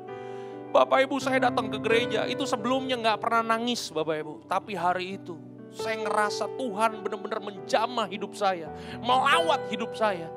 Bapak 0.71 1.03
Ibu 1.03 1.19
saya 1.19 1.51
datang 1.51 1.67
ke 1.67 1.83
gereja, 1.83 2.23
itu 2.31 2.47
sebelumnya 2.47 2.95
nggak 2.95 3.19
pernah 3.19 3.55
nangis 3.55 3.91
Bapak 3.91 4.15
Ibu. 4.23 4.33
Tapi 4.47 4.71
hari 4.71 5.19
itu 5.19 5.35
saya 5.75 5.99
ngerasa 5.99 6.47
Tuhan 6.55 7.03
benar-benar 7.03 7.43
menjamah 7.43 8.07
hidup 8.07 8.31
saya, 8.35 8.71
melawat 9.03 9.67
hidup 9.67 9.91
saya. 9.95 10.31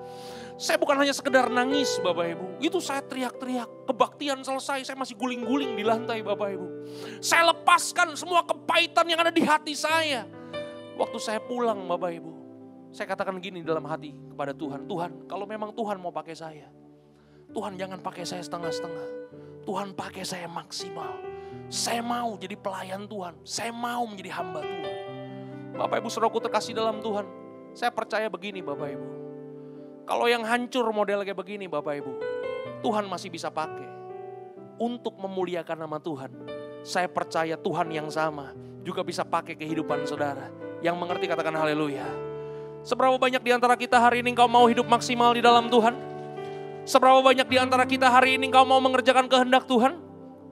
Saya 0.59 0.79
bukan 0.79 0.95
hanya 0.99 1.15
sekedar 1.15 1.47
nangis 1.51 1.99
Bapak 2.03 2.35
Ibu, 2.35 2.47
itu 2.63 2.79
saya 2.83 3.03
teriak-teriak, 3.07 3.91
kebaktian 3.91 4.43
selesai, 4.43 4.87
saya 4.87 4.99
masih 4.99 5.15
guling-guling 5.15 5.79
di 5.79 5.87
lantai 5.87 6.23
Bapak 6.23 6.51
Ibu. 6.55 6.67
Saya 7.23 7.55
lepaskan 7.55 8.19
semua 8.19 8.43
kepahitan 8.43 9.07
yang 9.07 9.23
ada 9.23 9.31
di 9.31 9.43
hati 9.43 9.75
saya. 9.79 10.27
Waktu 10.99 11.19
saya 11.19 11.39
pulang 11.43 11.87
Bapak 11.87 12.11
Ibu, 12.11 12.31
saya 12.95 13.11
katakan 13.11 13.43
gini 13.43 13.67
dalam 13.67 13.83
hati 13.91 14.15
kepada 14.15 14.55
Tuhan, 14.55 14.87
Tuhan 14.87 15.27
kalau 15.27 15.51
memang 15.51 15.75
Tuhan 15.75 15.99
mau 15.99 16.15
pakai 16.15 16.39
saya, 16.39 16.71
Tuhan 17.51 17.75
jangan 17.75 17.99
pakai 17.99 18.23
saya 18.23 18.47
setengah-setengah. 18.47 19.27
Tuhan 19.67 19.97
pakai 19.99 20.23
saya 20.23 20.47
maksimal. 20.47 21.19
Saya 21.67 22.05
mau 22.05 22.39
jadi 22.39 22.55
pelayan 22.55 23.11
Tuhan, 23.11 23.35
saya 23.43 23.75
mau 23.75 24.07
menjadi 24.07 24.31
hamba 24.39 24.63
Tuhan. 24.63 24.95
Bapak 25.75 25.97
Ibu 25.99 26.09
saudaraku 26.13 26.39
terkasih 26.39 26.77
dalam 26.77 27.03
Tuhan, 27.03 27.27
saya 27.75 27.91
percaya 27.91 28.31
begini 28.31 28.63
Bapak 28.63 28.89
Ibu. 28.95 29.09
Kalau 30.07 30.31
yang 30.31 30.47
hancur 30.47 30.87
model 30.95 31.27
kayak 31.27 31.35
begini 31.35 31.67
Bapak 31.67 31.99
Ibu, 31.99 32.13
Tuhan 32.85 33.11
masih 33.11 33.33
bisa 33.33 33.51
pakai 33.51 33.91
untuk 34.79 35.19
memuliakan 35.19 35.83
nama 35.83 35.99
Tuhan. 35.99 36.31
Saya 36.85 37.11
percaya 37.11 37.59
Tuhan 37.59 37.91
yang 37.91 38.07
sama 38.13 38.55
juga 38.85 39.01
bisa 39.03 39.25
pakai 39.25 39.59
kehidupan 39.59 40.05
saudara. 40.07 40.53
Yang 40.85 40.95
mengerti 41.01 41.25
katakan 41.27 41.57
haleluya. 41.57 42.34
Seberapa 42.85 43.17
banyak 43.17 43.41
di 43.41 43.49
antara 43.49 43.81
kita 43.81 43.97
hari 43.97 44.21
ini 44.21 44.37
engkau 44.37 44.45
mau 44.45 44.69
hidup 44.69 44.85
maksimal 44.85 45.33
di 45.33 45.41
dalam 45.41 45.73
Tuhan? 45.73 45.97
Seberapa 46.85 47.25
banyak 47.25 47.49
di 47.49 47.57
antara 47.57 47.89
kita 47.89 48.13
hari 48.13 48.37
ini 48.37 48.53
engkau 48.53 48.61
mau 48.69 48.77
mengerjakan 48.77 49.25
kehendak 49.25 49.65
Tuhan? 49.65 49.97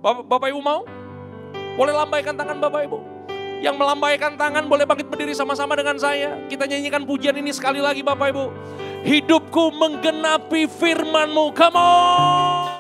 Bapak, 0.01 0.25
Bapak 0.25 0.49
Ibu 0.49 0.61
mau? 0.65 0.89
Boleh 1.77 1.93
lambaikan 1.93 2.33
tangan 2.33 2.57
Bapak 2.57 2.89
Ibu? 2.89 2.99
Yang 3.61 3.77
melambaikan 3.77 4.41
tangan 4.41 4.65
boleh 4.65 4.89
bangkit 4.89 5.13
berdiri 5.13 5.37
sama-sama 5.37 5.77
dengan 5.77 6.01
saya. 6.01 6.41
Kita 6.49 6.65
nyanyikan 6.65 7.05
pujian 7.05 7.37
ini 7.37 7.53
sekali 7.53 7.85
lagi 7.85 8.01
Bapak 8.01 8.33
Ibu. 8.33 8.45
Hidupku 9.05 9.69
menggenapi 9.77 10.73
firmanmu. 10.73 11.53
Come 11.53 11.77
on. 11.77 12.72